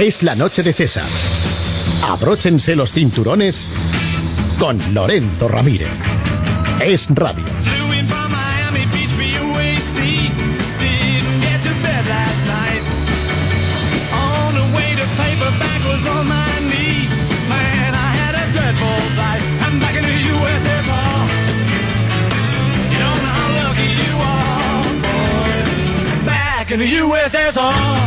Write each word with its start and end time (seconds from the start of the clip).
Es 0.00 0.22
la 0.22 0.34
noche 0.34 0.62
de 0.62 0.72
César. 0.72 1.10
Abróchense 2.02 2.74
los 2.74 2.90
cinturones 2.90 3.68
con 4.58 4.94
Lorenzo 4.94 5.46
Ramírez. 5.46 5.90
Es 6.82 7.06
radio. 7.10 7.44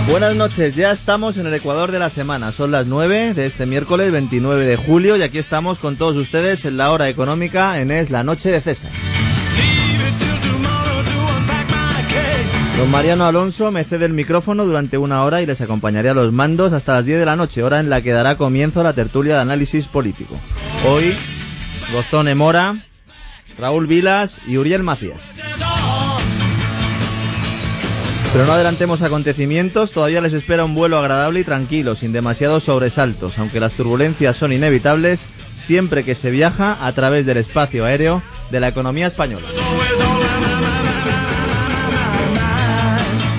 Buenas 0.07 0.35
noches, 0.35 0.75
ya 0.75 0.89
estamos 0.89 1.37
en 1.37 1.45
el 1.45 1.53
Ecuador 1.53 1.91
de 1.91 1.99
la 1.99 2.09
semana. 2.09 2.51
Son 2.51 2.71
las 2.71 2.87
9 2.87 3.35
de 3.35 3.45
este 3.45 3.67
miércoles 3.67 4.11
29 4.11 4.65
de 4.65 4.77
julio 4.77 5.15
y 5.15 5.21
aquí 5.21 5.37
estamos 5.37 5.77
con 5.77 5.95
todos 5.95 6.17
ustedes 6.17 6.65
en 6.65 6.77
la 6.77 6.91
hora 6.91 7.07
económica 7.07 7.79
en 7.79 7.91
Es 7.91 8.09
la 8.09 8.23
Noche 8.23 8.49
de 8.49 8.61
César. 8.61 8.89
Don 12.75 12.89
Mariano 12.89 13.25
Alonso 13.27 13.69
me 13.71 13.83
cede 13.83 14.05
el 14.05 14.13
micrófono 14.13 14.65
durante 14.65 14.97
una 14.97 15.21
hora 15.21 15.43
y 15.43 15.45
les 15.45 15.61
acompañaré 15.61 16.09
a 16.09 16.15
los 16.15 16.31
mandos 16.31 16.73
hasta 16.73 16.93
las 16.93 17.05
10 17.05 17.19
de 17.19 17.25
la 17.27 17.35
noche, 17.35 17.61
hora 17.61 17.79
en 17.79 17.91
la 17.91 18.01
que 18.01 18.11
dará 18.11 18.37
comienzo 18.37 18.81
la 18.81 18.93
tertulia 18.93 19.35
de 19.35 19.41
análisis 19.41 19.87
político. 19.87 20.35
Hoy, 20.87 21.15
Gozone 21.91 22.33
Mora, 22.33 22.77
Raúl 23.55 23.85
Vilas 23.85 24.41
y 24.47 24.57
Uriel 24.57 24.81
Macías. 24.81 25.21
Pero 28.33 28.47
no 28.47 28.53
adelantemos 28.53 29.03
acontecimientos, 29.03 29.91
todavía 29.91 30.19
les 30.19 30.33
espera 30.33 30.65
un 30.65 30.73
vuelo 30.73 30.97
agradable 30.97 31.41
y 31.41 31.43
tranquilo, 31.43 31.93
sin 31.93 32.11
demasiados 32.11 32.63
sobresaltos, 32.63 33.37
aunque 33.37 33.59
las 33.59 33.73
turbulencias 33.73 34.35
son 34.35 34.51
inevitables 34.51 35.23
siempre 35.55 36.03
que 36.03 36.15
se 36.15 36.31
viaja 36.31 36.83
a 36.83 36.91
través 36.93 37.27
del 37.27 37.37
espacio 37.37 37.85
aéreo 37.85 38.23
de 38.49 38.59
la 38.59 38.69
economía 38.69 39.05
española. 39.05 39.45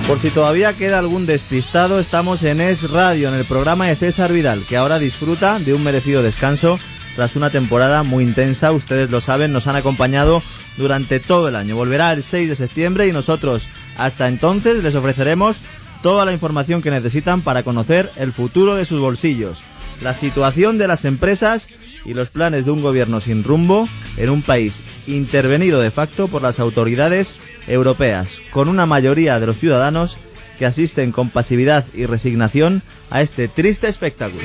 Por 0.07 0.19
si 0.19 0.29
todavía 0.29 0.77
queda 0.77 0.99
algún 0.99 1.25
despistado, 1.25 1.99
estamos 1.99 2.43
en 2.43 2.61
Es 2.61 2.89
Radio, 2.89 3.27
en 3.27 3.35
el 3.35 3.45
programa 3.45 3.87
de 3.87 3.97
César 3.97 4.31
Vidal, 4.31 4.63
que 4.65 4.77
ahora 4.77 4.97
disfruta 4.97 5.59
de 5.59 5.73
un 5.73 5.83
merecido 5.83 6.23
descanso 6.23 6.79
tras 7.17 7.35
una 7.35 7.49
temporada 7.49 8.03
muy 8.03 8.23
intensa. 8.23 8.71
Ustedes 8.71 9.09
lo 9.09 9.19
saben, 9.19 9.51
nos 9.51 9.67
han 9.67 9.75
acompañado 9.75 10.41
durante 10.77 11.19
todo 11.19 11.49
el 11.49 11.55
año. 11.55 11.75
Volverá 11.75 12.13
el 12.13 12.23
6 12.23 12.49
de 12.49 12.55
septiembre 12.55 13.07
y 13.07 13.11
nosotros 13.11 13.67
hasta 13.97 14.27
entonces 14.27 14.83
les 14.83 14.95
ofreceremos 14.95 15.57
toda 16.01 16.25
la 16.25 16.33
información 16.33 16.81
que 16.81 16.91
necesitan 16.91 17.43
para 17.43 17.63
conocer 17.63 18.11
el 18.17 18.31
futuro 18.31 18.75
de 18.75 18.85
sus 18.85 18.99
bolsillos, 18.99 19.63
la 20.01 20.13
situación 20.13 20.77
de 20.77 20.87
las 20.87 21.05
empresas 21.05 21.67
y 22.05 22.13
los 22.13 22.29
planes 22.29 22.65
de 22.65 22.71
un 22.71 22.81
gobierno 22.81 23.19
sin 23.19 23.43
rumbo 23.43 23.87
en 24.17 24.29
un 24.29 24.43
país 24.43 24.83
intervenido 25.07 25.79
de 25.79 25.91
facto 25.91 26.27
por 26.27 26.41
las 26.41 26.59
autoridades 26.59 27.35
europeas, 27.67 28.39
con 28.51 28.69
una 28.69 28.85
mayoría 28.85 29.39
de 29.39 29.47
los 29.47 29.57
ciudadanos 29.57 30.17
que 30.59 30.65
asisten 30.65 31.11
con 31.11 31.31
pasividad 31.31 31.85
y 31.93 32.05
resignación 32.05 32.81
a 33.09 33.21
este 33.21 33.47
triste 33.47 33.87
espectáculo. 33.87 34.43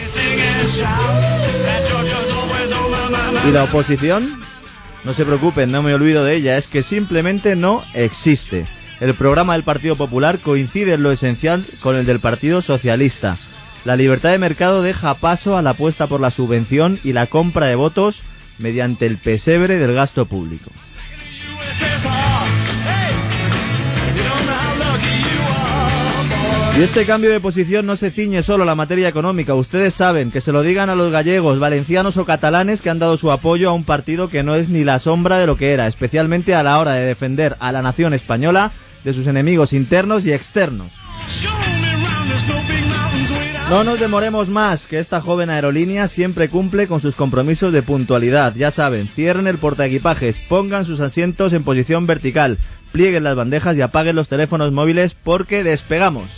¿Y 3.47 3.51
la 3.53 3.65
oposición? 3.65 4.41
No 5.05 5.13
se 5.15 5.25
preocupen, 5.25 5.71
no 5.71 5.83
me 5.83 5.95
olvido 5.95 6.25
de 6.25 6.37
ella, 6.37 6.59
es 6.59 6.67
que 6.67 6.83
simplemente 6.83 7.57
no 7.57 7.83
existe. 7.95 8.67
El 9.01 9.15
programa 9.15 9.55
del 9.55 9.63
Partido 9.63 9.97
Popular 9.97 10.41
coincide 10.41 10.93
en 10.93 11.03
lo 11.03 11.11
esencial 11.11 11.65
con 11.81 11.97
el 11.97 12.05
del 12.05 12.21
Partido 12.21 12.61
Socialista. 12.61 13.39
La 13.87 13.97
libertad 13.97 14.31
de 14.31 14.39
mercado 14.39 14.83
deja 14.83 15.15
paso 15.15 15.57
a 15.57 15.63
la 15.63 15.71
apuesta 15.71 16.07
por 16.07 16.21
la 16.21 16.31
subvención 16.31 17.01
y 17.03 17.15
la 17.15 17.27
compra 17.27 17.69
de 17.69 17.77
votos 17.77 18.23
mediante 18.59 19.07
el 19.07 19.17
pesebre 19.17 19.79
del 19.79 19.95
gasto 19.95 20.27
público. 20.27 20.71
Y 26.77 26.83
este 26.83 27.07
cambio 27.07 27.31
de 27.31 27.41
posición 27.41 27.87
no 27.87 27.97
se 27.97 28.11
ciñe 28.11 28.43
solo 28.43 28.65
a 28.65 28.67
la 28.67 28.75
materia 28.75 29.09
económica. 29.09 29.55
Ustedes 29.55 29.95
saben 29.95 30.31
que 30.31 30.43
se 30.43 30.53
lo 30.53 30.61
digan 30.61 30.91
a 30.91 30.95
los 30.95 31.11
gallegos, 31.11 31.59
valencianos 31.59 32.19
o 32.19 32.27
catalanes 32.27 32.83
que 32.83 32.91
han 32.91 32.99
dado 32.99 33.17
su 33.17 33.33
apoyo 33.33 33.71
a 33.71 33.73
un 33.73 33.85
partido 33.85 34.29
que 34.29 34.43
no 34.43 34.55
es 34.57 34.69
ni 34.69 34.85
la 34.85 34.99
sombra 34.99 35.39
de 35.39 35.47
lo 35.47 35.57
que 35.57 35.73
era, 35.73 35.87
especialmente 35.87 36.55
a 36.55 36.63
la 36.63 36.79
hora 36.79 36.93
de 36.93 37.07
defender 37.07 37.57
a 37.61 37.73
la 37.73 37.81
nación 37.81 38.13
española 38.13 38.73
de 39.05 39.13
sus 39.13 39.27
enemigos 39.27 39.73
internos 39.73 40.25
y 40.25 40.33
externos. 40.33 40.93
No 43.71 43.85
nos 43.85 44.01
demoremos 44.01 44.49
más, 44.49 44.87
que 44.87 44.99
esta 44.99 45.21
joven 45.21 45.49
aerolínea 45.49 46.09
siempre 46.09 46.49
cumple 46.49 46.89
con 46.89 47.01
sus 47.01 47.15
compromisos 47.15 47.73
de 47.73 47.83
puntualidad. 47.83 48.55
Ya 48.57 48.73
saben, 48.73 49.07
cierren 49.07 49.47
el 49.47 49.59
portaequipajes, 49.59 50.41
pongan 50.49 50.85
sus 50.85 50.99
asientos 50.99 51.53
en 51.53 51.63
posición 51.63 52.05
vertical, 52.07 52.59
plieguen 52.91 53.23
las 53.23 53.37
bandejas 53.37 53.77
y 53.77 53.83
apaguen 53.83 54.17
los 54.17 54.29
teléfonos 54.29 54.73
móviles 54.73 55.15
porque 55.15 55.63
despegamos. 55.63 56.33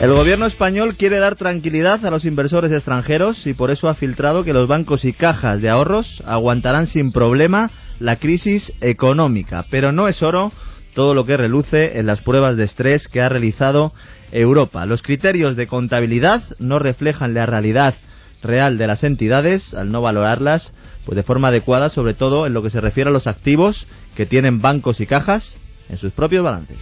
El 0.00 0.12
gobierno 0.12 0.44
español 0.44 0.96
quiere 0.96 1.18
dar 1.18 1.36
tranquilidad 1.36 2.04
a 2.04 2.10
los 2.10 2.24
inversores 2.24 2.72
extranjeros 2.72 3.46
y 3.46 3.54
por 3.54 3.70
eso 3.70 3.88
ha 3.88 3.94
filtrado 3.94 4.44
que 4.44 4.52
los 4.52 4.68
bancos 4.68 5.04
y 5.04 5.12
cajas 5.12 5.62
de 5.62 5.70
ahorros 5.70 6.22
aguantarán 6.26 6.86
sin 6.86 7.12
problema 7.12 7.70
la 8.00 8.16
crisis 8.16 8.72
económica. 8.80 9.64
Pero 9.70 9.92
no 9.92 10.08
es 10.08 10.22
oro 10.22 10.52
todo 10.94 11.14
lo 11.14 11.24
que 11.24 11.36
reluce 11.36 11.98
en 11.98 12.06
las 12.06 12.20
pruebas 12.20 12.56
de 12.56 12.64
estrés 12.64 13.08
que 13.08 13.22
ha 13.22 13.28
realizado 13.28 13.92
Europa. 14.32 14.84
Los 14.84 15.02
criterios 15.02 15.56
de 15.56 15.68
contabilidad 15.68 16.42
no 16.58 16.78
reflejan 16.78 17.32
la 17.32 17.46
realidad 17.46 17.94
real 18.42 18.76
de 18.76 18.86
las 18.86 19.04
entidades 19.04 19.74
al 19.74 19.90
no 19.90 20.02
valorarlas 20.02 20.74
pues 21.06 21.16
de 21.16 21.22
forma 21.22 21.48
adecuada, 21.48 21.88
sobre 21.88 22.14
todo 22.14 22.46
en 22.46 22.52
lo 22.52 22.62
que 22.62 22.70
se 22.70 22.80
refiere 22.80 23.10
a 23.10 23.12
los 23.12 23.26
activos 23.26 23.86
que 24.16 24.26
tienen 24.26 24.60
bancos 24.60 25.00
y 25.00 25.06
cajas 25.06 25.58
en 25.88 25.96
sus 25.96 26.12
propios 26.12 26.44
balances. 26.44 26.78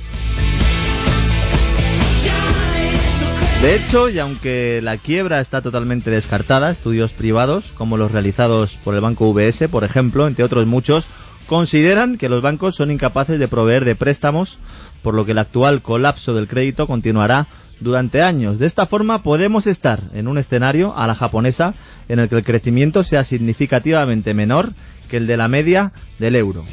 De 3.62 3.76
hecho, 3.76 4.08
y 4.08 4.18
aunque 4.18 4.80
la 4.82 4.96
quiebra 4.96 5.40
está 5.40 5.62
totalmente 5.62 6.10
descartada, 6.10 6.68
estudios 6.68 7.12
privados, 7.12 7.72
como 7.78 7.96
los 7.96 8.10
realizados 8.10 8.76
por 8.82 8.96
el 8.96 9.00
banco 9.00 9.28
UBS, 9.28 9.68
por 9.70 9.84
ejemplo, 9.84 10.26
entre 10.26 10.44
otros 10.44 10.66
muchos, 10.66 11.08
consideran 11.46 12.18
que 12.18 12.28
los 12.28 12.42
bancos 12.42 12.74
son 12.74 12.90
incapaces 12.90 13.38
de 13.38 13.46
proveer 13.46 13.84
de 13.84 13.94
préstamos, 13.94 14.58
por 15.00 15.14
lo 15.14 15.24
que 15.24 15.30
el 15.30 15.38
actual 15.38 15.80
colapso 15.80 16.34
del 16.34 16.48
crédito 16.48 16.88
continuará 16.88 17.46
durante 17.78 18.20
años. 18.20 18.58
De 18.58 18.66
esta 18.66 18.86
forma 18.86 19.22
podemos 19.22 19.68
estar 19.68 20.00
en 20.12 20.26
un 20.26 20.38
escenario 20.38 20.96
a 20.96 21.06
la 21.06 21.14
japonesa 21.14 21.72
en 22.08 22.18
el 22.18 22.28
que 22.28 22.38
el 22.38 22.44
crecimiento 22.44 23.04
sea 23.04 23.22
significativamente 23.22 24.34
menor 24.34 24.70
que 25.08 25.18
el 25.18 25.28
de 25.28 25.36
la 25.36 25.46
media 25.46 25.92
del 26.18 26.34
euro. 26.34 26.64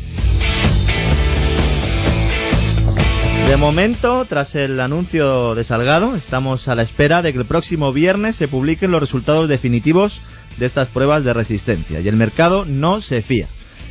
De 3.50 3.58
momento, 3.58 4.26
tras 4.26 4.54
el 4.54 4.80
anuncio 4.80 5.56
de 5.56 5.64
Salgado, 5.64 6.16
estamos 6.16 6.68
a 6.68 6.76
la 6.76 6.84
espera 6.84 7.24
de 7.24 7.34
que 7.34 7.40
el 7.40 7.46
próximo 7.46 7.92
viernes 7.92 8.36
se 8.36 8.48
publiquen 8.48 8.92
los 8.92 9.02
resultados 9.02 9.50
definitivos 9.50 10.22
de 10.60 10.68
estas 10.68 10.88
pruebas 10.90 11.24
de 11.24 11.34
resistencia. 11.34 12.00
Y 12.00 12.08
el 12.08 12.16
mercado 12.16 12.64
no 12.64 13.02
se 13.02 13.24
fía. 13.24 13.48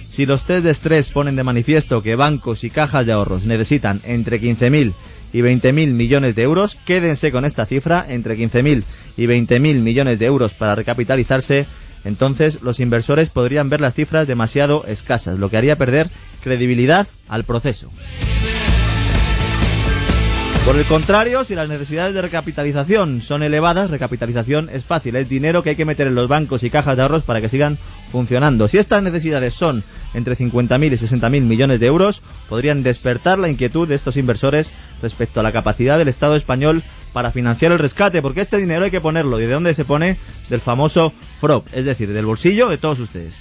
Si 0.09 0.27
los 0.27 0.47
test 0.47 0.63
de 0.63 0.71
estrés 0.71 1.09
ponen 1.09 1.35
de 1.35 1.43
manifiesto 1.43 2.03
que 2.03 2.15
bancos 2.15 2.63
y 2.63 2.71
cajas 2.71 3.05
de 3.05 3.13
ahorros 3.13 3.47
necesitan 3.47 4.01
entre 4.05 4.41
15.000 4.41 4.93
y 5.33 5.41
20.000 5.41 5.93
millones 5.93 6.37
de 6.37 6.43
euros, 6.45 6.79
quédense 6.87 7.33
con 7.33 7.45
esta 7.45 7.67
cifra, 7.67 8.07
entre 8.09 8.37
15.000 8.37 8.85
y 9.17 9.27
20.000 9.27 9.81
millones 9.81 10.21
de 10.21 10.27
euros 10.27 10.55
para 10.55 10.77
recapitalizarse, 10.77 11.67
entonces 12.05 12.63
los 12.63 12.79
inversores 12.79 13.31
podrían 13.31 13.69
ver 13.69 13.81
las 13.81 13.95
cifras 13.95 14.29
demasiado 14.29 14.85
escasas, 14.87 15.37
lo 15.37 15.51
que 15.51 15.57
haría 15.57 15.75
perder 15.75 16.11
credibilidad 16.45 17.09
al 17.27 17.43
proceso. 17.43 17.91
Por 20.69 20.77
el 20.77 20.85
contrario, 20.85 21.45
si 21.45 21.55
las 21.55 21.71
necesidades 21.71 22.13
de 22.13 22.21
recapitalización 22.21 23.23
son 23.23 23.43
elevadas, 23.43 23.89
recapitalización 23.89 24.69
es 24.69 24.85
fácil, 24.85 25.17
es 25.17 25.27
dinero 25.27 25.63
que 25.63 25.71
hay 25.71 25.77
que 25.77 25.87
meter 25.87 26.09
en 26.09 26.15
los 26.15 26.29
bancos 26.29 26.63
y 26.63 26.69
cajas 26.69 26.95
de 26.95 27.03
ahorros 27.03 27.23
para 27.23 27.41
que 27.41 27.49
sigan 27.49 27.79
funcionando. 28.13 28.69
Si 28.69 28.77
estas 28.77 29.03
necesidades 29.03 29.55
son 29.55 29.83
entre 30.13 30.37
50.000 30.37 30.93
y 30.93 30.97
60.000 30.99 31.41
millones 31.41 31.81
de 31.81 31.87
euros, 31.87 32.21
podrían 32.51 32.83
despertar 32.83 33.39
la 33.39 33.49
inquietud 33.49 33.89
de 33.89 33.95
estos 33.95 34.19
inversores 34.19 34.71
respecto 35.01 35.41
a 35.41 35.43
la 35.43 35.53
capacidad 35.53 35.97
del 35.97 36.09
Estado 36.09 36.37
español 36.37 36.83
para 37.15 37.33
financiar 37.33 37.73
el 37.73 37.79
rescate, 37.79 38.21
porque 38.21 38.43
este 38.43 38.59
dinero 38.59 38.85
hay 38.85 38.91
que 38.91 39.01
ponerlo. 39.01 39.41
¿Y 39.41 39.47
de 39.47 39.55
dónde 39.55 39.73
se 39.73 39.87
pone? 39.87 40.19
Del 40.51 40.61
famoso 40.61 41.15
FROP, 41.41 41.67
es 41.73 41.87
decir, 41.87 42.13
del 42.13 42.27
bolsillo 42.27 42.69
de 42.69 42.77
todos 42.77 43.01
ustedes. 43.01 43.35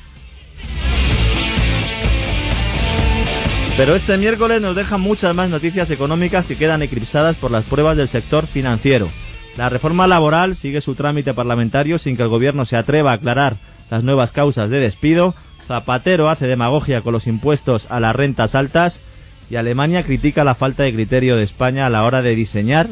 Pero 3.78 3.94
este 3.94 4.18
miércoles 4.18 4.60
nos 4.60 4.76
dejan 4.76 5.00
muchas 5.02 5.36
más 5.36 5.52
noticias 5.52 5.92
económicas 5.92 6.48
que 6.48 6.58
quedan 6.58 6.82
eclipsadas 6.82 7.36
por 7.36 7.52
las 7.52 7.64
pruebas 7.64 7.96
del 7.96 8.08
sector 8.08 8.48
financiero. 8.48 9.08
La 9.56 9.70
reforma 9.70 10.08
laboral 10.08 10.56
sigue 10.56 10.82
su 10.82 10.96
trámite 10.96 11.36
parlamentario 11.36 12.00
sin 12.00 12.18
que 12.18 12.24
el 12.24 12.30
gobierno 12.30 12.66
se 12.66 12.76
atreva 12.76 13.12
a 13.12 13.14
aclarar 13.14 13.56
las 13.92 14.04
nuevas 14.04 14.32
causas 14.32 14.72
de 14.72 14.80
despido, 14.80 15.36
Zapatero 15.68 16.28
hace 16.28 16.48
demagogia 16.48 17.02
con 17.02 17.14
los 17.14 17.28
impuestos 17.28 17.86
a 17.92 18.00
las 18.00 18.16
rentas 18.16 18.56
altas 18.56 19.00
y 19.48 19.58
Alemania 19.58 20.04
critica 20.04 20.44
la 20.44 20.56
falta 20.56 20.84
de 20.84 20.94
criterio 20.94 21.36
de 21.36 21.44
España 21.44 21.86
a 21.86 21.90
la 21.92 22.04
hora 22.04 22.24
de 22.24 22.34
diseñar 22.36 22.88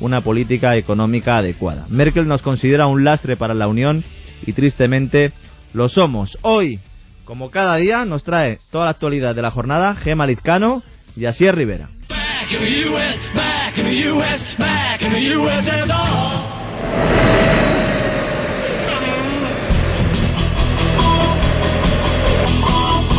una 0.00 0.22
política 0.22 0.74
económica 0.76 1.36
adecuada. 1.36 1.84
Merkel 1.90 2.26
nos 2.26 2.40
considera 2.40 2.86
un 2.86 3.04
lastre 3.04 3.36
para 3.36 3.52
la 3.52 3.68
Unión 3.68 4.04
y 4.46 4.54
tristemente 4.54 5.32
lo 5.74 5.90
somos. 5.90 6.38
Hoy, 6.40 6.80
como 7.24 7.50
cada 7.50 7.76
día, 7.76 8.04
nos 8.04 8.24
trae 8.24 8.58
toda 8.70 8.86
la 8.86 8.90
actualidad 8.92 9.34
de 9.34 9.42
la 9.42 9.50
jornada 9.50 9.94
Gema 9.94 10.26
Lizcano 10.26 10.82
y 11.16 11.26
Asier 11.26 11.54
Rivera. 11.54 11.88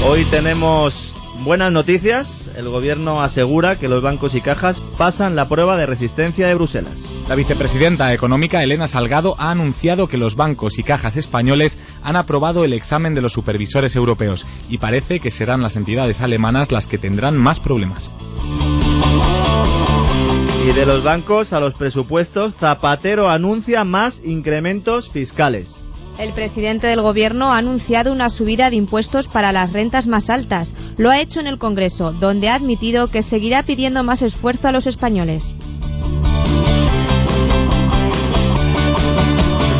Hoy 0.03 0.25
tenemos 0.31 1.13
buenas 1.43 1.71
noticias. 1.71 2.49
El 2.55 2.69
gobierno 2.69 3.21
asegura 3.21 3.77
que 3.77 3.87
los 3.87 4.01
bancos 4.01 4.35
y 4.35 4.41
cajas 4.41 4.81
pasan 4.97 5.35
la 5.35 5.47
prueba 5.47 5.77
de 5.77 5.85
resistencia 5.85 6.47
de 6.47 6.55
Bruselas. 6.55 7.03
La 7.27 7.35
vicepresidenta 7.35 8.13
económica 8.13 8.63
Elena 8.63 8.87
Salgado 8.87 9.35
ha 9.37 9.51
anunciado 9.51 10.07
que 10.07 10.17
los 10.17 10.35
bancos 10.35 10.77
y 10.79 10.83
cajas 10.83 11.17
españoles 11.17 11.77
han 12.03 12.15
aprobado 12.15 12.63
el 12.63 12.73
examen 12.73 13.13
de 13.13 13.21
los 13.21 13.33
supervisores 13.33 13.95
europeos 13.95 14.45
y 14.69 14.77
parece 14.77 15.19
que 15.19 15.31
serán 15.31 15.61
las 15.61 15.75
entidades 15.75 16.21
alemanas 16.21 16.71
las 16.71 16.87
que 16.87 16.97
tendrán 16.97 17.37
más 17.37 17.59
problemas. 17.59 18.09
Y 20.63 20.73
de 20.73 20.85
los 20.85 21.03
bancos 21.03 21.53
a 21.53 21.59
los 21.59 21.73
presupuestos, 21.73 22.53
Zapatero 22.55 23.29
anuncia 23.29 23.83
más 23.83 24.21
incrementos 24.23 25.09
fiscales. 25.09 25.81
El 26.19 26.33
presidente 26.33 26.87
del 26.87 27.01
Gobierno 27.01 27.51
ha 27.51 27.57
anunciado 27.57 28.11
una 28.11 28.29
subida 28.29 28.69
de 28.69 28.75
impuestos 28.75 29.27
para 29.27 29.51
las 29.51 29.73
rentas 29.73 30.05
más 30.05 30.29
altas. 30.29 30.71
Lo 31.01 31.09
ha 31.09 31.19
hecho 31.19 31.39
en 31.39 31.47
el 31.47 31.57
Congreso, 31.57 32.11
donde 32.11 32.47
ha 32.47 32.53
admitido 32.53 33.07
que 33.07 33.23
seguirá 33.23 33.63
pidiendo 33.63 34.03
más 34.03 34.21
esfuerzo 34.21 34.67
a 34.67 34.71
los 34.71 34.85
españoles. 34.85 35.51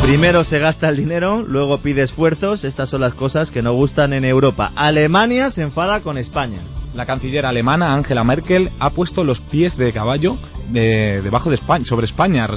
Primero 0.02 0.42
se 0.42 0.58
gasta 0.58 0.88
el 0.88 0.96
dinero, 0.96 1.44
luego 1.46 1.78
pide 1.78 2.02
esfuerzos. 2.02 2.64
Estas 2.64 2.88
son 2.88 3.02
las 3.02 3.14
cosas 3.14 3.52
que 3.52 3.62
no 3.62 3.72
gustan 3.72 4.12
en 4.14 4.24
Europa. 4.24 4.72
Alemania 4.74 5.52
se 5.52 5.62
enfada 5.62 6.00
con 6.00 6.18
España. 6.18 6.58
La 6.96 7.06
canciller 7.06 7.46
alemana 7.46 7.92
Angela 7.92 8.24
Merkel 8.24 8.70
ha 8.80 8.90
puesto 8.90 9.22
los 9.22 9.40
pies 9.40 9.76
de 9.76 9.92
caballo 9.92 10.36
debajo 10.72 11.50
de 11.50 11.54
España, 11.54 11.84
sobre 11.84 12.06
España, 12.06 12.48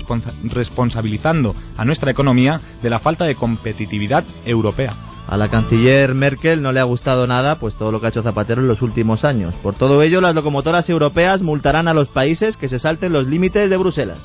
responsabilizando 0.43 1.55
a 1.77 1.85
nuestra 1.85 2.09
economía 2.09 2.59
de 2.81 2.89
la 2.89 2.97
falta 2.97 3.25
de 3.25 3.35
competitividad 3.35 4.23
europea. 4.43 5.14
A 5.27 5.37
la 5.37 5.49
canciller 5.49 6.13
Merkel 6.13 6.61
no 6.61 6.71
le 6.71 6.79
ha 6.79 6.83
gustado 6.83 7.25
nada 7.25 7.57
pues 7.57 7.75
todo 7.75 7.91
lo 7.91 7.99
que 7.99 8.05
ha 8.05 8.09
hecho 8.09 8.21
Zapatero 8.21 8.61
en 8.61 8.67
los 8.67 8.81
últimos 8.81 9.25
años. 9.25 9.55
Por 9.55 9.73
todo 9.73 10.01
ello, 10.03 10.21
las 10.21 10.35
locomotoras 10.35 10.87
europeas 10.89 11.41
multarán 11.41 11.87
a 11.87 11.93
los 11.93 12.09
países 12.09 12.57
que 12.57 12.67
se 12.67 12.77
salten 12.77 13.13
los 13.13 13.27
límites 13.27 13.69
de 13.69 13.77
Bruselas. 13.77 14.19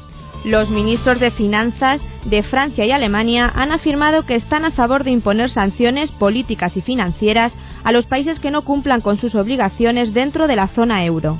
Los 0.44 0.70
ministros 0.70 1.20
de 1.20 1.31
Finanzas 1.31 2.02
de 2.25 2.43
Francia 2.43 2.85
y 2.85 2.93
Alemania 2.93 3.50
han 3.55 3.73
afirmado 3.73 4.25
que 4.25 4.35
están 4.35 4.64
a 4.64 4.70
favor 4.70 5.05
de 5.05 5.11
imponer 5.11 5.50
sanciones 5.50 6.12
políticas 6.12 6.76
y 6.76 6.82
financieras 6.82 7.56
a 7.85 7.93
los 7.93 8.06
países 8.06 8.41
que 8.41 8.50
no 8.50 8.62
cumplan 8.62 9.00
con 9.00 9.19
sus 9.19 9.35
obligaciones 9.35 10.14
dentro 10.14 10.46
de 10.46 10.56
la 10.56 10.69
zona 10.69 11.05
euro. 11.05 11.38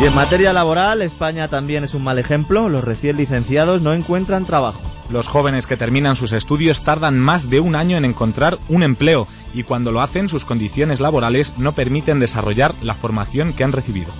Y 0.00 0.06
en 0.06 0.14
materia 0.14 0.52
laboral, 0.52 1.02
España 1.02 1.48
también 1.48 1.84
es 1.84 1.94
un 1.94 2.02
mal 2.02 2.18
ejemplo. 2.18 2.68
Los 2.68 2.82
recién 2.82 3.16
licenciados 3.16 3.80
no 3.80 3.92
encuentran 3.92 4.44
trabajo. 4.44 4.80
Los 5.10 5.28
jóvenes 5.28 5.66
que 5.66 5.76
terminan 5.76 6.16
sus 6.16 6.32
estudios 6.32 6.82
tardan 6.82 7.18
más 7.18 7.50
de 7.50 7.60
un 7.60 7.76
año 7.76 7.96
en 7.96 8.04
encontrar 8.04 8.58
un 8.68 8.82
empleo 8.82 9.26
y 9.52 9.62
cuando 9.62 9.92
lo 9.92 10.00
hacen 10.00 10.28
sus 10.28 10.44
condiciones 10.44 11.00
laborales 11.00 11.54
no 11.58 11.72
permiten 11.72 12.18
desarrollar 12.18 12.74
la 12.82 12.94
formación 12.94 13.52
que 13.52 13.64
han 13.64 13.72
recibido. 13.72 14.12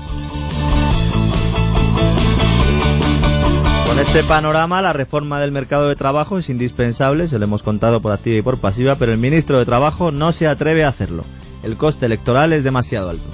Con 3.87 3.99
este 3.99 4.25
panorama, 4.25 4.83
la 4.83 4.93
reforma 4.93 5.41
del 5.41 5.53
mercado 5.53 5.89
de 5.89 5.95
trabajo 5.95 6.39
es 6.39 6.51
indispensable, 6.51 7.29
se 7.29 7.39
lo 7.39 7.45
hemos 7.45 7.63
contado 7.63 8.01
por 8.01 8.13
activa 8.13 8.39
y 8.39 8.43
por 8.43 8.59
pasiva, 8.59 8.97
pero 8.97 9.13
el 9.13 9.19
ministro 9.19 9.59
de 9.59 9.65
Trabajo 9.65 10.11
no 10.11 10.33
se 10.33 10.49
atreve 10.49 10.85
a 10.85 10.89
hacerlo. 10.89 11.25
El 11.63 11.77
coste 11.77 12.07
electoral 12.07 12.53
es 12.53 12.65
demasiado 12.65 13.11
alto. 13.11 13.31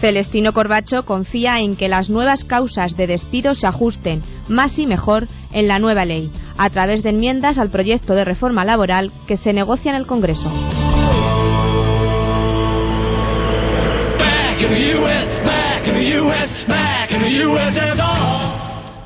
Celestino 0.00 0.52
Corbacho 0.52 1.04
confía 1.04 1.60
en 1.60 1.76
que 1.76 1.88
las 1.88 2.10
nuevas 2.10 2.42
causas 2.42 2.96
de 2.96 3.06
despido 3.06 3.54
se 3.54 3.68
ajusten 3.68 4.22
más 4.48 4.76
y 4.80 4.88
mejor 4.88 5.28
en 5.52 5.68
la 5.68 5.78
nueva 5.78 6.04
ley, 6.04 6.32
a 6.56 6.70
través 6.70 7.02
de 7.02 7.10
enmiendas 7.10 7.58
al 7.58 7.70
proyecto 7.70 8.14
de 8.14 8.24
reforma 8.24 8.64
laboral 8.64 9.12
que 9.26 9.36
se 9.36 9.52
negocia 9.52 9.90
en 9.90 9.96
el 9.96 10.06
Congreso. 10.06 10.50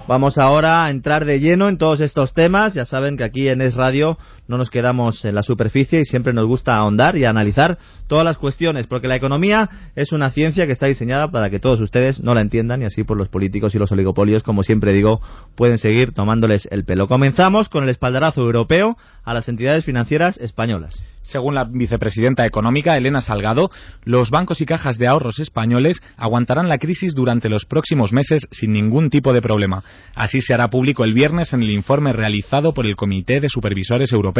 Vamos 0.09 0.39
ahora 0.39 0.85
a 0.85 0.91
entrar 0.91 1.25
de 1.25 1.41
lleno 1.41 1.69
en 1.69 1.79
todos 1.79 2.01
estos 2.01 2.33
temas. 2.33 2.75
Ya 2.75 2.85
saben 2.85 3.17
que 3.17 3.25
aquí 3.25 3.49
en 3.49 3.61
Es 3.61 3.75
Radio 3.75 4.19
no 4.49 4.59
nos 4.59 4.71
quedamos 4.71 5.25
en 5.25 5.35
la 5.35 5.43
superficie 5.43 6.01
y 6.01 6.05
siempre 6.05 6.33
nos 6.33 6.47
gusta 6.47 6.77
ahondar 6.77 7.17
y 7.17 7.25
analizar 7.25 7.79
todas 8.07 8.25
las 8.25 8.39
cuestiones, 8.39 8.87
porque 8.87 9.09
la 9.09 9.17
economía 9.17 9.69
es 9.95 10.13
una 10.13 10.31
ciencia 10.31 10.67
que 10.67 10.73
está 10.73 10.87
diseñada 10.87 11.31
para 11.31 11.51
que 11.51 11.59
todos 11.59 11.81
ustedes 11.81 12.23
no 12.23 12.35
la 12.35 12.41
entiendan 12.41 12.83
y 12.83 12.85
así 12.85 13.05
por 13.05 13.17
los 13.17 13.29
políticos 13.29 13.75
y 13.75 13.79
los 13.79 13.93
oligopolios, 13.93 14.43
como 14.43 14.63
siempre 14.63 14.93
digo, 14.93 15.21
pueden 15.55 15.79
seguir 15.79 16.13
tomándoles 16.13 16.69
el 16.71 16.85
pelo. 16.85 17.07
Comenzamos 17.07 17.69
con 17.69 17.85
el 17.85 17.91
espaldarazo 17.91 18.43
europeo 18.43 18.97
a 19.25 19.35
las 19.35 19.49
entidades 19.49 19.85
financieras 19.85 20.39
españolas. 20.39 21.03
Según 21.23 21.57
la 21.57 21.65
vicepresidenta 21.65 22.47
económica 22.47 22.97
Elena 22.97 23.21
Salgado, 23.21 23.71
los 24.05 24.31
bancos 24.31 24.61
y 24.61 24.67
cajas 24.67 24.97
de 24.97 25.09
ahorros 25.09 25.41
españoles 25.41 26.01
aguantarán 26.17 26.69
la 26.69 26.79
crisis 26.79 27.17
durante 27.17 27.49
los 27.49 27.65
próximos 27.65 28.13
meses 28.13 28.47
sin 28.53 28.71
ningún 28.71 29.11
tipo 29.11 29.33
de 29.33 29.43
problema. 29.43 29.83
Así 30.15 30.41
se 30.41 30.55
hará 30.55 30.71
público 30.71 31.03
el 31.03 31.15
viernes 31.15 31.53
en 31.53 31.65
el 31.65 31.71
informe 31.71 32.13
realizado 32.13 32.73
por 32.73 32.87
el 32.87 32.95
Comité 32.95 33.41
de 33.41 33.49
Supervisores 33.49 34.13
Europeos. 34.13 34.36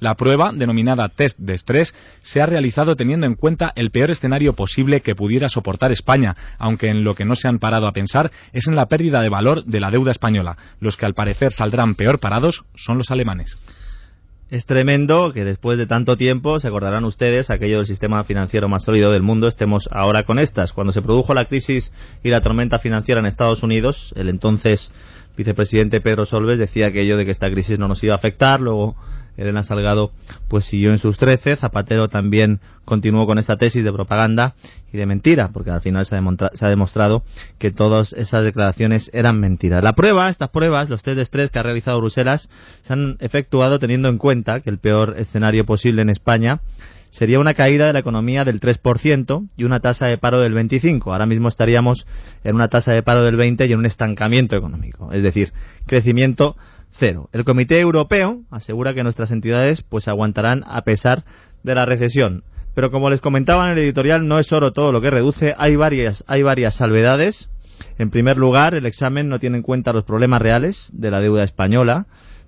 La 0.00 0.14
prueba, 0.14 0.50
denominada 0.52 1.08
test 1.08 1.38
de 1.38 1.54
estrés, 1.54 1.94
se 2.22 2.40
ha 2.40 2.46
realizado 2.46 2.96
teniendo 2.96 3.26
en 3.26 3.34
cuenta 3.34 3.72
el 3.76 3.90
peor 3.90 4.10
escenario 4.10 4.54
posible 4.54 5.00
que 5.00 5.14
pudiera 5.14 5.48
soportar 5.48 5.92
España, 5.92 6.36
aunque 6.58 6.88
en 6.88 7.04
lo 7.04 7.14
que 7.14 7.24
no 7.24 7.36
se 7.36 7.48
han 7.48 7.58
parado 7.58 7.86
a 7.86 7.92
pensar 7.92 8.30
es 8.52 8.66
en 8.68 8.76
la 8.76 8.86
pérdida 8.86 9.20
de 9.20 9.28
valor 9.28 9.64
de 9.64 9.80
la 9.80 9.90
deuda 9.90 10.10
española. 10.10 10.56
Los 10.80 10.96
que 10.96 11.06
al 11.06 11.14
parecer 11.14 11.52
saldrán 11.52 11.94
peor 11.94 12.18
parados 12.18 12.64
son 12.74 12.98
los 12.98 13.10
alemanes. 13.10 13.56
Es 14.48 14.64
tremendo 14.64 15.32
que 15.32 15.44
después 15.44 15.76
de 15.76 15.88
tanto 15.88 16.16
tiempo, 16.16 16.60
se 16.60 16.68
acordarán 16.68 17.04
ustedes, 17.04 17.50
aquello 17.50 17.78
del 17.78 17.86
sistema 17.86 18.22
financiero 18.22 18.68
más 18.68 18.84
sólido 18.84 19.10
del 19.10 19.22
mundo, 19.22 19.48
estemos 19.48 19.88
ahora 19.90 20.22
con 20.22 20.38
estas. 20.38 20.72
Cuando 20.72 20.92
se 20.92 21.02
produjo 21.02 21.34
la 21.34 21.46
crisis 21.46 21.92
y 22.22 22.28
la 22.28 22.40
tormenta 22.40 22.78
financiera 22.78 23.18
en 23.18 23.26
Estados 23.26 23.64
Unidos, 23.64 24.12
el 24.14 24.28
entonces 24.28 24.92
vicepresidente 25.36 26.00
Pedro 26.00 26.26
Solves 26.26 26.58
decía 26.58 26.86
aquello 26.86 27.16
de 27.16 27.24
que 27.24 27.32
esta 27.32 27.50
crisis 27.50 27.80
no 27.80 27.88
nos 27.88 28.02
iba 28.04 28.14
a 28.14 28.18
afectar, 28.18 28.60
luego 28.60 28.94
Elena 29.36 29.62
Salgado 29.62 30.12
pues 30.48 30.64
siguió 30.64 30.90
en 30.90 30.98
sus 30.98 31.18
trece, 31.18 31.56
Zapatero 31.56 32.08
también 32.08 32.60
continuó 32.84 33.26
con 33.26 33.38
esta 33.38 33.56
tesis 33.56 33.84
de 33.84 33.92
propaganda 33.92 34.54
y 34.92 34.96
de 34.96 35.06
mentira, 35.06 35.50
porque 35.52 35.70
al 35.70 35.80
final 35.80 36.06
se 36.06 36.16
ha, 36.16 36.68
demostrado 36.68 37.22
que 37.58 37.70
todas 37.70 38.12
esas 38.12 38.44
declaraciones 38.44 39.10
eran 39.12 39.38
mentiras. 39.40 39.82
La 39.82 39.94
prueba, 39.94 40.28
estas 40.28 40.50
pruebas, 40.50 40.88
los 40.88 41.02
test 41.02 41.16
de 41.16 41.22
estrés 41.22 41.50
que 41.50 41.58
ha 41.58 41.62
realizado 41.62 41.98
Bruselas, 41.98 42.48
se 42.82 42.92
han 42.92 43.16
efectuado 43.20 43.78
teniendo 43.78 44.08
en 44.08 44.18
cuenta 44.18 44.60
que 44.60 44.70
el 44.70 44.78
peor 44.78 45.14
escenario 45.18 45.64
posible 45.64 46.02
en 46.02 46.10
España 46.10 46.60
sería 47.10 47.40
una 47.40 47.54
caída 47.54 47.86
de 47.86 47.92
la 47.94 48.00
economía 48.00 48.44
del 48.44 48.60
3% 48.60 49.48
y 49.56 49.64
una 49.64 49.80
tasa 49.80 50.06
de 50.06 50.18
paro 50.18 50.40
del 50.40 50.54
25%. 50.54 51.02
Ahora 51.06 51.26
mismo 51.26 51.48
estaríamos 51.48 52.06
en 52.44 52.54
una 52.54 52.68
tasa 52.68 52.92
de 52.92 53.02
paro 53.02 53.22
del 53.22 53.36
20% 53.36 53.68
y 53.68 53.72
en 53.72 53.78
un 53.78 53.86
estancamiento 53.86 54.54
económico, 54.56 55.10
es 55.12 55.22
decir, 55.22 55.52
crecimiento 55.86 56.56
cero. 56.98 57.28
El 57.32 57.44
Comité 57.44 57.80
Europeo 57.80 58.42
asegura 58.50 58.94
que 58.94 59.02
nuestras 59.02 59.30
entidades 59.30 59.82
pues 59.82 60.08
aguantarán 60.08 60.62
a 60.66 60.82
pesar 60.82 61.24
de 61.62 61.74
la 61.74 61.86
recesión. 61.86 62.44
Pero 62.74 62.90
como 62.90 63.08
les 63.08 63.20
comentaba 63.20 63.64
en 63.64 63.72
el 63.72 63.84
editorial, 63.84 64.28
no 64.28 64.38
es 64.38 64.52
oro 64.52 64.72
todo 64.72 64.92
lo 64.92 65.00
que 65.00 65.10
reduce, 65.10 65.54
hay 65.56 65.76
varias, 65.76 66.24
hay 66.26 66.42
varias 66.42 66.74
salvedades. 66.74 67.48
En 67.98 68.10
primer 68.10 68.36
lugar, 68.36 68.74
el 68.74 68.86
examen 68.86 69.28
no 69.28 69.38
tiene 69.38 69.58
en 69.58 69.62
cuenta 69.62 69.92
los 69.92 70.04
problemas 70.04 70.42
reales 70.42 70.90
de 70.92 71.10
la 71.10 71.20
deuda 71.20 71.42
española, 71.42 72.06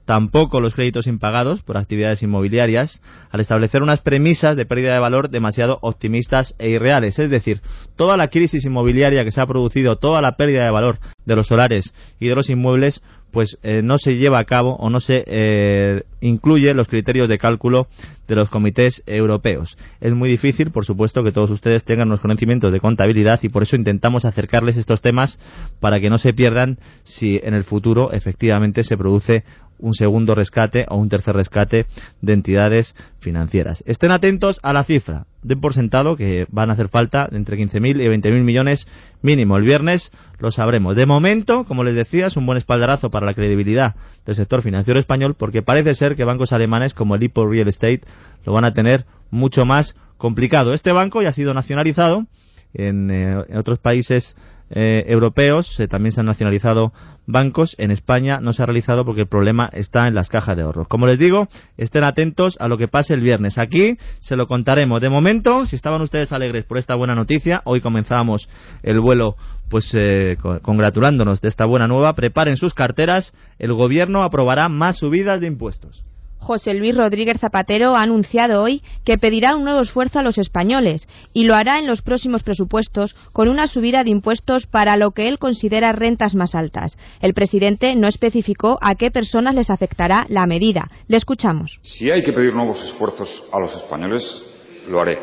tampoco 0.09 0.61
los 0.61 0.75
créditos 0.75 1.07
impagados 1.07 1.63
por 1.63 1.77
actividades 1.77 2.23
inmobiliarias, 2.23 3.03
al 3.31 3.41
establecer 3.41 3.83
unas 3.83 4.01
premisas 4.01 4.57
de 4.57 4.65
pérdida 4.65 4.95
de 4.95 4.99
valor 4.99 5.29
demasiado 5.29 5.79
optimistas 5.83 6.55
e 6.59 6.71
irreales. 6.71 7.19
Es 7.19 7.29
decir, 7.29 7.61
toda 7.95 8.17
la 8.17 8.29
crisis 8.29 8.65
inmobiliaria 8.65 9.23
que 9.23 9.31
se 9.31 9.43
ha 9.43 9.47
producido, 9.47 9.97
toda 9.97 10.23
la 10.23 10.37
pérdida 10.37 10.65
de 10.65 10.71
valor 10.71 10.99
de 11.27 11.37
los 11.37 11.47
solares 11.47 11.93
y 12.19 12.29
de 12.29 12.35
los 12.35 12.49
inmuebles, 12.49 13.03
pues 13.31 13.59
eh, 13.63 13.83
no 13.83 13.99
se 13.99 14.17
lleva 14.17 14.39
a 14.39 14.45
cabo 14.45 14.77
o 14.77 14.91
no 14.91 15.01
se 15.01 15.25
eh, 15.27 16.03
incluye 16.21 16.73
los 16.75 16.89
criterios 16.89 17.29
de 17.29 17.39
cálculo 17.39 17.87
de 18.27 18.35
los 18.35 18.51
comités 18.51 19.03
europeos. 19.07 19.79
Es 20.01 20.15
muy 20.15 20.29
difícil, 20.29 20.71
por 20.71 20.85
supuesto, 20.85 21.23
que 21.23 21.33
todos 21.33 21.51
ustedes 21.51 21.85
tengan 21.85 22.09
los 22.09 22.21
conocimientos 22.21 22.73
de 22.73 22.81
contabilidad 22.81 23.41
y 23.43 23.49
por 23.49 23.63
eso 23.63 23.77
intentamos 23.77 24.25
acercarles 24.25 24.77
estos 24.77 25.01
temas 25.01 25.39
para 25.81 26.01
que 26.01 26.11
no 26.11 26.19
se 26.19 26.33
pierdan 26.33 26.79
si 27.05 27.41
en 27.43 27.55
el 27.55 27.65
futuro 27.65 28.13
efectivamente 28.13 28.85
se 28.85 28.97
produce 28.97 29.45
un 29.79 29.95
segundo 29.95 30.35
rescate 30.35 30.87
o 30.89 30.97
un 30.97 31.09
tercer 31.09 31.35
rescate 31.35 31.87
de 32.21 32.33
entidades 32.33 32.95
financieras. 33.21 33.83
Estén 33.87 34.11
atentos 34.11 34.61
a 34.63 34.73
la 34.73 34.85
cifra. 34.85 35.27
Den 35.43 35.61
por 35.61 35.73
sentado 35.73 36.17
que 36.17 36.47
van 36.51 36.71
a 36.71 36.73
hacer 36.73 36.89
falta 36.89 37.29
entre 37.31 37.57
15.000 37.57 38.03
y 38.03 38.09
20.000 38.09 38.43
millones 38.43 38.87
mínimo. 39.23 39.57
El 39.57 39.65
viernes 39.65 40.11
lo 40.39 40.51
sabremos. 40.51 40.97
De 40.97 41.07
momento, 41.07 41.65
como 41.65 41.85
les 41.85 41.95
decía, 41.95 42.27
es 42.27 42.37
un 42.37 42.47
buen 42.47 42.59
espaldarazo 42.59 43.11
para 43.11 43.27
la 43.27 43.35
credibilidad 43.35 43.95
del 44.27 44.35
sector 44.35 44.63
financiero 44.63 45.01
español 45.01 45.35
porque 45.35 45.63
parece 45.63 45.95
ser 45.95 46.17
que 46.17 46.25
bancos 46.25 46.53
alemanes 46.53 46.95
como 46.95 47.15
el 47.15 47.23
Hippo 47.23 47.47
Real 47.47 47.69
Estate 47.69 48.03
lo 48.45 48.53
van 48.53 48.65
a 48.65 48.73
tener 48.73 49.05
mucho 49.31 49.65
más 49.65 49.95
complicado. 50.17 50.73
Este 50.73 50.93
banco 50.93 51.23
ya 51.23 51.29
ha 51.29 51.33
sido 51.33 51.55
nacionalizado 51.55 52.27
en, 52.75 53.11
eh, 53.11 53.45
en 53.49 53.57
otros 53.57 53.79
países 53.79 54.37
eh, 54.71 55.05
europeos 55.09 55.81
eh, 55.81 55.89
también 55.89 56.13
se 56.13 56.21
han 56.21 56.27
nacionalizado 56.27 56.93
bancos. 57.27 57.75
En 57.79 57.91
España 57.91 58.41
no 58.41 58.53
se 58.53 58.63
ha 58.63 58.67
realizado 58.67 59.05
porque 59.05 59.23
el 59.23 59.29
problema 59.29 59.69
está 59.73 60.09
en 60.09 60.15
las 60.15 60.29
cajas 60.29 60.57
de 60.57 60.63
ahorros. 60.63 60.89
Como 60.89 61.07
les 61.07 61.19
digo, 61.19 61.49
estén 61.77 62.05
atentos 62.05 62.57
a 62.61 62.69
lo 62.69 62.79
que 62.79 62.89
pase 62.89 63.15
el 63.15 63.21
viernes. 63.21 63.59
Aquí 63.59 63.97
se 64.21 64.37
lo 64.37 64.47
contaremos. 64.47 65.01
De 65.01 65.09
momento, 65.09 65.67
si 65.67 65.77
estaban 65.77 66.03
ustedes 66.03 66.33
alegres 66.33 66.65
por 66.65 66.79
esta 66.79 66.95
buena 66.95 67.15
noticia, 67.15 67.63
hoy 67.65 67.81
comenzamos 67.81 68.49
el 68.83 69.01
vuelo 69.01 69.37
pues 69.69 69.93
eh, 69.95 70.37
congratulándonos 70.63 71.41
de 71.41 71.49
esta 71.49 71.67
buena 71.67 71.87
nueva. 71.87 72.15
Preparen 72.15 72.57
sus 72.57 72.75
carteras. 72.75 73.33
El 73.59 73.73
gobierno 73.75 74.23
aprobará 74.23 74.69
más 74.69 74.99
subidas 74.99 75.41
de 75.41 75.47
impuestos. 75.47 76.05
José 76.39 76.75
Luis 76.75 76.95
Rodríguez 76.95 77.39
Zapatero 77.41 77.97
ha 77.97 78.03
anunciado 78.03 78.63
hoy 78.63 78.83
que 79.05 79.19
pedirá 79.19 79.55
un 79.55 79.65
nuevo 79.65 79.81
esfuerzo 79.81 80.19
a 80.19 80.23
los 80.23 80.39
españoles 80.39 81.07
y 81.35 81.45
lo 81.45 81.55
hará 81.55 81.79
en 81.79 81.87
los 81.87 82.03
próximos 82.03 82.43
presupuestos 82.43 83.17
con 83.33 83.49
una 83.49 83.67
subida 83.67 84.05
de 84.05 84.11
impuestos 84.11 84.67
para 84.67 84.97
lo 84.97 85.11
que 85.11 85.29
él 85.29 85.39
considera 85.39 85.93
rentas 85.93 86.35
más 86.35 86.55
altas. 86.55 86.97
El 87.21 87.35
presidente 87.35 87.95
no 87.97 88.09
especificó 88.09 88.79
a 88.81 88.95
qué 88.95 89.11
personas 89.11 89.55
les 89.55 89.71
afectará 89.71 90.27
la 90.29 90.47
medida. 90.47 90.91
Le 91.07 91.17
escuchamos. 91.17 91.79
Si 91.83 92.11
hay 92.11 92.23
que 92.23 92.33
pedir 92.33 92.55
nuevos 92.55 92.83
esfuerzos 92.83 93.51
a 93.53 93.59
los 93.59 93.75
españoles, 93.77 94.45
lo 94.89 95.01
haré. 95.01 95.19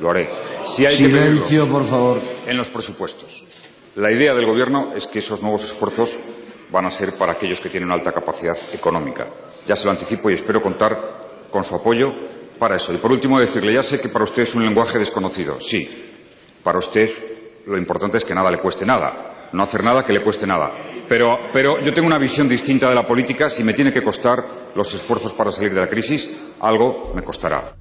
Lo 0.00 0.10
haré. 0.10 0.28
Si 0.64 0.86
hay 0.86 0.96
Silencio, 0.96 1.66
que 1.66 1.70
por 1.70 1.86
favor. 1.86 2.22
En 2.46 2.56
los 2.56 2.70
presupuestos. 2.70 3.44
La 3.96 4.10
idea 4.10 4.34
del 4.34 4.46
Gobierno 4.46 4.92
es 4.94 5.06
que 5.06 5.20
esos 5.20 5.42
nuevos 5.42 5.62
esfuerzos 5.62 6.18
van 6.72 6.86
a 6.86 6.90
ser 6.90 7.14
para 7.14 7.32
aquellos 7.32 7.60
que 7.60 7.68
tienen 7.68 7.92
alta 7.92 8.10
capacidad 8.10 8.56
económica 8.72 9.26
ya 9.66 9.76
se 9.76 9.84
lo 9.84 9.90
anticipo 9.90 10.30
y 10.30 10.34
espero 10.34 10.62
contar 10.62 10.98
con 11.50 11.64
su 11.64 11.74
apoyo 11.74 12.12
para 12.58 12.76
eso. 12.76 12.92
Y 12.92 12.98
por 12.98 13.12
último, 13.12 13.38
decirle, 13.40 13.74
ya 13.74 13.82
sé 13.82 14.00
que 14.00 14.08
para 14.08 14.24
usted 14.24 14.42
es 14.42 14.54
un 14.54 14.64
lenguaje 14.64 14.98
desconocido. 14.98 15.60
Sí, 15.60 15.88
para 16.62 16.78
usted 16.78 17.10
lo 17.66 17.78
importante 17.78 18.16
es 18.16 18.24
que 18.24 18.34
nada 18.34 18.50
le 18.50 18.58
cueste 18.58 18.84
nada, 18.84 19.48
no 19.52 19.62
hacer 19.62 19.82
nada 19.82 20.04
que 20.04 20.12
le 20.12 20.22
cueste 20.22 20.46
nada. 20.46 20.72
Pero, 21.08 21.80
yo 21.80 21.92
tengo 21.92 22.06
una 22.06 22.18
visión 22.18 22.48
distinta 22.48 22.88
de 22.88 22.94
la 22.94 23.06
política. 23.06 23.50
Si 23.50 23.62
me 23.62 23.74
tiene 23.74 23.92
que 23.92 24.02
costar 24.02 24.42
los 24.74 24.92
esfuerzos 24.94 25.34
para 25.34 25.52
salir 25.52 25.74
de 25.74 25.80
la 25.80 25.88
crisis, 25.88 26.30
algo 26.60 27.12
me 27.14 27.22
costará. 27.22 27.74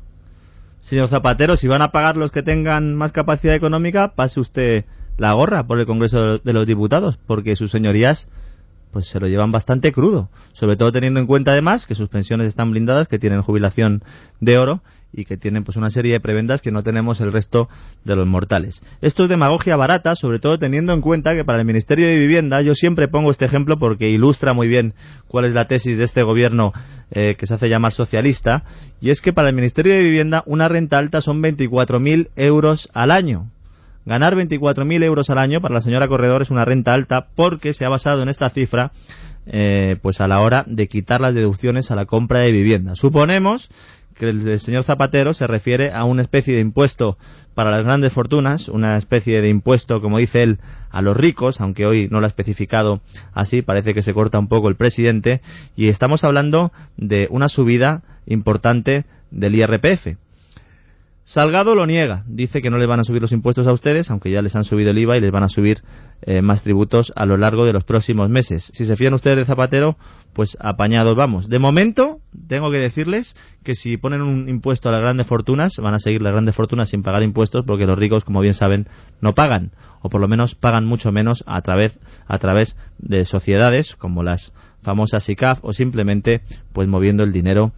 Señor 0.82 1.08
Zapatero, 1.08 1.56
si 1.56 1.68
van 1.68 1.82
a 1.82 1.92
pagar 1.92 2.18
los 2.18 2.32
que 2.32 2.44
tengan 2.44 2.96
más 2.96 3.14
capacidad 3.14 3.56
económica, 3.56 4.14
pase 4.16 4.40
usted 4.40 4.86
la 5.18 5.34
gorra 5.34 5.64
por 5.64 5.80
el 5.80 5.86
Congreso 5.86 6.40
de 6.40 6.54
los 6.54 6.68
Diputados, 6.68 7.18
porque 7.26 7.56
sus 7.56 7.72
señorías 7.72 8.28
pues 8.94 9.08
se 9.08 9.20
lo 9.20 9.28
llevan 9.28 9.52
bastante 9.52 9.92
crudo, 9.92 10.30
sobre 10.54 10.78
todo 10.78 10.92
teniendo 10.92 11.20
en 11.20 11.26
cuenta 11.26 11.52
además 11.52 11.88
que 11.88 11.96
sus 11.96 12.08
pensiones 12.08 12.48
están 12.48 12.72
blindadas, 12.72 13.08
que 13.08 13.18
tienen 13.18 13.42
jubilación 13.42 14.04
de 14.40 14.60
oro 14.60 14.82
y 15.12 15.26
que 15.26 15.36
tienen 15.36 15.64
pues 15.64 15.78
una 15.78 15.90
serie 15.90 16.14
de 16.14 16.20
prebendas 16.20 16.62
que 16.62 16.72
no 16.72 16.84
tenemos 16.84 17.20
el 17.22 17.34
resto 17.34 17.70
de 18.04 18.16
los 18.16 18.28
mortales. 18.28 18.82
Esto 19.02 19.24
es 19.24 19.30
demagogia 19.30 19.76
barata, 19.76 20.16
sobre 20.16 20.40
todo 20.40 20.58
teniendo 20.58 20.94
en 20.94 21.02
cuenta 21.02 21.36
que 21.36 21.44
para 21.44 21.60
el 21.60 21.66
Ministerio 21.66 22.08
de 22.08 22.18
Vivienda, 22.18 22.62
yo 22.62 22.76
siempre 22.76 23.08
pongo 23.08 23.32
este 23.32 23.46
ejemplo 23.46 23.78
porque 23.78 24.10
ilustra 24.10 24.54
muy 24.54 24.68
bien 24.68 24.94
cuál 25.28 25.46
es 25.46 25.54
la 25.54 25.68
tesis 25.68 25.98
de 25.98 26.04
este 26.04 26.24
gobierno 26.24 26.72
eh, 27.12 27.36
que 27.36 27.48
se 27.48 27.56
hace 27.56 27.70
llamar 27.70 27.94
socialista, 27.94 28.64
y 29.02 29.10
es 29.10 29.22
que 29.22 29.34
para 29.34 29.50
el 29.50 29.56
Ministerio 29.56 29.94
de 29.94 30.02
Vivienda 30.02 30.44
una 30.46 30.68
renta 30.68 30.98
alta 30.98 31.22
son 31.22 31.42
24.000 31.42 32.30
euros 32.36 32.90
al 32.94 33.12
año. 33.12 33.50
Ganar 34.06 34.36
24.000 34.36 35.04
euros 35.04 35.30
al 35.30 35.38
año 35.38 35.62
para 35.62 35.76
la 35.76 35.82
señora 35.82 36.08
Corredor 36.08 36.42
es 36.42 36.52
una 36.52 36.66
renta 36.66 36.94
alta 36.94 37.28
porque 37.36 37.74
se 37.74 37.86
ha 37.86 37.90
basado 37.90 38.22
en 38.22 38.30
esta 38.30 38.50
cifra 38.50 38.92
eh, 39.46 39.98
pues 40.02 40.22
a 40.22 40.28
la 40.28 40.42
hora 40.42 40.64
de 40.68 40.88
quitar 40.88 41.22
las 41.22 41.34
deducciones 41.34 41.92
a 41.92 41.96
la 41.96 42.06
compra 42.06 42.40
de 42.40 42.52
vivienda. 42.52 42.96
Suponemos 42.96 43.70
que 44.14 44.30
el 44.30 44.60
señor 44.60 44.84
Zapatero 44.84 45.34
se 45.34 45.48
refiere 45.48 45.92
a 45.92 46.04
una 46.04 46.22
especie 46.22 46.54
de 46.54 46.62
impuesto 46.62 47.18
para 47.54 47.72
las 47.72 47.84
grandes 47.84 48.14
fortunas, 48.14 48.70
una 48.70 48.98
especie 48.98 49.42
de 49.42 49.50
impuesto, 49.50 50.02
como 50.02 50.20
dice 50.20 50.44
él, 50.44 50.60
a 50.92 51.02
los 51.02 51.18
ricos, 51.18 51.62
aunque 51.62 51.86
hoy 51.86 52.08
no 52.10 52.20
lo 52.20 52.26
ha 52.26 52.30
especificado 52.30 53.02
así, 53.34 53.62
parece 53.62 53.94
que 53.94 54.02
se 54.04 54.14
corta 54.14 54.40
un 54.40 54.48
poco 54.48 54.70
el 54.70 54.76
presidente, 54.76 55.42
y 55.76 55.88
estamos 55.88 56.24
hablando 56.24 56.72
de 56.98 57.28
una 57.32 57.50
subida 57.50 58.04
importante 58.26 59.06
del 59.32 59.56
IRPF. 59.56 60.18
Salgado 61.26 61.74
lo 61.74 61.86
niega, 61.86 62.24
dice 62.28 62.60
que 62.60 62.70
no 62.70 62.78
le 62.78 62.86
van 62.86 63.00
a 63.00 63.06
subir 63.06 63.22
los 63.22 63.32
impuestos 63.32 63.66
a 63.66 63.72
ustedes, 63.72 64.12
aunque 64.12 64.30
ya 64.30 64.42
les 64.42 64.58
han 64.58 64.66
subido 64.66 64.92
el 64.92 64.98
IVA 64.98 65.18
y 65.18 65.22
les 65.22 65.32
van 65.32 65.44
a 65.44 65.48
subir 65.48 65.82
eh, 66.22 66.42
más 66.42 66.64
tributos 66.64 67.14
a 67.16 67.26
lo 67.26 67.38
largo 67.38 67.66
de 67.66 67.72
los 67.72 67.86
próximos 67.86 68.30
meses. 68.30 68.72
Si 68.74 68.86
se 68.86 68.98
fían 68.98 69.14
ustedes 69.14 69.38
de 69.38 69.46
Zapatero, 69.46 69.96
pues 70.34 70.58
apañados 70.60 71.16
vamos. 71.16 71.48
De 71.48 71.60
momento, 71.60 72.20
tengo 72.50 72.72
que 72.72 72.78
decirles 72.78 73.38
que 73.64 73.74
si 73.74 73.96
ponen 73.96 74.22
un 74.22 74.50
impuesto 74.50 74.90
a 74.90 74.92
las 74.92 75.00
grandes 75.00 75.26
fortunas, 75.26 75.78
van 75.82 75.94
a 75.94 76.00
seguir 76.00 76.22
las 76.22 76.34
grandes 76.34 76.56
fortunas 76.56 76.90
sin 76.90 77.04
pagar 77.04 77.24
impuestos 77.24 77.64
porque 77.66 77.86
los 77.86 77.98
ricos, 77.98 78.26
como 78.26 78.42
bien 78.42 78.54
saben, 78.54 78.90
no 79.22 79.34
pagan, 79.34 79.72
o 80.02 80.10
por 80.10 80.20
lo 80.20 80.28
menos 80.28 80.56
pagan 80.56 80.86
mucho 80.86 81.14
menos 81.14 81.46
a 81.48 81.62
través, 81.62 81.98
a 82.28 82.38
través 82.38 82.76
de 82.98 83.24
sociedades 83.24 83.96
como 83.96 84.24
las 84.24 84.54
famosas 84.82 85.24
SICAF 85.24 85.60
o 85.62 85.72
simplemente 85.72 86.42
pues 86.74 86.90
moviendo 86.90 87.24
el 87.24 87.32
dinero 87.32 87.72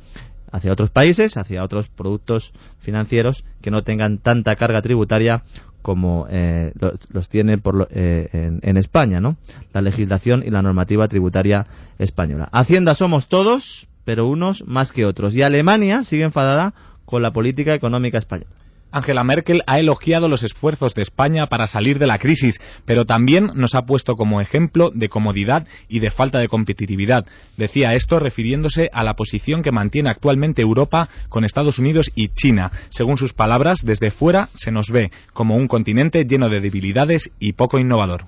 hacia 0.55 0.71
otros 0.71 0.89
países, 0.89 1.35
hacia 1.37 1.63
otros 1.63 1.89
productos 1.89 2.53
financieros 2.79 3.43
que 3.61 3.71
no 3.71 3.83
tengan 3.83 4.19
tanta 4.19 4.55
carga 4.55 4.81
tributaria 4.81 5.43
como 5.81 6.25
eh, 6.31 6.71
los, 7.09 7.29
tiene 7.29 7.59
por 7.59 7.87
eh, 7.91 8.27
en, 8.33 8.59
en, 8.63 8.77
España, 8.77 9.19
¿no? 9.19 9.37
La 9.71 9.81
legislación 9.81 10.43
y 10.43 10.49
la 10.49 10.63
normativa 10.63 11.07
tributaria 11.07 11.67
española. 11.99 12.49
Hacienda 12.51 12.95
somos 12.95 13.27
todos, 13.27 13.87
pero 14.03 14.27
unos 14.27 14.65
más 14.65 14.91
que 14.91 15.05
otros. 15.05 15.35
Y 15.35 15.43
Alemania 15.43 16.03
sigue 16.03 16.23
enfadada 16.23 16.73
con 17.05 17.21
la 17.21 17.31
política 17.31 17.75
económica 17.75 18.17
española. 18.17 18.49
Angela 18.95 19.25
Merkel 19.25 19.61
ha 19.67 19.77
elogiado 19.77 20.29
los 20.29 20.43
esfuerzos 20.43 20.95
de 20.95 21.01
España 21.01 21.47
para 21.47 21.67
salir 21.67 21.99
de 21.99 22.07
la 22.07 22.17
crisis, 22.17 22.61
pero 22.85 23.03
también 23.03 23.47
nos 23.53 23.75
ha 23.75 23.81
puesto 23.81 24.15
como 24.15 24.39
ejemplo 24.39 24.89
de 24.93 25.09
comodidad 25.09 25.67
y 25.89 25.99
de 25.99 26.11
falta 26.11 26.39
de 26.39 26.47
competitividad. 26.47 27.25
Decía 27.57 27.93
esto 27.93 28.19
refiriéndose 28.19 28.87
a 28.93 29.03
la 29.03 29.15
posición 29.15 29.63
que 29.63 29.73
mantiene 29.73 30.09
actualmente 30.09 30.61
Europa 30.61 31.09
con 31.27 31.43
Estados 31.43 31.77
Unidos 31.77 32.09
y 32.15 32.29
China. 32.29 32.71
Según 32.87 33.17
sus 33.17 33.33
palabras, 33.33 33.79
desde 33.83 34.11
fuera 34.11 34.47
se 34.53 34.71
nos 34.71 34.89
ve 34.89 35.11
como 35.33 35.57
un 35.57 35.67
continente 35.67 36.23
lleno 36.23 36.47
de 36.47 36.61
debilidades 36.61 37.29
y 37.37 37.51
poco 37.51 37.79
innovador. 37.79 38.27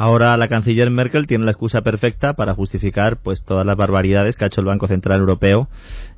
Ahora 0.00 0.36
la 0.36 0.46
canciller 0.46 0.90
Merkel 0.90 1.26
tiene 1.26 1.44
la 1.44 1.50
excusa 1.50 1.80
perfecta 1.80 2.34
para 2.34 2.54
justificar 2.54 3.16
pues 3.16 3.42
todas 3.42 3.66
las 3.66 3.76
barbaridades 3.76 4.36
que 4.36 4.44
ha 4.44 4.46
hecho 4.46 4.60
el 4.60 4.68
Banco 4.68 4.86
Central 4.86 5.18
Europeo 5.18 5.68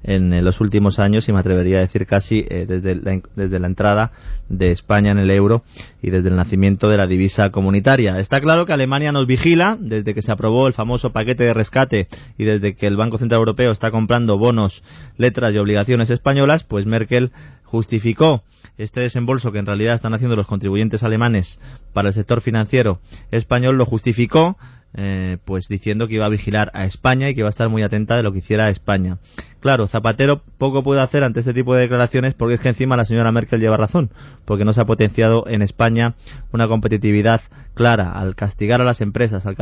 en, 0.02 0.34
eh, 0.34 0.42
los 0.42 0.60
últimos 0.60 0.98
años 0.98 1.26
y 1.26 1.32
me 1.32 1.40
atrevería 1.40 1.78
a 1.78 1.80
decir 1.80 2.06
casi 2.06 2.44
eh, 2.50 2.66
desde, 2.68 2.96
la, 2.96 3.20
desde 3.36 3.58
la 3.58 3.66
entrada 3.66 4.12
de 4.50 4.70
España 4.70 5.12
en 5.12 5.18
el 5.18 5.30
euro 5.30 5.62
y 6.02 6.10
desde 6.10 6.28
el 6.28 6.36
nacimiento 6.36 6.90
de 6.90 6.98
la 6.98 7.06
divisa 7.06 7.48
comunitaria. 7.48 8.18
Está 8.18 8.38
claro 8.40 8.66
que 8.66 8.74
Alemania 8.74 9.12
nos 9.12 9.26
vigila 9.26 9.78
desde 9.80 10.12
que 10.12 10.20
se 10.20 10.30
aprobó 10.30 10.66
el 10.66 10.74
famoso 10.74 11.10
paquete 11.10 11.44
de 11.44 11.54
rescate 11.54 12.06
y 12.36 12.44
desde 12.44 12.74
que 12.74 12.86
el 12.86 12.98
Banco 12.98 13.16
Central 13.16 13.38
Europeo 13.38 13.70
está 13.70 13.90
comprando 13.90 14.36
bonos, 14.36 14.82
letras 15.16 15.54
y 15.54 15.58
obligaciones 15.58 16.10
españolas, 16.10 16.64
pues 16.64 16.84
Merkel 16.84 17.32
justificó 17.70 18.42
este 18.78 19.00
desembolso 19.00 19.52
que 19.52 19.60
en 19.60 19.66
realidad 19.66 19.94
están 19.94 20.12
haciendo 20.12 20.36
los 20.36 20.46
contribuyentes 20.46 21.04
alemanes 21.04 21.60
para 21.92 22.08
el 22.08 22.14
sector 22.14 22.40
financiero 22.40 23.00
español, 23.30 23.76
lo 23.76 23.86
justificó 23.86 24.56
eh, 24.92 25.38
pues 25.44 25.68
diciendo 25.68 26.08
que 26.08 26.14
iba 26.14 26.26
a 26.26 26.30
vigilar 26.30 26.72
a 26.74 26.84
España 26.84 27.28
y 27.28 27.34
que 27.34 27.42
iba 27.42 27.48
a 27.48 27.50
estar 27.50 27.68
muy 27.68 27.84
atenta 27.84 28.16
de 28.16 28.24
lo 28.24 28.32
que 28.32 28.38
hiciera 28.38 28.70
España. 28.70 29.18
Claro, 29.60 29.86
Zapatero 29.86 30.42
poco 30.58 30.82
puede 30.82 31.00
hacer 31.00 31.22
ante 31.22 31.40
este 31.40 31.54
tipo 31.54 31.76
de 31.76 31.82
declaraciones 31.82 32.34
porque 32.34 32.54
es 32.54 32.60
que 32.60 32.70
encima 32.70 32.96
la 32.96 33.04
señora 33.04 33.30
Merkel 33.30 33.60
lleva 33.60 33.76
razón, 33.76 34.10
porque 34.44 34.64
no 34.64 34.72
se 34.72 34.80
ha 34.80 34.86
potenciado 34.86 35.44
en 35.46 35.62
España 35.62 36.16
una 36.52 36.66
competitividad 36.66 37.40
clara 37.74 38.10
al 38.10 38.34
castigar 38.34 38.80
a 38.80 38.84
las 38.84 39.00
empresas, 39.00 39.46
al, 39.46 39.54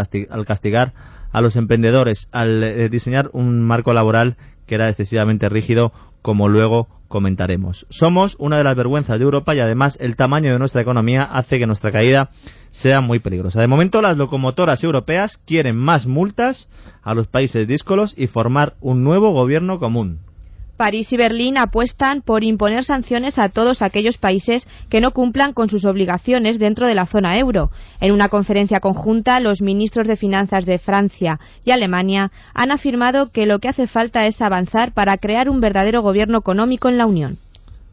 castigar 0.46 0.94
a 1.30 1.40
los 1.42 1.56
emprendedores, 1.56 2.28
al 2.32 2.64
eh, 2.64 2.88
diseñar 2.88 3.28
un 3.34 3.62
marco 3.62 3.92
laboral 3.92 4.38
que 4.66 4.76
era 4.76 4.88
excesivamente 4.88 5.48
rígido, 5.48 5.92
como 6.28 6.50
luego 6.50 6.88
comentaremos. 7.08 7.86
Somos 7.88 8.36
una 8.38 8.58
de 8.58 8.64
las 8.64 8.76
vergüenzas 8.76 9.18
de 9.18 9.24
Europa 9.24 9.54
y 9.54 9.60
además 9.60 9.96
el 9.98 10.14
tamaño 10.14 10.52
de 10.52 10.58
nuestra 10.58 10.82
economía 10.82 11.22
hace 11.22 11.58
que 11.58 11.66
nuestra 11.66 11.90
caída 11.90 12.28
sea 12.68 13.00
muy 13.00 13.18
peligrosa. 13.18 13.62
De 13.62 13.66
momento 13.66 14.02
las 14.02 14.18
locomotoras 14.18 14.84
europeas 14.84 15.38
quieren 15.46 15.76
más 15.76 16.06
multas 16.06 16.68
a 17.02 17.14
los 17.14 17.28
países 17.28 17.66
díscolos 17.66 18.12
y 18.14 18.26
formar 18.26 18.74
un 18.82 19.04
nuevo 19.04 19.30
gobierno 19.30 19.78
común. 19.78 20.18
París 20.78 21.12
y 21.12 21.16
Berlín 21.16 21.58
apuestan 21.58 22.22
por 22.22 22.44
imponer 22.44 22.84
sanciones 22.84 23.38
a 23.38 23.50
todos 23.50 23.82
aquellos 23.82 24.16
países 24.16 24.66
que 24.88 25.02
no 25.02 25.10
cumplan 25.10 25.52
con 25.52 25.68
sus 25.68 25.84
obligaciones 25.84 26.58
dentro 26.58 26.86
de 26.86 26.94
la 26.94 27.04
zona 27.04 27.36
euro. 27.38 27.70
En 28.00 28.12
una 28.12 28.30
conferencia 28.30 28.80
conjunta, 28.80 29.40
los 29.40 29.60
ministros 29.60 30.06
de 30.06 30.16
Finanzas 30.16 30.64
de 30.64 30.78
Francia 30.78 31.40
y 31.64 31.72
Alemania 31.72 32.30
han 32.54 32.70
afirmado 32.70 33.30
que 33.32 33.44
lo 33.44 33.58
que 33.58 33.68
hace 33.68 33.88
falta 33.88 34.26
es 34.26 34.40
avanzar 34.40 34.94
para 34.94 35.18
crear 35.18 35.50
un 35.50 35.60
verdadero 35.60 36.00
gobierno 36.00 36.38
económico 36.38 36.88
en 36.88 36.96
la 36.96 37.06
Unión. 37.06 37.38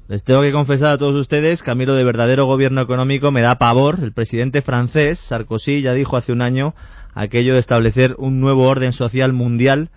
Les 0.08 0.24
tengo 0.24 0.42
que 0.42 0.52
confesar 0.52 0.92
a 0.92 0.98
todos 1.00 1.16
ustedes 1.16 1.64
que 1.64 1.72
a 1.72 1.76
de 1.76 2.04
verdadero 2.04 2.46
gobierno 2.46 2.82
económico 2.82 3.32
me 3.32 3.42
da 3.42 3.56
pavor. 3.58 3.98
El 4.04 4.14
presidente 4.14 4.62
francés, 4.62 5.18
Sarkozy, 5.18 5.82
ya 5.82 5.94
dijo 5.94 6.16
hace 6.16 6.32
un 6.32 6.44
año 6.44 6.76
aquello 7.16 7.54
de 7.54 7.60
establecer 7.60 8.14
un 8.20 8.40
nuevo 8.40 8.68
orden 8.68 8.94
social 8.94 9.34
mundial 9.34 9.90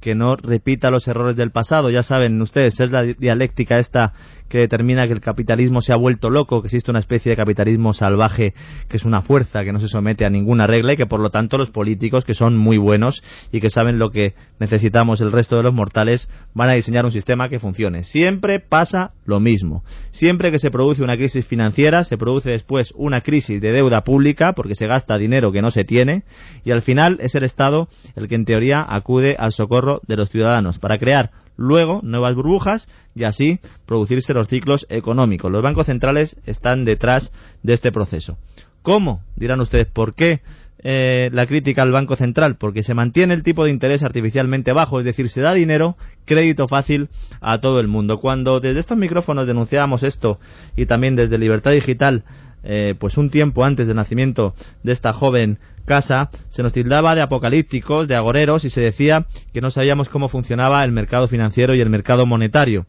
que 0.00 0.14
no 0.14 0.36
repita 0.36 0.90
los 0.90 1.06
errores 1.08 1.36
del 1.36 1.50
pasado. 1.50 1.90
Ya 1.90 2.02
saben 2.02 2.40
ustedes, 2.40 2.80
es 2.80 2.90
la 2.90 3.02
dialéctica 3.02 3.78
esta 3.78 4.12
que 4.50 4.58
determina 4.58 5.06
que 5.06 5.12
el 5.12 5.20
capitalismo 5.20 5.80
se 5.80 5.92
ha 5.92 5.96
vuelto 5.96 6.28
loco, 6.28 6.60
que 6.60 6.66
existe 6.66 6.90
una 6.90 6.98
especie 6.98 7.30
de 7.30 7.36
capitalismo 7.36 7.92
salvaje 7.92 8.52
que 8.88 8.96
es 8.96 9.04
una 9.04 9.22
fuerza 9.22 9.64
que 9.64 9.72
no 9.72 9.78
se 9.78 9.86
somete 9.86 10.26
a 10.26 10.30
ninguna 10.30 10.66
regla 10.66 10.94
y 10.94 10.96
que 10.96 11.06
por 11.06 11.20
lo 11.20 11.30
tanto 11.30 11.56
los 11.56 11.70
políticos, 11.70 12.24
que 12.24 12.34
son 12.34 12.56
muy 12.56 12.76
buenos 12.76 13.22
y 13.52 13.60
que 13.60 13.70
saben 13.70 14.00
lo 14.00 14.10
que 14.10 14.34
necesitamos 14.58 15.20
el 15.20 15.30
resto 15.30 15.56
de 15.56 15.62
los 15.62 15.72
mortales, 15.72 16.28
van 16.52 16.68
a 16.68 16.72
diseñar 16.72 17.04
un 17.04 17.12
sistema 17.12 17.48
que 17.48 17.60
funcione. 17.60 18.02
Siempre 18.02 18.58
pasa 18.58 19.12
lo 19.24 19.38
mismo. 19.38 19.84
Siempre 20.10 20.50
que 20.50 20.58
se 20.58 20.72
produce 20.72 21.04
una 21.04 21.16
crisis 21.16 21.46
financiera, 21.46 22.02
se 22.02 22.16
produce 22.16 22.50
después 22.50 22.92
una 22.96 23.20
crisis 23.20 23.60
de 23.60 23.70
deuda 23.70 24.02
pública 24.02 24.52
porque 24.54 24.74
se 24.74 24.88
gasta 24.88 25.16
dinero 25.16 25.52
que 25.52 25.62
no 25.62 25.70
se 25.70 25.84
tiene 25.84 26.24
y 26.64 26.72
al 26.72 26.82
final 26.82 27.18
es 27.20 27.36
el 27.36 27.44
Estado 27.44 27.88
el 28.16 28.26
que 28.26 28.34
en 28.34 28.44
teoría 28.44 28.84
acude 28.88 29.36
al 29.38 29.52
socorro 29.52 29.89
de 30.06 30.16
los 30.16 30.30
ciudadanos 30.30 30.78
para 30.78 30.98
crear 30.98 31.30
luego 31.56 32.00
nuevas 32.02 32.34
burbujas 32.34 32.88
y 33.14 33.24
así 33.24 33.60
producirse 33.86 34.32
los 34.32 34.48
ciclos 34.48 34.86
económicos. 34.88 35.50
Los 35.52 35.62
bancos 35.62 35.86
centrales 35.86 36.36
están 36.46 36.84
detrás 36.84 37.32
de 37.62 37.74
este 37.74 37.92
proceso. 37.92 38.38
¿Cómo? 38.82 39.22
Dirán 39.36 39.60
ustedes, 39.60 39.86
¿por 39.86 40.14
qué 40.14 40.40
eh, 40.82 41.28
la 41.34 41.46
crítica 41.46 41.82
al 41.82 41.92
Banco 41.92 42.16
Central? 42.16 42.56
Porque 42.56 42.82
se 42.82 42.94
mantiene 42.94 43.34
el 43.34 43.42
tipo 43.42 43.64
de 43.64 43.70
interés 43.70 44.02
artificialmente 44.02 44.72
bajo, 44.72 44.98
es 44.98 45.04
decir, 45.04 45.28
se 45.28 45.42
da 45.42 45.52
dinero, 45.52 45.96
crédito 46.24 46.66
fácil 46.66 47.10
a 47.42 47.60
todo 47.60 47.78
el 47.80 47.88
mundo. 47.88 48.20
Cuando 48.20 48.60
desde 48.60 48.80
estos 48.80 48.96
micrófonos 48.96 49.46
denunciábamos 49.46 50.02
esto 50.02 50.38
y 50.76 50.86
también 50.86 51.14
desde 51.14 51.36
Libertad 51.36 51.72
Digital 51.72 52.24
eh, 52.62 52.94
pues 52.98 53.16
un 53.16 53.30
tiempo 53.30 53.64
antes 53.64 53.86
del 53.86 53.96
nacimiento 53.96 54.54
de 54.82 54.92
esta 54.92 55.12
joven 55.12 55.58
casa, 55.84 56.30
se 56.50 56.62
nos 56.62 56.72
tildaba 56.72 57.14
de 57.14 57.22
apocalípticos, 57.22 58.06
de 58.06 58.14
agoreros 58.14 58.64
y 58.64 58.70
se 58.70 58.80
decía 58.80 59.26
que 59.52 59.60
no 59.60 59.70
sabíamos 59.70 60.08
cómo 60.08 60.28
funcionaba 60.28 60.84
el 60.84 60.92
mercado 60.92 61.26
financiero 61.26 61.74
y 61.74 61.80
el 61.80 61.90
mercado 61.90 62.26
monetario. 62.26 62.86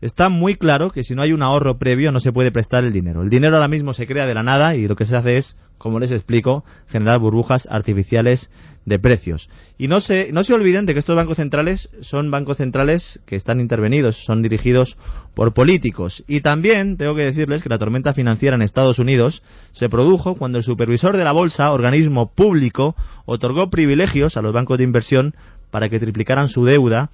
Está 0.00 0.30
muy 0.30 0.54
claro 0.54 0.90
que 0.90 1.04
si 1.04 1.14
no 1.14 1.20
hay 1.20 1.32
un 1.32 1.42
ahorro 1.42 1.78
previo 1.78 2.10
no 2.10 2.20
se 2.20 2.32
puede 2.32 2.50
prestar 2.50 2.84
el 2.84 2.92
dinero. 2.92 3.22
El 3.22 3.28
dinero 3.28 3.56
ahora 3.56 3.68
mismo 3.68 3.92
se 3.92 4.06
crea 4.06 4.24
de 4.24 4.32
la 4.32 4.42
nada 4.42 4.74
y 4.74 4.88
lo 4.88 4.96
que 4.96 5.04
se 5.04 5.14
hace 5.14 5.36
es, 5.36 5.58
como 5.76 5.98
les 5.98 6.10
explico, 6.10 6.64
generar 6.88 7.18
burbujas 7.18 7.68
artificiales 7.70 8.50
de 8.86 8.98
precios. 8.98 9.50
Y 9.76 9.88
no 9.88 10.00
se, 10.00 10.32
no 10.32 10.42
se 10.42 10.54
olviden 10.54 10.86
de 10.86 10.94
que 10.94 11.00
estos 11.00 11.16
bancos 11.16 11.36
centrales 11.36 11.90
son 12.00 12.30
bancos 12.30 12.56
centrales 12.56 13.20
que 13.26 13.36
están 13.36 13.60
intervenidos, 13.60 14.24
son 14.24 14.40
dirigidos 14.40 14.96
por 15.34 15.52
políticos. 15.52 16.24
Y 16.26 16.40
también 16.40 16.96
tengo 16.96 17.14
que 17.14 17.24
decirles 17.24 17.62
que 17.62 17.68
la 17.68 17.78
tormenta 17.78 18.14
financiera 18.14 18.56
en 18.56 18.62
Estados 18.62 18.98
Unidos 18.98 19.42
se 19.70 19.90
produjo 19.90 20.34
cuando 20.34 20.56
el 20.56 20.64
supervisor 20.64 21.18
de 21.18 21.24
la 21.24 21.32
bolsa, 21.32 21.72
organismo 21.72 22.32
público, 22.32 22.96
otorgó 23.26 23.68
privilegios 23.68 24.38
a 24.38 24.42
los 24.42 24.54
bancos 24.54 24.78
de 24.78 24.84
inversión 24.84 25.34
para 25.70 25.90
que 25.90 26.00
triplicaran 26.00 26.48
su 26.48 26.64
deuda 26.64 27.10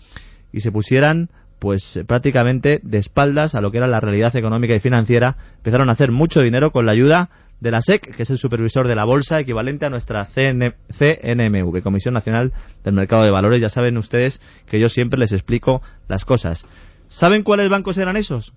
y 0.52 0.60
se 0.60 0.70
pusieran 0.70 1.30
pues 1.66 1.98
prácticamente 2.06 2.78
de 2.84 2.98
espaldas 2.98 3.56
a 3.56 3.60
lo 3.60 3.72
que 3.72 3.78
era 3.78 3.88
la 3.88 3.98
realidad 3.98 4.36
económica 4.36 4.76
y 4.76 4.78
financiera, 4.78 5.36
empezaron 5.56 5.88
a 5.88 5.94
hacer 5.94 6.12
mucho 6.12 6.40
dinero 6.40 6.70
con 6.70 6.86
la 6.86 6.92
ayuda 6.92 7.28
de 7.58 7.72
la 7.72 7.82
SEC, 7.82 8.14
que 8.14 8.22
es 8.22 8.30
el 8.30 8.38
supervisor 8.38 8.86
de 8.86 8.94
la 8.94 9.04
bolsa, 9.04 9.40
equivalente 9.40 9.84
a 9.84 9.90
nuestra 9.90 10.24
CNMV, 10.26 11.82
Comisión 11.82 12.14
Nacional 12.14 12.52
del 12.84 12.94
Mercado 12.94 13.24
de 13.24 13.32
Valores. 13.32 13.60
Ya 13.60 13.68
saben 13.68 13.98
ustedes 13.98 14.40
que 14.70 14.78
yo 14.78 14.88
siempre 14.88 15.18
les 15.18 15.32
explico 15.32 15.82
las 16.06 16.24
cosas. 16.24 16.68
¿Saben 17.08 17.42
cuáles 17.42 17.68
bancos 17.68 17.98
eran 17.98 18.16
esos? 18.16 18.52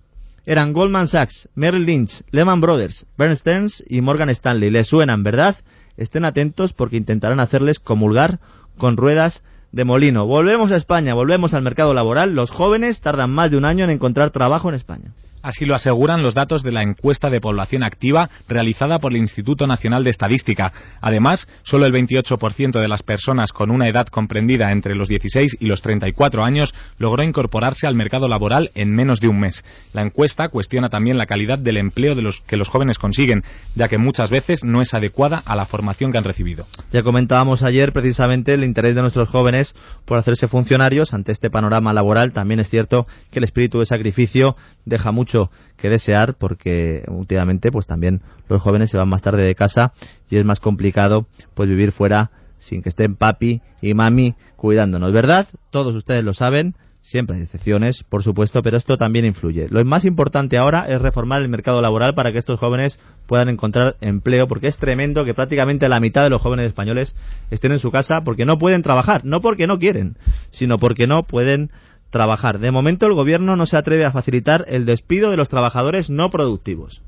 Eran 0.45 0.71
Goldman 0.71 1.07
Sachs, 1.07 1.49
Merrill 1.55 1.87
Lynch, 1.87 2.21
Lehman 2.29 2.61
Brothers, 2.61 3.07
Bernstein 3.17 3.69
y 3.87 4.01
Morgan 4.01 4.29
Stanley. 4.29 4.69
Les 4.69 4.85
suenan, 4.85 5.23
¿verdad? 5.23 5.55
Estén 5.97 6.25
atentos 6.25 6.73
porque 6.73 6.97
intentarán 6.97 7.39
hacerles 7.39 7.79
comulgar 7.79 8.39
con 8.77 8.97
ruedas 8.97 9.41
de 9.71 9.85
molino. 9.85 10.25
Volvemos 10.25 10.71
a 10.71 10.77
España, 10.77 11.13
volvemos 11.13 11.53
al 11.53 11.61
mercado 11.61 11.93
laboral. 11.93 12.33
Los 12.33 12.51
jóvenes 12.51 13.01
tardan 13.01 13.31
más 13.31 13.51
de 13.51 13.57
un 13.57 13.65
año 13.65 13.83
en 13.83 13.91
encontrar 13.91 14.31
trabajo 14.31 14.69
en 14.69 14.75
España. 14.75 15.13
Así 15.41 15.63
lo 15.63 15.75
aseguran 15.75 16.21
los 16.21 16.35
datos 16.35 16.63
de 16.63 16.73
la 16.73 16.83
encuesta 16.83 17.29
de 17.29 17.39
población 17.39 17.83
activa 17.83 18.29
realizada 18.49 18.99
por 18.99 19.13
el 19.13 19.19
Instituto 19.19 19.67
Nacional 19.67 20.03
de 20.03 20.09
Estadística. 20.09 20.73
Además, 20.99 21.47
solo 21.63 21.85
el 21.85 21.93
28% 21.93 22.81
de 22.81 22.87
las 22.87 23.03
personas 23.03 23.53
con 23.53 23.71
una 23.71 23.87
edad 23.87 24.07
comprendida 24.07 24.71
entre 24.71 24.95
los 24.95 25.07
16 25.07 25.57
y 25.59 25.65
los 25.67 25.81
34 25.81 26.43
años 26.43 26.75
logró 26.97 27.23
incorporarse 27.23 27.87
al 27.87 27.95
mercado 27.95 28.27
laboral 28.27 28.71
en 28.75 28.93
menos 28.93 29.21
de 29.21 29.29
un 29.29 29.39
mes. 29.39 29.63
La 29.93 30.01
encuesta 30.01 30.49
cuestiona 30.49 30.89
también 30.89 31.17
la 31.17 31.25
calidad 31.25 31.57
del 31.57 31.77
empleo 31.77 32.15
que 32.47 32.57
los 32.57 32.69
jóvenes 32.69 32.97
consiguen, 32.97 33.43
ya 33.75 33.87
que 33.87 33.97
muchas 33.97 34.29
veces 34.29 34.63
no 34.63 34.81
es 34.81 34.93
adecuada 34.93 35.41
a 35.45 35.55
la 35.55 35.65
formación 35.65 36.11
que 36.11 36.17
han 36.17 36.23
recibido. 36.23 36.65
Ya 36.91 37.03
comentábamos 37.03 37.63
ayer 37.63 37.93
precisamente 37.93 38.53
el 38.53 38.63
interés 38.63 38.95
de 38.95 39.01
nuestros 39.01 39.29
jóvenes 39.29 39.75
por 40.05 40.17
hacerse 40.17 40.47
funcionarios 40.47 41.13
ante 41.13 41.31
este 41.31 41.49
panorama 41.49 41.93
laboral. 41.93 42.33
También 42.33 42.59
es 42.59 42.69
cierto 42.69 43.07
que 43.31 43.39
el 43.39 43.45
espíritu 43.45 43.79
de 43.79 43.85
sacrificio 43.85 44.55
deja 44.85 45.11
mucho 45.11 45.28
que 45.77 45.89
desear 45.89 46.35
porque 46.35 47.03
últimamente 47.07 47.71
pues 47.71 47.87
también 47.87 48.21
los 48.47 48.61
jóvenes 48.61 48.89
se 48.89 48.97
van 48.97 49.09
más 49.09 49.21
tarde 49.21 49.43
de 49.43 49.55
casa 49.55 49.93
y 50.29 50.37
es 50.37 50.45
más 50.45 50.59
complicado 50.59 51.27
pues 51.53 51.69
vivir 51.69 51.91
fuera 51.91 52.31
sin 52.57 52.81
que 52.81 52.89
estén 52.89 53.15
papi 53.15 53.61
y 53.81 53.93
mami 53.93 54.35
cuidándonos, 54.55 55.13
¿verdad? 55.13 55.47
Todos 55.71 55.95
ustedes 55.95 56.23
lo 56.23 56.33
saben, 56.33 56.75
siempre 57.01 57.37
hay 57.37 57.43
excepciones, 57.43 58.03
por 58.03 58.23
supuesto, 58.23 58.61
pero 58.61 58.77
esto 58.77 58.97
también 58.97 59.25
influye. 59.25 59.67
Lo 59.69 59.83
más 59.85 60.05
importante 60.05 60.57
ahora 60.57 60.87
es 60.87 61.01
reformar 61.01 61.41
el 61.41 61.49
mercado 61.49 61.81
laboral 61.81 62.13
para 62.13 62.31
que 62.31 62.37
estos 62.37 62.59
jóvenes 62.59 62.99
puedan 63.25 63.49
encontrar 63.49 63.95
empleo, 64.01 64.47
porque 64.47 64.67
es 64.67 64.77
tremendo 64.77 65.25
que 65.25 65.33
prácticamente 65.33 65.87
la 65.87 65.99
mitad 65.99 66.23
de 66.23 66.29
los 66.29 66.41
jóvenes 66.41 66.67
españoles 66.67 67.15
estén 67.49 67.71
en 67.71 67.79
su 67.79 67.91
casa 67.91 68.21
porque 68.23 68.45
no 68.45 68.57
pueden 68.57 68.81
trabajar, 68.81 69.23
no 69.25 69.41
porque 69.41 69.67
no 69.67 69.79
quieren, 69.79 70.17
sino 70.51 70.77
porque 70.77 71.07
no 71.07 71.23
pueden 71.23 71.71
trabajar. 72.09 72.59
De 72.59 72.71
momento 72.71 73.05
el 73.05 73.13
gobierno 73.13 73.55
no 73.55 73.65
se 73.65 73.77
atreve 73.77 74.05
a 74.05 74.11
facilitar 74.11 74.65
el 74.67 74.85
despido 74.85 75.31
de 75.31 75.37
los 75.37 75.49
trabajadores 75.49 76.09
no 76.09 76.29
productivos. 76.29 77.01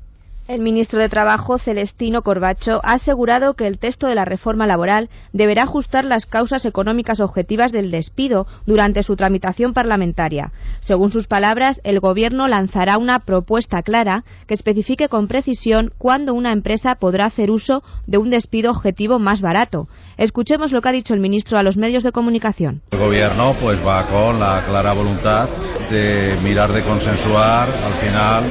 El 0.48 0.60
ministro 0.60 0.98
de 0.98 1.08
Trabajo, 1.08 1.56
Celestino 1.56 2.22
Corbacho, 2.22 2.80
ha 2.82 2.94
asegurado 2.94 3.54
que 3.54 3.68
el 3.68 3.78
texto 3.78 4.08
de 4.08 4.16
la 4.16 4.24
reforma 4.24 4.66
laboral 4.66 5.08
deberá 5.32 5.62
ajustar 5.62 6.04
las 6.04 6.26
causas 6.26 6.66
económicas 6.66 7.20
objetivas 7.20 7.70
del 7.70 7.92
despido 7.92 8.48
durante 8.66 9.04
su 9.04 9.14
tramitación 9.14 9.72
parlamentaria. 9.72 10.50
Según 10.80 11.12
sus 11.12 11.28
palabras, 11.28 11.80
el 11.84 12.00
Gobierno 12.00 12.48
lanzará 12.48 12.98
una 12.98 13.20
propuesta 13.20 13.82
clara 13.82 14.24
que 14.48 14.54
especifique 14.54 15.08
con 15.08 15.28
precisión 15.28 15.92
cuándo 15.96 16.34
una 16.34 16.50
empresa 16.50 16.96
podrá 16.96 17.26
hacer 17.26 17.52
uso 17.52 17.84
de 18.08 18.18
un 18.18 18.28
despido 18.30 18.72
objetivo 18.72 19.20
más 19.20 19.42
barato. 19.42 19.86
Escuchemos 20.16 20.72
lo 20.72 20.80
que 20.80 20.88
ha 20.88 20.92
dicho 20.92 21.14
el 21.14 21.20
ministro 21.20 21.58
a 21.58 21.62
los 21.62 21.76
medios 21.76 22.02
de 22.02 22.12
comunicación. 22.12 22.82
El 22.90 22.98
Gobierno 22.98 23.56
pues 23.60 23.78
va 23.84 24.06
con 24.06 24.38
la 24.38 24.62
clara 24.64 24.92
voluntad 24.92 25.48
de 25.90 26.38
mirar 26.42 26.72
de 26.72 26.82
consensuar 26.82 27.70
al 27.70 27.94
final 27.94 28.44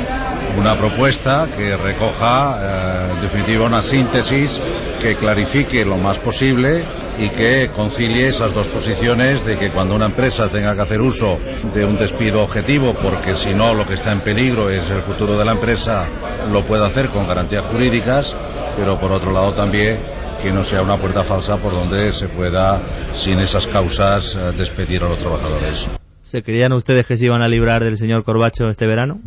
una 0.57 0.77
propuesta 0.77 1.49
que 1.55 1.77
recoja 1.77 2.57
eh, 2.59 3.13
en 3.15 3.21
definitiva 3.21 3.65
una 3.65 3.81
síntesis 3.81 4.61
que 4.99 5.15
clarifique 5.15 5.85
lo 5.85 5.97
más 5.97 6.19
posible 6.19 6.85
y 7.17 7.29
que 7.29 7.69
concilie 7.75 8.27
esas 8.27 8.53
dos 8.53 8.67
posiciones 8.67 9.45
de 9.45 9.57
que 9.57 9.69
cuando 9.69 9.95
una 9.95 10.05
empresa 10.05 10.49
tenga 10.49 10.75
que 10.75 10.81
hacer 10.81 11.01
uso 11.01 11.37
de 11.73 11.85
un 11.85 11.97
despido 11.97 12.41
objetivo, 12.41 12.93
porque 12.93 13.35
si 13.35 13.53
no 13.53 13.73
lo 13.73 13.85
que 13.85 13.95
está 13.95 14.11
en 14.11 14.21
peligro 14.21 14.69
es 14.69 14.87
el 14.89 15.01
futuro 15.01 15.37
de 15.37 15.45
la 15.45 15.53
empresa, 15.53 16.05
lo 16.51 16.65
pueda 16.65 16.87
hacer 16.87 17.09
con 17.09 17.27
garantías 17.27 17.65
jurídicas, 17.65 18.35
pero 18.75 18.99
por 18.99 19.11
otro 19.11 19.31
lado 19.31 19.53
también 19.53 19.99
que 20.41 20.51
no 20.51 20.63
sea 20.63 20.81
una 20.81 20.97
puerta 20.97 21.23
falsa 21.23 21.57
por 21.57 21.71
donde 21.71 22.11
se 22.13 22.27
pueda, 22.27 22.81
sin 23.13 23.39
esas 23.39 23.67
causas, 23.67 24.35
eh, 24.35 24.51
despedir 24.57 25.03
a 25.03 25.09
los 25.09 25.19
trabajadores. 25.19 25.87
¿Se 26.21 26.41
creían 26.43 26.73
ustedes 26.73 27.05
que 27.05 27.17
se 27.17 27.25
iban 27.25 27.41
a 27.41 27.47
librar 27.47 27.83
del 27.83 27.97
señor 27.97 28.23
Corbacho 28.23 28.67
este 28.69 28.87
verano? 28.87 29.19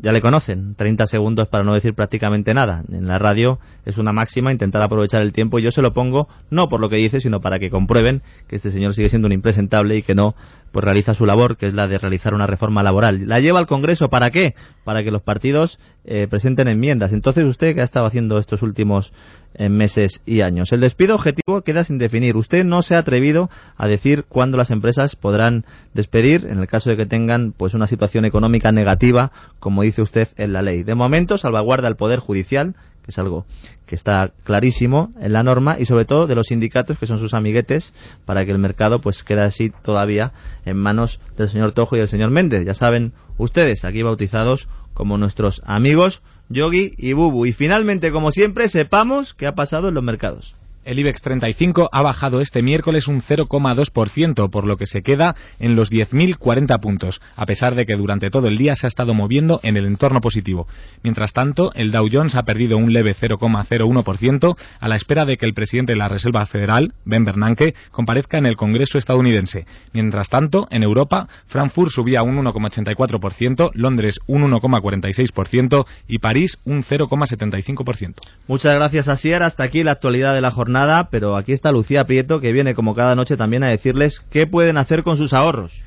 Ya 0.00 0.12
le 0.12 0.20
conocen, 0.20 0.74
30 0.74 1.06
segundos 1.06 1.48
para 1.48 1.64
no 1.64 1.74
decir 1.74 1.94
prácticamente 1.94 2.54
nada. 2.54 2.84
En 2.90 3.06
la 3.06 3.18
radio 3.18 3.58
es 3.84 3.98
una 3.98 4.12
máxima 4.12 4.52
intentar 4.52 4.82
aprovechar 4.82 5.22
el 5.22 5.32
tiempo 5.32 5.58
y 5.58 5.62
yo 5.62 5.70
se 5.70 5.82
lo 5.82 5.92
pongo 5.92 6.28
no 6.50 6.68
por 6.68 6.80
lo 6.80 6.88
que 6.88 6.96
dice, 6.96 7.20
sino 7.20 7.40
para 7.40 7.58
que 7.58 7.70
comprueben 7.70 8.22
que 8.46 8.56
este 8.56 8.70
señor 8.70 8.94
sigue 8.94 9.08
siendo 9.08 9.26
un 9.26 9.32
impresentable 9.32 9.96
y 9.96 10.02
que 10.02 10.14
no 10.14 10.34
pues 10.72 10.84
realiza 10.84 11.14
su 11.14 11.26
labor, 11.26 11.56
que 11.56 11.66
es 11.66 11.74
la 11.74 11.86
de 11.86 11.98
realizar 11.98 12.34
una 12.34 12.46
reforma 12.46 12.82
laboral. 12.82 13.26
¿La 13.26 13.40
lleva 13.40 13.58
al 13.58 13.66
Congreso 13.66 14.08
para 14.08 14.30
qué? 14.30 14.54
Para 14.84 15.02
que 15.02 15.10
los 15.10 15.22
partidos 15.22 15.78
eh, 16.04 16.26
presenten 16.28 16.68
enmiendas. 16.68 17.12
Entonces, 17.12 17.44
¿usted 17.44 17.74
qué 17.74 17.80
ha 17.80 17.84
estado 17.84 18.06
haciendo 18.06 18.38
estos 18.38 18.62
últimos 18.62 19.12
eh, 19.54 19.68
meses 19.68 20.22
y 20.26 20.42
años? 20.42 20.72
El 20.72 20.80
despido 20.80 21.14
objetivo 21.14 21.62
queda 21.62 21.84
sin 21.84 21.98
definir. 21.98 22.36
Usted 22.36 22.64
no 22.64 22.82
se 22.82 22.94
ha 22.94 22.98
atrevido 22.98 23.50
a 23.76 23.88
decir 23.88 24.24
cuándo 24.28 24.58
las 24.58 24.70
empresas 24.70 25.16
podrán 25.16 25.64
despedir 25.94 26.46
en 26.46 26.58
el 26.58 26.66
caso 26.66 26.90
de 26.90 26.96
que 26.96 27.06
tengan 27.06 27.52
pues 27.52 27.74
una 27.74 27.86
situación 27.86 28.24
económica 28.24 28.70
negativa, 28.72 29.32
como 29.60 29.82
dice 29.88 30.02
usted 30.02 30.28
en 30.36 30.52
la 30.52 30.62
ley. 30.62 30.82
De 30.82 30.94
momento, 30.94 31.38
salvaguarda 31.38 31.88
el 31.88 31.96
Poder 31.96 32.20
Judicial, 32.20 32.74
que 33.02 33.10
es 33.10 33.18
algo 33.18 33.46
que 33.86 33.94
está 33.94 34.32
clarísimo 34.44 35.12
en 35.20 35.32
la 35.32 35.42
norma 35.42 35.76
y 35.78 35.86
sobre 35.86 36.04
todo 36.04 36.26
de 36.26 36.34
los 36.34 36.48
sindicatos 36.48 36.98
que 36.98 37.06
son 37.06 37.18
sus 37.18 37.34
amiguetes 37.34 37.94
para 38.26 38.44
que 38.44 38.52
el 38.52 38.58
mercado 38.58 39.00
pues 39.00 39.22
quede 39.22 39.40
así 39.40 39.72
todavía 39.82 40.32
en 40.66 40.76
manos 40.76 41.18
del 41.36 41.48
señor 41.48 41.72
Tojo 41.72 41.96
y 41.96 42.00
del 42.00 42.08
señor 42.08 42.30
Méndez. 42.30 42.64
Ya 42.66 42.74
saben 42.74 43.12
ustedes, 43.38 43.84
aquí 43.84 44.02
bautizados 44.02 44.68
como 44.92 45.16
nuestros 45.16 45.62
amigos 45.64 46.22
Yogi 46.48 46.92
y 46.96 47.12
Bubu. 47.12 47.46
Y 47.46 47.52
finalmente, 47.52 48.10
como 48.10 48.30
siempre, 48.30 48.68
sepamos 48.68 49.34
qué 49.34 49.46
ha 49.46 49.54
pasado 49.54 49.88
en 49.88 49.94
los 49.94 50.04
mercados. 50.04 50.56
El 50.88 50.98
IBEX 51.00 51.20
35 51.20 51.90
ha 51.92 52.00
bajado 52.00 52.40
este 52.40 52.62
miércoles 52.62 53.08
un 53.08 53.20
0,2%, 53.20 54.48
por 54.48 54.64
lo 54.64 54.78
que 54.78 54.86
se 54.86 55.02
queda 55.02 55.36
en 55.60 55.76
los 55.76 55.92
10.040 55.92 56.80
puntos, 56.80 57.20
a 57.36 57.44
pesar 57.44 57.74
de 57.74 57.84
que 57.84 57.94
durante 57.94 58.30
todo 58.30 58.48
el 58.48 58.56
día 58.56 58.74
se 58.74 58.86
ha 58.86 58.88
estado 58.88 59.12
moviendo 59.12 59.60
en 59.62 59.76
el 59.76 59.84
entorno 59.84 60.22
positivo. 60.22 60.66
Mientras 61.02 61.34
tanto, 61.34 61.72
el 61.74 61.90
Dow 61.90 62.08
Jones 62.10 62.36
ha 62.36 62.44
perdido 62.44 62.78
un 62.78 62.94
leve 62.94 63.14
0,01% 63.14 64.56
a 64.80 64.88
la 64.88 64.96
espera 64.96 65.26
de 65.26 65.36
que 65.36 65.44
el 65.44 65.52
presidente 65.52 65.92
de 65.92 65.98
la 65.98 66.08
Reserva 66.08 66.46
Federal, 66.46 66.94
Ben 67.04 67.26
Bernanke, 67.26 67.74
comparezca 67.90 68.38
en 68.38 68.46
el 68.46 68.56
Congreso 68.56 68.96
estadounidense. 68.96 69.66
Mientras 69.92 70.30
tanto, 70.30 70.68
en 70.70 70.82
Europa, 70.84 71.28
Frankfurt 71.48 71.90
subía 71.90 72.22
un 72.22 72.42
1,84%, 72.42 73.72
Londres 73.74 74.20
un 74.26 74.50
1,46% 74.50 75.84
y 76.08 76.20
París 76.20 76.56
un 76.64 76.82
0,75%. 76.82 78.14
Muchas 78.46 78.74
gracias, 78.74 79.08
Asier. 79.08 79.42
Hasta 79.42 79.64
aquí 79.64 79.84
la 79.84 79.92
actualidad 79.92 80.32
de 80.32 80.40
la 80.40 80.50
jornada 80.50 80.77
pero 81.10 81.36
aquí 81.36 81.52
está 81.52 81.72
Lucía 81.72 82.04
Prieto 82.04 82.40
que 82.40 82.52
viene 82.52 82.74
como 82.74 82.94
cada 82.94 83.14
noche 83.14 83.36
también 83.36 83.64
a 83.64 83.68
decirles 83.68 84.20
qué 84.30 84.46
pueden 84.46 84.76
hacer 84.76 85.02
con 85.02 85.16
sus 85.16 85.32
ahorros. 85.32 85.82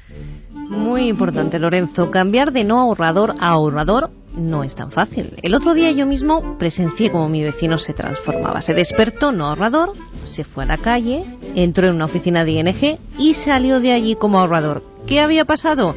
Muy 0.54 1.10
importante, 1.10 1.60
Lorenzo. 1.60 2.12
Cambiar 2.12 2.51
de 2.51 2.63
no 2.63 2.80
ahorrador 2.80 3.36
a 3.39 3.49
ahorrador 3.49 4.10
no 4.36 4.63
es 4.63 4.75
tan 4.75 4.91
fácil. 4.91 5.36
El 5.41 5.54
otro 5.54 5.73
día 5.73 5.91
yo 5.91 6.06
mismo 6.06 6.58
presencié 6.58 7.12
cómo 7.12 7.27
mi 7.27 7.43
vecino 7.43 7.77
se 7.77 7.93
transformaba. 7.93 8.62
Se 8.62 8.73
despertó 8.73 9.32
no 9.32 9.47
ahorrador, 9.47 9.93
se 10.25 10.43
fue 10.43 10.63
a 10.63 10.67
la 10.67 10.77
calle, 10.77 11.25
entró 11.56 11.88
en 11.88 11.95
una 11.95 12.06
oficina 12.06 12.45
de 12.45 12.51
ING 12.51 12.99
y 13.17 13.34
salió 13.34 13.80
de 13.82 13.91
allí 13.91 14.15
como 14.15 14.39
ahorrador. 14.39 14.84
¿Qué 15.08 15.19
había 15.19 15.45
pasado? 15.45 15.95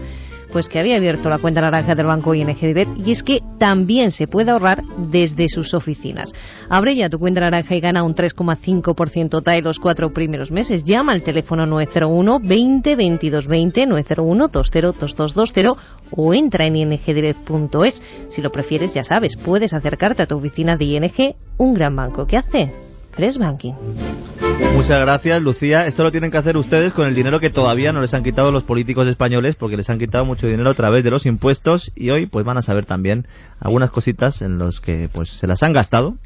Pues 0.54 0.68
que 0.68 0.78
había 0.78 0.98
abierto 0.98 1.28
la 1.28 1.38
cuenta 1.38 1.60
naranja 1.60 1.96
del 1.96 2.06
banco 2.06 2.32
ING 2.32 2.46
Direct 2.46 2.96
y 3.04 3.10
es 3.10 3.24
que 3.24 3.42
también 3.58 4.12
se 4.12 4.28
puede 4.28 4.52
ahorrar 4.52 4.84
desde 5.10 5.48
sus 5.48 5.74
oficinas. 5.74 6.32
Abre 6.68 6.94
ya 6.94 7.10
tu 7.10 7.18
cuenta 7.18 7.40
naranja 7.40 7.74
y 7.74 7.80
gana 7.80 8.04
un 8.04 8.14
3,5% 8.14 9.42
TAE 9.42 9.62
los 9.62 9.80
cuatro 9.80 10.12
primeros 10.12 10.52
meses. 10.52 10.84
Llama 10.84 11.10
al 11.10 11.22
teléfono 11.22 11.66
901 11.66 12.38
20 12.38 12.94
22 12.94 13.48
20 13.48 13.86
901 13.86 14.48
20 14.48 14.82
2220 14.82 15.72
o 16.12 16.34
entra 16.34 16.66
en 16.66 16.76
ingdirect.es. 16.76 18.00
Si 18.28 18.40
lo 18.40 18.52
prefieres, 18.52 18.94
ya 18.94 19.02
sabes, 19.02 19.34
puedes 19.34 19.74
acercarte 19.74 20.22
a 20.22 20.26
tu 20.26 20.36
oficina 20.36 20.76
de 20.76 20.84
ING, 20.84 21.34
un 21.58 21.74
gran 21.74 21.96
banco 21.96 22.28
que 22.28 22.36
hace 22.36 22.84
Fresh 23.14 23.38
Banking. 23.38 23.74
Muchas 24.74 25.00
gracias, 25.00 25.40
Lucía. 25.40 25.87
Esto 25.87 26.03
lo 26.03 26.11
tienen 26.11 26.31
que 26.31 26.38
hacer 26.38 26.57
ustedes 26.57 26.92
con 26.92 27.07
el 27.07 27.14
dinero 27.14 27.38
que 27.40 27.50
todavía 27.50 27.92
no 27.92 28.00
les 28.00 28.12
han 28.12 28.24
quitado 28.24 28.50
los 28.50 28.64
políticos 28.64 29.07
españoles, 29.07 29.55
porque 29.57 29.77
les 29.77 29.88
han 29.88 29.98
quitado 29.98 30.24
mucho 30.24 30.46
dinero 30.46 30.70
a 30.70 30.74
través 30.74 31.05
de 31.05 31.11
los 31.11 31.24
impuestos 31.24 31.92
y 31.94 32.11
hoy 32.11 32.27
pues 32.27 32.44
van 32.44 32.59
a 32.59 32.62
saber 32.62 32.87
también 32.87 33.27
algunas 33.61 33.90
cositas 33.90 34.42
en 34.42 34.59
los 34.59 34.81
que 34.81 35.09
pues 35.12 35.29
se 35.29 35.46
las 35.46 35.62
han 35.62 35.72
gastado 35.72 36.16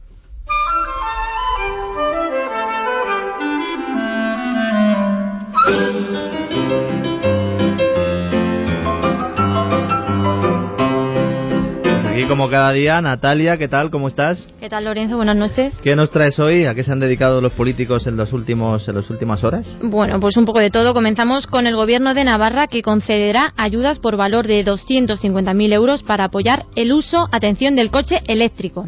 como 12.28 12.50
cada 12.50 12.72
día, 12.72 13.00
Natalia, 13.00 13.56
¿qué 13.56 13.68
tal? 13.68 13.90
¿Cómo 13.90 14.06
estás? 14.06 14.46
¿Qué 14.60 14.68
tal, 14.68 14.84
Lorenzo? 14.84 15.16
Buenas 15.16 15.36
noches. 15.36 15.78
¿Qué 15.82 15.96
nos 15.96 16.10
traes 16.10 16.38
hoy? 16.38 16.66
¿A 16.66 16.74
qué 16.74 16.84
se 16.84 16.92
han 16.92 17.00
dedicado 17.00 17.40
los 17.40 17.52
políticos 17.52 18.06
en, 18.06 18.18
los 18.18 18.34
últimos, 18.34 18.86
en 18.86 18.96
las 18.96 19.08
últimas 19.08 19.44
horas? 19.44 19.78
Bueno, 19.82 20.20
pues 20.20 20.36
un 20.36 20.44
poco 20.44 20.58
de 20.58 20.70
todo. 20.70 20.92
Comenzamos 20.92 21.46
con 21.46 21.66
el 21.66 21.74
Gobierno 21.74 22.12
de 22.12 22.24
Navarra 22.24 22.66
que 22.66 22.82
concederá 22.82 23.54
ayudas 23.56 23.98
por 23.98 24.16
valor 24.16 24.46
de 24.46 24.62
250.000 24.64 25.72
euros 25.72 26.02
para 26.02 26.24
apoyar 26.24 26.66
el 26.76 26.92
uso, 26.92 27.28
atención, 27.32 27.74
del 27.76 27.90
coche 27.90 28.20
eléctrico. 28.26 28.86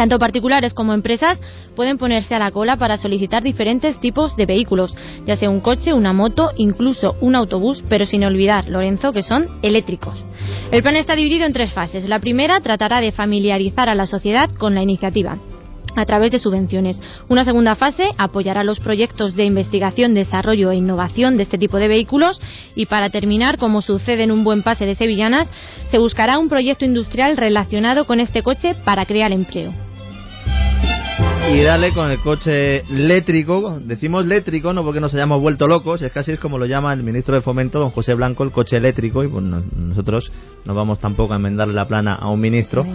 Tanto 0.00 0.18
particulares 0.18 0.72
como 0.72 0.94
empresas 0.94 1.42
pueden 1.76 1.98
ponerse 1.98 2.34
a 2.34 2.38
la 2.38 2.52
cola 2.52 2.78
para 2.78 2.96
solicitar 2.96 3.42
diferentes 3.42 4.00
tipos 4.00 4.34
de 4.34 4.46
vehículos, 4.46 4.96
ya 5.26 5.36
sea 5.36 5.50
un 5.50 5.60
coche, 5.60 5.92
una 5.92 6.14
moto, 6.14 6.52
incluso 6.56 7.16
un 7.20 7.34
autobús, 7.34 7.84
pero 7.86 8.06
sin 8.06 8.24
olvidar, 8.24 8.66
Lorenzo, 8.66 9.12
que 9.12 9.22
son 9.22 9.58
eléctricos. 9.60 10.24
El 10.72 10.80
plan 10.80 10.96
está 10.96 11.16
dividido 11.16 11.44
en 11.44 11.52
tres 11.52 11.74
fases. 11.74 12.08
La 12.08 12.18
primera 12.18 12.60
tratará 12.60 13.02
de 13.02 13.12
familiarizar 13.12 13.90
a 13.90 13.94
la 13.94 14.06
sociedad 14.06 14.48
con 14.50 14.74
la 14.74 14.82
iniciativa 14.82 15.36
a 15.96 16.06
través 16.06 16.30
de 16.30 16.38
subvenciones. 16.38 16.98
Una 17.28 17.44
segunda 17.44 17.74
fase 17.74 18.08
apoyará 18.16 18.64
los 18.64 18.80
proyectos 18.80 19.36
de 19.36 19.44
investigación, 19.44 20.14
desarrollo 20.14 20.70
e 20.70 20.76
innovación 20.76 21.36
de 21.36 21.42
este 21.42 21.58
tipo 21.58 21.76
de 21.76 21.88
vehículos 21.88 22.40
y 22.74 22.86
para 22.86 23.10
terminar, 23.10 23.58
como 23.58 23.82
sucede 23.82 24.22
en 24.22 24.32
un 24.32 24.44
buen 24.44 24.62
pase 24.62 24.86
de 24.86 24.94
sevillanas, 24.94 25.50
se 25.88 25.98
buscará 25.98 26.38
un 26.38 26.48
proyecto 26.48 26.86
industrial 26.86 27.36
relacionado 27.36 28.06
con 28.06 28.18
este 28.18 28.42
coche 28.42 28.74
para 28.82 29.04
crear 29.04 29.30
empleo. 29.32 29.74
Y 31.52 31.62
dale 31.62 31.92
con 31.92 32.10
el 32.12 32.20
coche 32.20 32.82
eléctrico, 32.90 33.80
decimos 33.84 34.24
eléctrico 34.24 34.72
no 34.72 34.84
porque 34.84 35.00
nos 35.00 35.12
hayamos 35.14 35.40
vuelto 35.40 35.66
locos, 35.66 36.00
es 36.00 36.12
casi 36.12 36.32
es 36.32 36.38
como 36.38 36.58
lo 36.58 36.66
llama 36.66 36.92
el 36.94 37.02
ministro 37.02 37.34
de 37.34 37.42
Fomento, 37.42 37.80
don 37.80 37.90
José 37.90 38.14
Blanco, 38.14 38.44
el 38.44 38.52
coche 38.52 38.76
eléctrico, 38.76 39.24
y 39.24 39.28
pues 39.28 39.42
nosotros 39.42 40.30
no 40.64 40.74
vamos 40.74 41.00
tampoco 41.00 41.32
a 41.32 41.36
enmendarle 41.36 41.74
la 41.74 41.88
plana 41.88 42.14
a 42.14 42.30
un 42.30 42.40
ministro. 42.40 42.86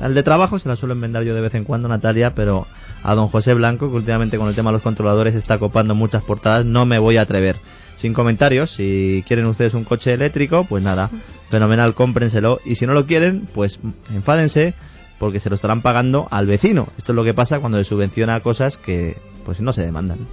Al 0.00 0.12
de 0.12 0.24
trabajo 0.24 0.58
se 0.58 0.68
la 0.68 0.74
suelo 0.74 0.94
enmendar 0.94 1.22
yo 1.22 1.36
de 1.36 1.40
vez 1.40 1.54
en 1.54 1.62
cuando, 1.62 1.86
Natalia, 1.86 2.32
pero 2.34 2.66
a 3.04 3.14
don 3.14 3.28
José 3.28 3.54
Blanco, 3.54 3.88
que 3.88 3.96
últimamente 3.96 4.38
con 4.38 4.48
el 4.48 4.56
tema 4.56 4.70
de 4.70 4.74
los 4.74 4.82
controladores 4.82 5.36
está 5.36 5.58
copando 5.58 5.94
muchas 5.94 6.24
portadas, 6.24 6.64
no 6.64 6.86
me 6.86 6.98
voy 6.98 7.16
a 7.16 7.22
atrever. 7.22 7.56
Sin 7.94 8.12
comentarios, 8.12 8.72
si 8.72 9.22
quieren 9.26 9.46
ustedes 9.46 9.72
un 9.72 9.84
coche 9.84 10.12
eléctrico, 10.12 10.64
pues 10.64 10.82
nada, 10.82 11.10
fenomenal, 11.48 11.94
cómprenselo. 11.94 12.60
Y 12.64 12.74
si 12.74 12.86
no 12.86 12.92
lo 12.92 13.06
quieren, 13.06 13.46
pues 13.54 13.78
enfádense 14.12 14.74
porque 15.18 15.40
se 15.40 15.48
lo 15.48 15.54
estarán 15.54 15.82
pagando 15.82 16.28
al 16.30 16.46
vecino. 16.46 16.88
Esto 16.96 17.12
es 17.12 17.16
lo 17.16 17.24
que 17.24 17.34
pasa 17.34 17.60
cuando 17.60 17.78
se 17.78 17.84
subvenciona 17.84 18.40
cosas 18.40 18.76
que 18.76 19.16
pues 19.44 19.60
no 19.60 19.72
se 19.72 19.82
demandan. 19.82 20.26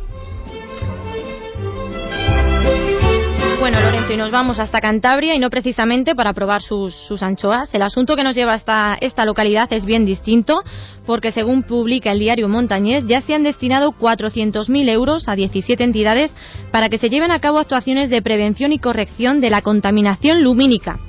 Bueno, 3.62 3.80
Lorenzo, 3.80 4.12
y 4.12 4.17
nos 4.17 4.32
vamos 4.32 4.60
hasta 4.60 4.82
Cantabria 4.82 5.36
y 5.36 5.39
no 5.39 5.52
precisamente 5.52 6.15
para 6.15 6.34
probar 6.34 6.63
sus, 6.63 6.96
sus 6.96 7.22
anchoas. 7.22 7.72
El 7.76 7.84
asunto 7.84 8.15
que 8.15 8.24
nos 8.24 8.34
lleva 8.34 8.54
hasta 8.54 8.98
esta 9.00 9.24
localidad 9.24 9.72
es 9.72 9.86
bien 9.86 10.04
distinto, 10.04 10.63
porque 11.06 11.32
según 11.32 11.62
publica 11.62 12.12
el 12.12 12.17
diario 12.17 12.50
Montañés, 12.50 13.06
ya 13.06 13.22
se 13.22 13.36
han 13.36 13.44
destinado 13.44 13.91
400.000 13.91 14.89
euros 14.89 15.28
a 15.28 15.36
17 15.36 15.84
entidades 15.84 16.36
para 16.72 16.89
que 16.89 16.98
se 16.98 17.10
lleven 17.10 17.30
a 17.30 17.39
cabo 17.39 17.60
actuaciones 17.60 18.10
de 18.10 18.24
prevención 18.24 18.74
y 18.74 18.80
corrección 18.80 19.41
de 19.41 19.52
la 19.52 19.62
contaminación 19.62 20.44
lumínica. 20.44 21.00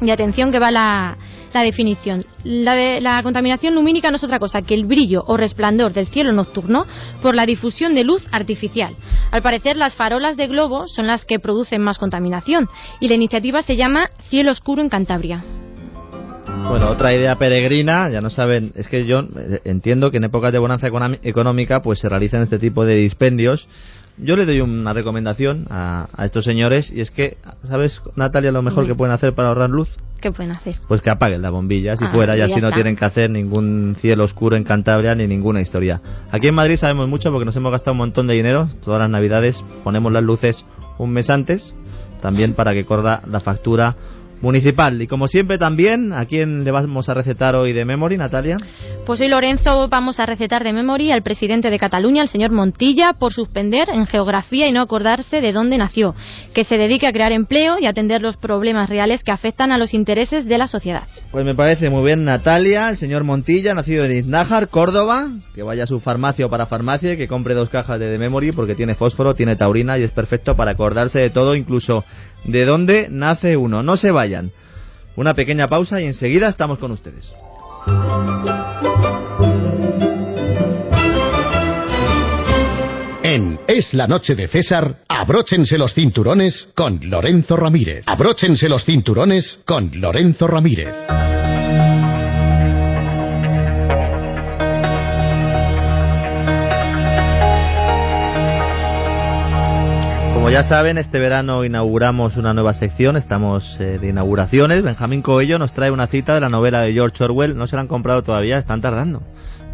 Y 0.00 0.10
atención 0.10 0.50
que 0.50 0.58
va 0.58 0.72
la, 0.72 1.16
la 1.52 1.62
definición. 1.62 2.24
La, 2.44 2.74
de, 2.74 3.00
la 3.00 3.22
contaminación 3.22 3.74
lumínica 3.74 4.10
no 4.10 4.16
es 4.16 4.24
otra 4.24 4.38
cosa 4.38 4.62
que 4.62 4.74
el 4.74 4.86
brillo 4.86 5.24
o 5.26 5.36
resplandor 5.36 5.92
del 5.92 6.06
cielo 6.06 6.32
nocturno 6.32 6.86
por 7.22 7.34
la 7.34 7.46
difusión 7.46 7.94
de 7.94 8.04
luz 8.04 8.26
artificial. 8.32 8.94
Al 9.30 9.42
parecer, 9.42 9.76
las 9.76 9.94
farolas 9.94 10.36
de 10.36 10.46
globo 10.46 10.86
son 10.86 11.06
las 11.06 11.24
que 11.24 11.38
producen 11.38 11.82
más 11.82 11.98
contaminación 11.98 12.68
y 13.00 13.08
la 13.08 13.14
iniciativa 13.14 13.62
se 13.62 13.76
llama 13.76 14.08
Cielo 14.28 14.52
Oscuro 14.52 14.82
en 14.82 14.88
Cantabria. 14.88 15.44
Bueno, 16.68 16.90
otra 16.90 17.12
idea 17.14 17.36
peregrina, 17.36 18.10
ya 18.10 18.20
no 18.20 18.30
saben, 18.30 18.72
es 18.76 18.86
que 18.86 19.04
yo 19.04 19.20
eh, 19.20 19.60
entiendo 19.64 20.10
que 20.10 20.18
en 20.18 20.24
épocas 20.24 20.52
de 20.52 20.58
bonanza 20.58 20.88
económica 21.22 21.80
pues 21.82 21.98
se 21.98 22.08
realizan 22.08 22.42
este 22.42 22.58
tipo 22.58 22.84
de 22.84 22.94
dispendios 22.96 23.68
yo 24.22 24.36
le 24.36 24.46
doy 24.46 24.60
una 24.60 24.92
recomendación 24.92 25.66
a, 25.70 26.08
estos 26.24 26.44
señores 26.44 26.92
y 26.92 27.00
es 27.00 27.10
que, 27.10 27.38
¿sabes, 27.64 28.02
Natalia, 28.16 28.52
lo 28.52 28.62
mejor 28.62 28.86
que 28.86 28.94
pueden 28.94 29.14
hacer 29.14 29.34
para 29.34 29.48
ahorrar 29.48 29.70
luz? 29.70 29.88
¿Qué 30.20 30.30
pueden 30.32 30.52
hacer? 30.52 30.76
Pues 30.86 31.00
que 31.00 31.10
apaguen 31.10 31.40
la 31.40 31.50
bombilla, 31.50 31.96
si 31.96 32.04
ah, 32.04 32.08
fuera, 32.08 32.36
y 32.36 32.42
así 32.42 32.60
no 32.60 32.70
tienen 32.72 32.96
que 32.96 33.04
hacer 33.04 33.30
ningún 33.30 33.96
cielo 33.98 34.24
oscuro 34.24 34.56
en 34.56 34.64
Cantabria 34.64 35.14
ni 35.14 35.26
ninguna 35.26 35.60
historia. 35.62 36.02
Aquí 36.30 36.48
en 36.48 36.54
Madrid 36.54 36.76
sabemos 36.76 37.08
mucho 37.08 37.30
porque 37.30 37.46
nos 37.46 37.56
hemos 37.56 37.72
gastado 37.72 37.92
un 37.92 37.98
montón 37.98 38.26
de 38.26 38.34
dinero. 38.34 38.68
Todas 38.82 39.00
las 39.00 39.08
navidades 39.08 39.64
ponemos 39.82 40.12
las 40.12 40.22
luces 40.22 40.66
un 40.98 41.12
mes 41.12 41.30
antes, 41.30 41.74
también 42.20 42.52
para 42.52 42.74
que 42.74 42.84
corra 42.84 43.22
la 43.26 43.40
factura 43.40 43.96
municipal. 44.40 45.00
Y 45.00 45.06
como 45.06 45.28
siempre 45.28 45.58
también, 45.58 46.12
¿a 46.12 46.24
quién 46.26 46.64
le 46.64 46.70
vamos 46.70 47.08
a 47.08 47.14
recetar 47.14 47.54
hoy 47.56 47.72
de 47.72 47.84
memory, 47.84 48.16
Natalia? 48.16 48.56
Pues 49.06 49.20
hoy, 49.20 49.28
Lorenzo, 49.28 49.88
vamos 49.88 50.20
a 50.20 50.26
recetar 50.26 50.64
de 50.64 50.72
memory 50.72 51.10
al 51.10 51.22
presidente 51.22 51.70
de 51.70 51.78
Cataluña, 51.78 52.22
el 52.22 52.28
señor 52.28 52.50
Montilla, 52.50 53.14
por 53.14 53.32
suspender 53.32 53.88
en 53.90 54.06
geografía 54.06 54.68
y 54.68 54.72
no 54.72 54.80
acordarse 54.80 55.40
de 55.40 55.52
dónde 55.52 55.78
nació, 55.78 56.14
que 56.54 56.64
se 56.64 56.76
dedique 56.76 57.06
a 57.06 57.12
crear 57.12 57.32
empleo 57.32 57.78
y 57.78 57.86
atender 57.86 58.22
los 58.22 58.36
problemas 58.36 58.88
reales 58.88 59.24
que 59.24 59.32
afectan 59.32 59.72
a 59.72 59.78
los 59.78 59.94
intereses 59.94 60.46
de 60.46 60.58
la 60.58 60.68
sociedad. 60.68 61.04
Pues 61.30 61.44
me 61.44 61.54
parece 61.54 61.90
muy 61.90 62.04
bien, 62.04 62.24
Natalia, 62.24 62.90
el 62.90 62.96
señor 62.96 63.24
Montilla, 63.24 63.74
nacido 63.74 64.04
en 64.04 64.12
Iznájar, 64.12 64.68
Córdoba, 64.68 65.28
que 65.54 65.62
vaya 65.62 65.84
a 65.84 65.86
su 65.86 66.00
farmacia 66.00 66.46
o 66.46 66.50
para 66.50 66.66
farmacia 66.66 67.14
y 67.14 67.16
que 67.16 67.28
compre 67.28 67.54
dos 67.54 67.68
cajas 67.68 67.98
de, 67.98 68.06
de 68.06 68.18
memory 68.18 68.52
porque 68.52 68.74
tiene 68.74 68.94
fósforo, 68.94 69.34
tiene 69.34 69.56
taurina 69.56 69.98
y 69.98 70.02
es 70.02 70.10
perfecto 70.10 70.56
para 70.56 70.72
acordarse 70.72 71.20
de 71.20 71.30
todo, 71.30 71.54
incluso 71.54 72.04
de 72.44 72.64
dónde 72.64 73.08
nace 73.10 73.56
uno. 73.56 73.82
No 73.82 73.96
se 73.96 74.10
vayan. 74.10 74.52
Una 75.16 75.34
pequeña 75.34 75.68
pausa 75.68 76.00
y 76.00 76.06
enseguida 76.06 76.48
estamos 76.48 76.78
con 76.78 76.92
ustedes. 76.92 77.32
En 83.22 83.60
Es 83.68 83.94
la 83.94 84.06
noche 84.08 84.34
de 84.34 84.48
César, 84.48 85.04
abróchense 85.06 85.78
los 85.78 85.94
cinturones 85.94 86.68
con 86.74 86.98
Lorenzo 87.02 87.56
Ramírez. 87.56 88.02
Abróchense 88.06 88.68
los 88.68 88.84
cinturones 88.84 89.60
con 89.64 89.90
Lorenzo 90.00 90.48
Ramírez. 90.48 90.92
Ya 100.50 100.64
saben, 100.64 100.98
este 100.98 101.20
verano 101.20 101.64
inauguramos 101.64 102.36
una 102.36 102.52
nueva 102.52 102.72
sección, 102.72 103.16
estamos 103.16 103.78
eh, 103.78 103.98
de 104.00 104.08
inauguraciones. 104.08 104.82
Benjamín 104.82 105.22
Coello 105.22 105.60
nos 105.60 105.72
trae 105.72 105.92
una 105.92 106.08
cita 106.08 106.34
de 106.34 106.40
la 106.40 106.48
novela 106.48 106.82
de 106.82 106.92
George 106.92 107.22
Orwell. 107.22 107.56
No 107.56 107.68
se 107.68 107.76
la 107.76 107.82
han 107.82 107.88
comprado 107.88 108.22
todavía, 108.22 108.58
están 108.58 108.80
tardando. 108.80 109.22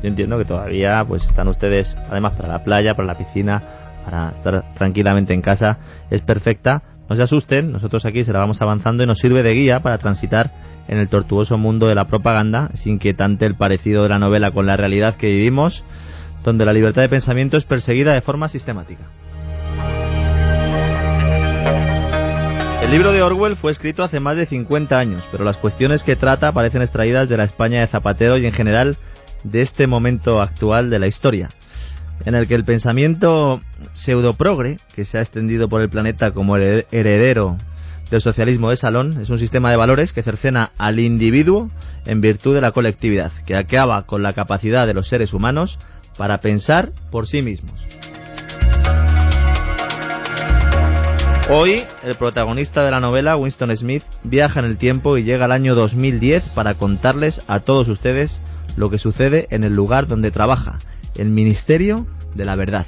Yo 0.03 0.09
entiendo 0.09 0.37
que 0.37 0.45
todavía 0.45 1.03
pues 1.09 1.25
están 1.25 1.49
ustedes, 1.49 1.97
además 2.11 2.35
para 2.35 2.51
la 2.51 2.63
playa, 2.63 2.95
para 2.95 3.09
la 3.09 3.15
piscina, 3.15 3.63
para 4.05 4.29
estar 4.33 4.75
tranquilamente 4.75 5.33
en 5.33 5.41
casa, 5.41 5.79
es 6.11 6.21
perfecta. 6.21 6.83
No 7.09 7.17
se 7.17 7.23
asusten, 7.23 7.73
nosotros 7.73 8.05
aquí 8.05 8.23
se 8.23 8.35
la 8.35 8.41
vamos 8.41 8.61
avanzando 8.61 9.03
y 9.03 9.07
nos 9.07 9.19
sirve 9.19 9.43
de 9.43 9.55
guía 9.55 9.81
para 9.81 9.97
transitar 9.97 10.53
en 10.89 10.99
el 10.99 11.09
tortuoso 11.09 11.57
mundo 11.57 11.89
de 11.89 11.95
la 11.95 12.05
propaganda. 12.05 12.69
Es 12.75 12.87
inquietante 12.87 13.47
el 13.47 13.57
parecido 13.57 14.03
de 14.03 14.11
la 14.11 14.19
novela 14.19 14.51
con 14.51 14.67
la 14.67 14.77
realidad 14.77 15.17
que 15.17 15.29
vivimos, 15.29 15.85
donde 16.45 16.67
la 16.67 16.75
libertad 16.75 17.01
de 17.01 17.09
pensamiento 17.09 17.57
es 17.57 17.65
perseguida 17.65 18.13
de 18.13 18.21
forma 18.21 18.51
sistemática. 18.51 19.05
El 22.87 22.93
libro 22.93 23.11
de 23.11 23.21
Orwell 23.21 23.57
fue 23.57 23.73
escrito 23.73 24.05
hace 24.05 24.21
más 24.21 24.37
de 24.37 24.47
50 24.47 24.97
años, 24.97 25.29
pero 25.33 25.43
las 25.43 25.57
cuestiones 25.57 26.05
que 26.05 26.15
trata 26.15 26.53
parecen 26.53 26.83
extraídas 26.83 27.29
de 27.29 27.37
la 27.37 27.43
España 27.43 27.81
de 27.81 27.89
Zapatero 27.89 28.39
y 28.39 28.47
en 28.47 28.53
general 28.53 28.97
de 29.43 29.61
este 29.61 29.89
momento 29.89 30.41
actual 30.41 30.89
de 30.89 31.01
la 31.01 31.09
historia, 31.09 31.51
en 32.25 32.37
el 32.37 32.47
que 32.47 32.55
el 32.55 32.65
pensamiento 32.65 33.61
pseudoprogre, 33.93 34.79
que 34.95 35.05
se 35.05 35.19
ha 35.19 35.21
extendido 35.21 35.69
por 35.69 35.83
el 35.83 35.91
planeta 35.91 36.31
como 36.31 36.57
el 36.57 36.87
heredero 36.93 37.59
del 38.09 38.21
socialismo 38.21 38.71
de 38.71 38.77
salón, 38.77 39.21
es 39.21 39.31
un 39.31 39.39
sistema 39.39 39.69
de 39.73 39.77
valores 39.77 40.13
que 40.13 40.23
cercena 40.23 40.71
al 40.79 41.01
individuo 41.01 41.73
en 42.07 42.21
virtud 42.21 42.55
de 42.55 42.61
la 42.61 42.71
colectividad, 42.71 43.33
que 43.47 43.57
acaba 43.57 44.07
con 44.07 44.23
la 44.23 44.33
capacidad 44.33 44.87
de 44.87 44.95
los 44.95 45.09
seres 45.09 45.35
humanos 45.35 45.81
para 46.17 46.41
pensar 46.41 46.93
por 47.11 47.27
sí 47.27 47.43
mismos. 47.43 47.85
Hoy, 51.49 51.83
el 52.03 52.17
protagonista 52.17 52.85
de 52.85 52.91
la 52.91 52.99
novela, 52.99 53.37
Winston 53.37 53.77
Smith, 53.77 54.03
viaja 54.25 54.59
en 54.59 54.67
el 54.67 54.79
tiempo 54.79 55.17
y 55.17 55.23
llega 55.23 55.45
al 55.45 55.53
año 55.53 55.77
2010 55.77 56.43
para 56.57 56.75
contarles 56.75 57.41
a 57.47 57.61
todos 57.61 57.89
ustedes 57.89 58.41
lo 58.77 58.91
que 58.91 58.99
sucede 58.99 59.47
en 59.51 59.63
el 59.63 59.73
lugar 59.73 60.09
donde 60.09 60.33
trabaja, 60.33 60.81
el 61.15 61.29
Ministerio 61.29 62.05
de 62.35 62.45
la 62.45 62.57
Verdad. 62.57 62.87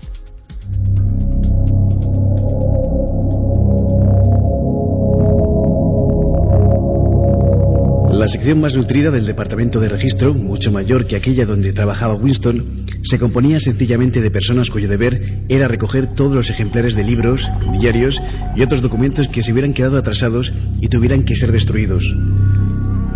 La 8.11 8.27
sección 8.27 8.61
más 8.61 8.75
nutrida 8.75 9.13
del 9.13 9.25
departamento 9.25 9.79
de 9.79 9.89
registro, 9.89 10.35
mucho 10.35 10.73
mayor 10.73 11.07
que 11.07 11.15
aquella 11.15 11.47
donde 11.47 11.73
trabajaba 11.73 12.17
Winston, 12.17 12.78
se 13.03 13.19
componía 13.19 13.59
sencillamente 13.59 14.21
de 14.21 14.31
personas 14.31 14.71
cuyo 14.71 14.89
deber 14.89 15.45
era 15.49 15.69
recoger 15.69 16.15
todos 16.15 16.33
los 16.33 16.51
ejemplares 16.51 16.95
de 16.95 17.05
libros, 17.05 17.49
diarios 17.79 18.21
y 18.57 18.63
otros 18.63 18.83
documentos 18.83 19.29
que 19.29 19.43
se 19.43 19.53
hubieran 19.53 19.75
quedado 19.75 19.99
atrasados 19.99 20.53
y 20.81 20.89
tuvieran 20.89 21.23
que 21.23 21.37
ser 21.37 21.53
destruidos. 21.53 22.05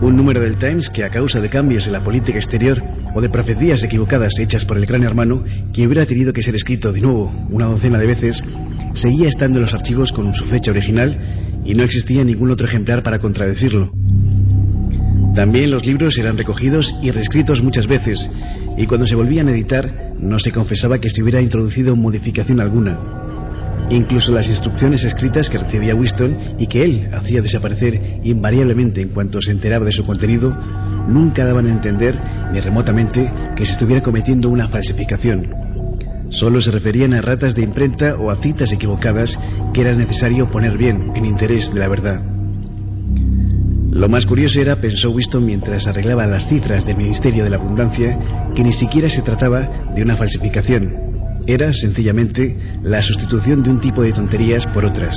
Un 0.01 0.17
número 0.17 0.41
del 0.41 0.57
Times 0.57 0.91
que 0.91 1.05
a 1.05 1.11
causa 1.11 1.41
de 1.41 1.49
cambios 1.49 1.87
en 1.87 1.93
la 1.93 2.03
política 2.03 2.39
exterior 2.39 2.83
o 3.15 3.21
de 3.21 3.29
profecías 3.29 3.83
equivocadas 3.85 4.39
hechas 4.39 4.65
por 4.65 4.77
el 4.77 4.87
gran 4.87 5.05
hermano, 5.05 5.45
que 5.73 5.87
hubiera 5.87 6.07
tenido 6.07 6.33
que 6.33 6.43
ser 6.43 6.57
escrito 6.57 6.93
de 6.93 7.01
nuevo 7.01 7.33
una 7.51 7.67
docena 7.67 7.99
de 7.99 8.07
veces, 8.07 8.43
seguía 8.95 9.29
estando 9.29 9.59
en 9.59 9.63
los 9.63 9.75
archivos 9.75 10.11
con 10.11 10.35
su 10.35 10.45
fecha 10.47 10.73
original 10.73 11.17
y 11.65 11.75
no 11.75 11.85
existía 11.85 12.25
ningún 12.25 12.51
otro 12.51 12.67
ejemplar 12.67 13.03
para 13.03 13.21
contradecirlo. 13.21 13.93
También 15.35 15.71
los 15.71 15.87
libros 15.87 16.19
eran 16.19 16.37
recogidos 16.37 16.95
y 17.01 17.11
reescritos 17.11 17.63
muchas 17.63 17.87
veces, 17.87 18.29
y 18.77 18.87
cuando 18.87 19.07
se 19.07 19.17
volvían 19.17 19.49
a 19.49 19.53
editar 19.53 20.15
no 20.19 20.39
se 20.39 20.53
confesaba 20.53 20.99
que 20.99 21.11
se 21.11 21.23
hubiera 21.23 21.41
introducido 21.41 21.97
modificación 21.97 22.61
alguna. 22.61 22.99
Incluso 23.91 24.33
las 24.33 24.49
instrucciones 24.49 25.05
escritas 25.05 25.51
que 25.51 25.59
recibía 25.59 25.95
Winston 25.95 26.37
y 26.59 26.67
que 26.67 26.83
él 26.83 27.09
hacía 27.13 27.43
desaparecer 27.43 28.21
invariablemente 28.23 29.03
en 29.03 29.11
cuanto 29.11 29.43
se 29.43 29.53
enteraba 29.53 29.85
de 29.85 29.93
su 29.93 30.05
contenido, 30.05 30.57
nunca 31.09 31.45
daban 31.45 31.67
a 31.67 31.71
entender, 31.71 32.19
ni 32.53 32.61
remotamente, 32.61 33.31
que 33.57 33.65
se 33.65 33.73
estuviera 33.73 34.03
cometiendo 34.03 34.49
una 34.49 34.69
falsificación. 34.69 35.49
Solo 36.31 36.63
se 36.63 36.71
referían 36.71 37.13
a 37.13 37.21
ratas 37.21 37.55
de 37.55 37.63
imprenta 37.63 38.17
o 38.17 38.31
a 38.31 38.37
citas 38.37 38.73
equivocadas 38.73 39.39
que 39.75 39.83
era 39.83 39.93
necesario 39.95 40.51
poner 40.51 40.79
bien 40.79 41.13
en 41.15 41.27
interés 41.27 41.75
de 41.75 41.81
la 41.81 41.89
verdad. 41.89 42.42
Lo 43.93 44.09
más 44.09 44.25
curioso 44.25 44.59
era, 44.59 44.81
pensó 44.81 45.11
Winston 45.11 45.45
mientras 45.45 45.87
arreglaba 45.87 46.27
las 46.27 46.49
cifras 46.49 46.87
del 46.87 46.97
Ministerio 46.97 47.45
de 47.45 47.51
la 47.51 47.59
Abundancia, 47.59 48.19
que 48.55 48.63
ni 48.63 48.73
siquiera 48.73 49.11
se 49.11 49.21
trataba 49.21 49.69
de 49.95 50.01
una 50.01 50.17
falsificación. 50.17 50.95
Era, 51.47 51.75
sencillamente, 51.75 52.57
la 52.83 53.03
sustitución 53.03 53.63
de 53.63 53.69
un 53.69 53.83
tipo 53.83 54.03
de 54.03 54.15
tonterías 54.15 54.67
por 54.69 54.87
otras. 54.87 55.15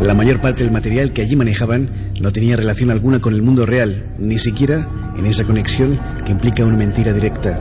La 0.00 0.14
mayor 0.14 0.40
parte 0.40 0.62
del 0.62 0.72
material 0.72 1.12
que 1.12 1.22
allí 1.22 1.34
manejaban 1.34 2.12
no 2.20 2.30
tenía 2.30 2.54
relación 2.54 2.92
alguna 2.92 3.18
con 3.18 3.34
el 3.34 3.42
mundo 3.42 3.66
real, 3.66 4.04
ni 4.20 4.38
siquiera 4.38 5.12
en 5.18 5.26
esa 5.26 5.42
conexión 5.42 5.98
que 6.24 6.30
implica 6.30 6.64
una 6.64 6.76
mentira 6.76 7.12
directa. 7.12 7.60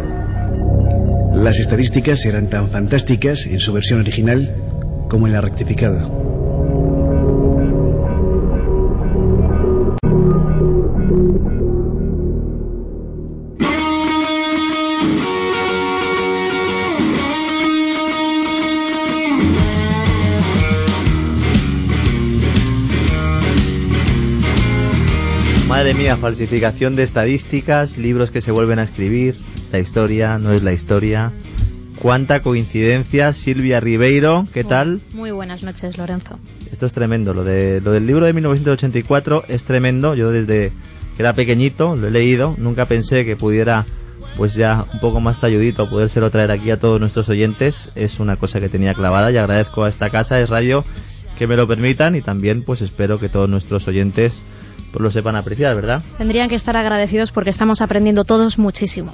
Las 1.34 1.58
estadísticas 1.58 2.24
eran 2.24 2.52
tan 2.52 2.70
fantásticas 2.70 3.48
en 3.48 3.60
su 3.60 3.74
versión 3.74 4.02
original 4.02 4.54
como 5.10 5.26
en 5.26 5.34
la 5.34 5.42
rectificada. 5.42 6.08
Falsificación 25.94 26.96
de 26.96 27.04
estadísticas, 27.04 27.98
libros 27.98 28.32
que 28.32 28.42
se 28.42 28.52
vuelven 28.52 28.80
a 28.80 28.84
escribir, 28.84 29.36
la 29.72 29.80
historia 29.80 30.38
no 30.38 30.52
es 30.52 30.64
la 30.64 30.74
historia. 30.74 31.32
Cuánta 32.02 32.40
coincidencia, 32.42 33.32
Silvia 33.34 33.80
Ribeiro, 33.80 34.48
¿qué 34.54 34.64
tal? 34.64 35.02
Muy 35.14 35.32
buenas 35.32 35.64
noches, 35.64 35.98
Lorenzo. 35.98 36.40
Esto 36.72 36.86
es 36.86 36.94
tremendo, 36.94 37.34
lo, 37.34 37.44
de, 37.44 37.80
lo 37.80 37.92
del 37.92 38.06
libro 38.06 38.26
de 38.26 38.34
1984 38.34 39.46
es 39.48 39.64
tremendo, 39.64 40.16
yo 40.16 40.32
desde 40.32 40.72
que 41.16 41.22
era 41.22 41.34
pequeñito 41.34 41.96
lo 41.96 42.08
he 42.08 42.12
leído, 42.12 42.56
nunca 42.58 42.86
pensé 42.86 43.24
que 43.24 43.36
pudiera 43.36 43.86
pues 44.38 44.56
ya 44.56 44.86
un 44.94 45.00
poco 45.00 45.20
más 45.20 45.40
talludito 45.40 45.90
podérselo 45.90 46.32
traer 46.32 46.52
aquí 46.52 46.72
a 46.72 46.80
todos 46.80 47.00
nuestros 47.00 47.30
oyentes, 47.30 47.92
es 47.96 48.20
una 48.20 48.36
cosa 48.36 48.60
que 48.60 48.70
tenía 48.70 48.94
clavada 48.94 49.32
y 49.32 49.38
agradezco 49.38 49.84
a 49.84 49.90
esta 49.90 50.10
casa, 50.10 50.40
es 50.40 50.50
radio, 50.50 50.84
que 51.38 51.48
me 51.48 51.56
lo 51.56 51.68
permitan 51.68 52.16
y 52.16 52.22
también 52.22 52.64
pues 52.64 52.82
espero 52.82 53.20
que 53.20 53.30
todos 53.30 53.50
nuestros 53.50 53.88
oyentes 53.88 54.44
pues 54.94 55.02
lo 55.02 55.10
sepan 55.10 55.36
apreciar, 55.36 55.76
¿verdad? 55.76 56.04
Tendrían 56.20 56.48
que 56.48 56.56
estar 56.56 56.78
agradecidos 56.78 57.32
porque 57.32 57.50
estamos 57.50 57.82
aprendiendo 57.82 58.24
todos 58.26 58.60
muchísimo. 58.60 59.12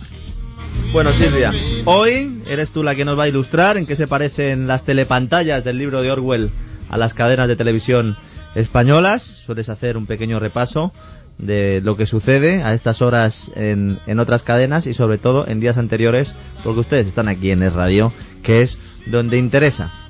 Bueno, 0.92 1.12
Silvia, 1.12 1.52
hoy 1.86 2.42
eres 2.48 2.72
tú 2.72 2.84
la 2.84 2.96
que 2.96 3.06
nos 3.06 3.18
va 3.18 3.24
a 3.24 3.28
ilustrar 3.30 3.78
en 3.78 3.86
qué 3.86 3.96
se 3.96 4.08
parecen 4.08 4.68
las 4.68 4.84
telepantallas 4.84 5.64
del 5.64 5.78
libro 5.78 6.02
de 6.02 6.12
Orwell 6.12 6.50
a 6.90 6.98
las 6.98 7.14
cadenas 7.14 7.48
de 7.48 7.56
televisión 7.56 8.18
españolas. 8.56 9.24
Sueles 9.46 9.70
hacer 9.70 9.96
un 9.96 10.06
pequeño 10.06 10.40
repaso 10.40 10.92
de 11.38 11.80
lo 11.82 11.96
que 11.96 12.06
sucede 12.06 12.62
a 12.62 12.74
estas 12.74 13.02
horas 13.02 13.50
en, 13.56 14.00
en 14.06 14.20
otras 14.20 14.44
cadenas 14.44 14.86
y 14.86 14.94
sobre 14.94 15.18
todo 15.18 15.48
en 15.48 15.62
días 15.62 15.78
anteriores, 15.78 16.36
porque 16.64 16.82
ustedes 16.82 17.08
están 17.08 17.30
aquí 17.30 17.52
en 17.52 17.64
el 17.64 17.74
radio, 17.74 18.12
que 18.44 18.62
es 18.62 18.78
donde 19.06 19.38
interesa. 19.38 20.09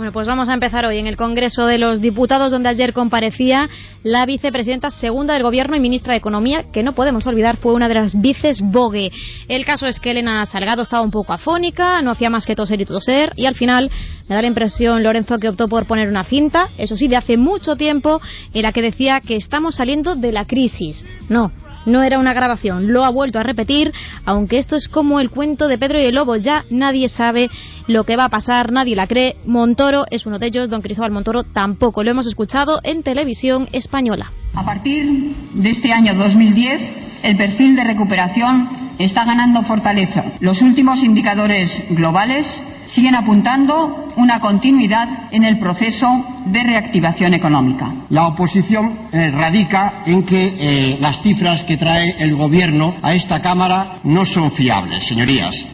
Bueno, 0.00 0.12
pues 0.12 0.26
vamos 0.26 0.48
a 0.48 0.54
empezar 0.54 0.86
hoy 0.86 0.96
en 0.96 1.06
el 1.06 1.18
Congreso 1.18 1.66
de 1.66 1.76
los 1.76 2.00
Diputados, 2.00 2.50
donde 2.50 2.70
ayer 2.70 2.94
comparecía 2.94 3.68
la 4.02 4.24
vicepresidenta 4.24 4.90
segunda 4.90 5.34
del 5.34 5.42
Gobierno 5.42 5.76
y 5.76 5.80
ministra 5.80 6.14
de 6.14 6.16
Economía, 6.16 6.64
que 6.72 6.82
no 6.82 6.94
podemos 6.94 7.26
olvidar 7.26 7.58
fue 7.58 7.74
una 7.74 7.86
de 7.86 7.92
las 7.92 8.18
vices 8.18 8.62
Bogue. 8.62 9.12
El 9.46 9.66
caso 9.66 9.86
es 9.86 10.00
que 10.00 10.12
Elena 10.12 10.46
Salgado 10.46 10.84
estaba 10.84 11.02
un 11.02 11.10
poco 11.10 11.34
afónica, 11.34 12.00
no 12.00 12.12
hacía 12.12 12.30
más 12.30 12.46
que 12.46 12.56
toser 12.56 12.80
y 12.80 12.86
toser, 12.86 13.34
y 13.36 13.44
al 13.44 13.56
final 13.56 13.90
me 14.26 14.36
da 14.36 14.40
la 14.40 14.48
impresión, 14.48 15.02
Lorenzo, 15.02 15.38
que 15.38 15.50
optó 15.50 15.68
por 15.68 15.84
poner 15.84 16.08
una 16.08 16.24
cinta, 16.24 16.70
eso 16.78 16.96
sí, 16.96 17.06
de 17.06 17.16
hace 17.16 17.36
mucho 17.36 17.76
tiempo, 17.76 18.22
en 18.54 18.62
la 18.62 18.72
que 18.72 18.80
decía 18.80 19.20
que 19.20 19.36
estamos 19.36 19.74
saliendo 19.74 20.16
de 20.16 20.32
la 20.32 20.46
crisis. 20.46 21.04
No, 21.28 21.52
no 21.86 22.02
era 22.02 22.18
una 22.18 22.32
grabación, 22.32 22.92
lo 22.92 23.04
ha 23.04 23.10
vuelto 23.10 23.38
a 23.38 23.42
repetir, 23.42 23.92
aunque 24.24 24.58
esto 24.58 24.76
es 24.76 24.88
como 24.88 25.20
el 25.20 25.30
cuento 25.30 25.68
de 25.68 25.78
Pedro 25.78 25.98
y 25.98 26.04
el 26.04 26.14
Lobo, 26.14 26.36
ya 26.36 26.64
nadie 26.70 27.08
sabe 27.08 27.50
lo 27.86 28.04
que 28.04 28.16
va 28.16 28.24
a 28.24 28.28
pasar, 28.28 28.72
nadie 28.72 28.96
la 28.96 29.06
cree. 29.06 29.36
Montoro 29.46 30.04
es 30.10 30.26
uno 30.26 30.38
de 30.38 30.46
ellos, 30.46 30.70
don 30.70 30.82
Cristóbal 30.82 31.10
Montoro 31.10 31.42
tampoco, 31.42 32.04
lo 32.04 32.10
hemos 32.10 32.26
escuchado 32.26 32.80
en 32.82 33.02
televisión 33.02 33.68
española. 33.72 34.30
A 34.54 34.64
partir 34.64 35.34
de 35.54 35.70
este 35.70 35.92
año 35.92 36.14
2010, 36.14 37.22
el 37.22 37.36
perfil 37.36 37.76
de 37.76 37.84
recuperación 37.84 38.89
está 39.04 39.24
ganando 39.24 39.62
fortaleza. 39.62 40.24
Los 40.40 40.62
últimos 40.62 41.02
indicadores 41.02 41.84
globales 41.90 42.62
siguen 42.86 43.14
apuntando 43.14 44.08
una 44.16 44.40
continuidad 44.40 45.08
en 45.30 45.44
el 45.44 45.58
proceso 45.58 46.06
de 46.46 46.62
reactivación 46.62 47.34
económica. 47.34 47.92
La 48.10 48.26
oposición 48.26 49.08
eh, 49.12 49.30
radica 49.30 50.02
en 50.06 50.24
que 50.24 50.56
eh, 50.58 50.98
las 51.00 51.22
cifras 51.22 51.62
que 51.62 51.76
trae 51.76 52.16
el 52.18 52.34
Gobierno 52.34 52.96
a 53.02 53.14
esta 53.14 53.40
Cámara 53.40 54.00
no 54.04 54.24
son 54.24 54.50
fiables, 54.52 55.06
señorías. 55.06 55.66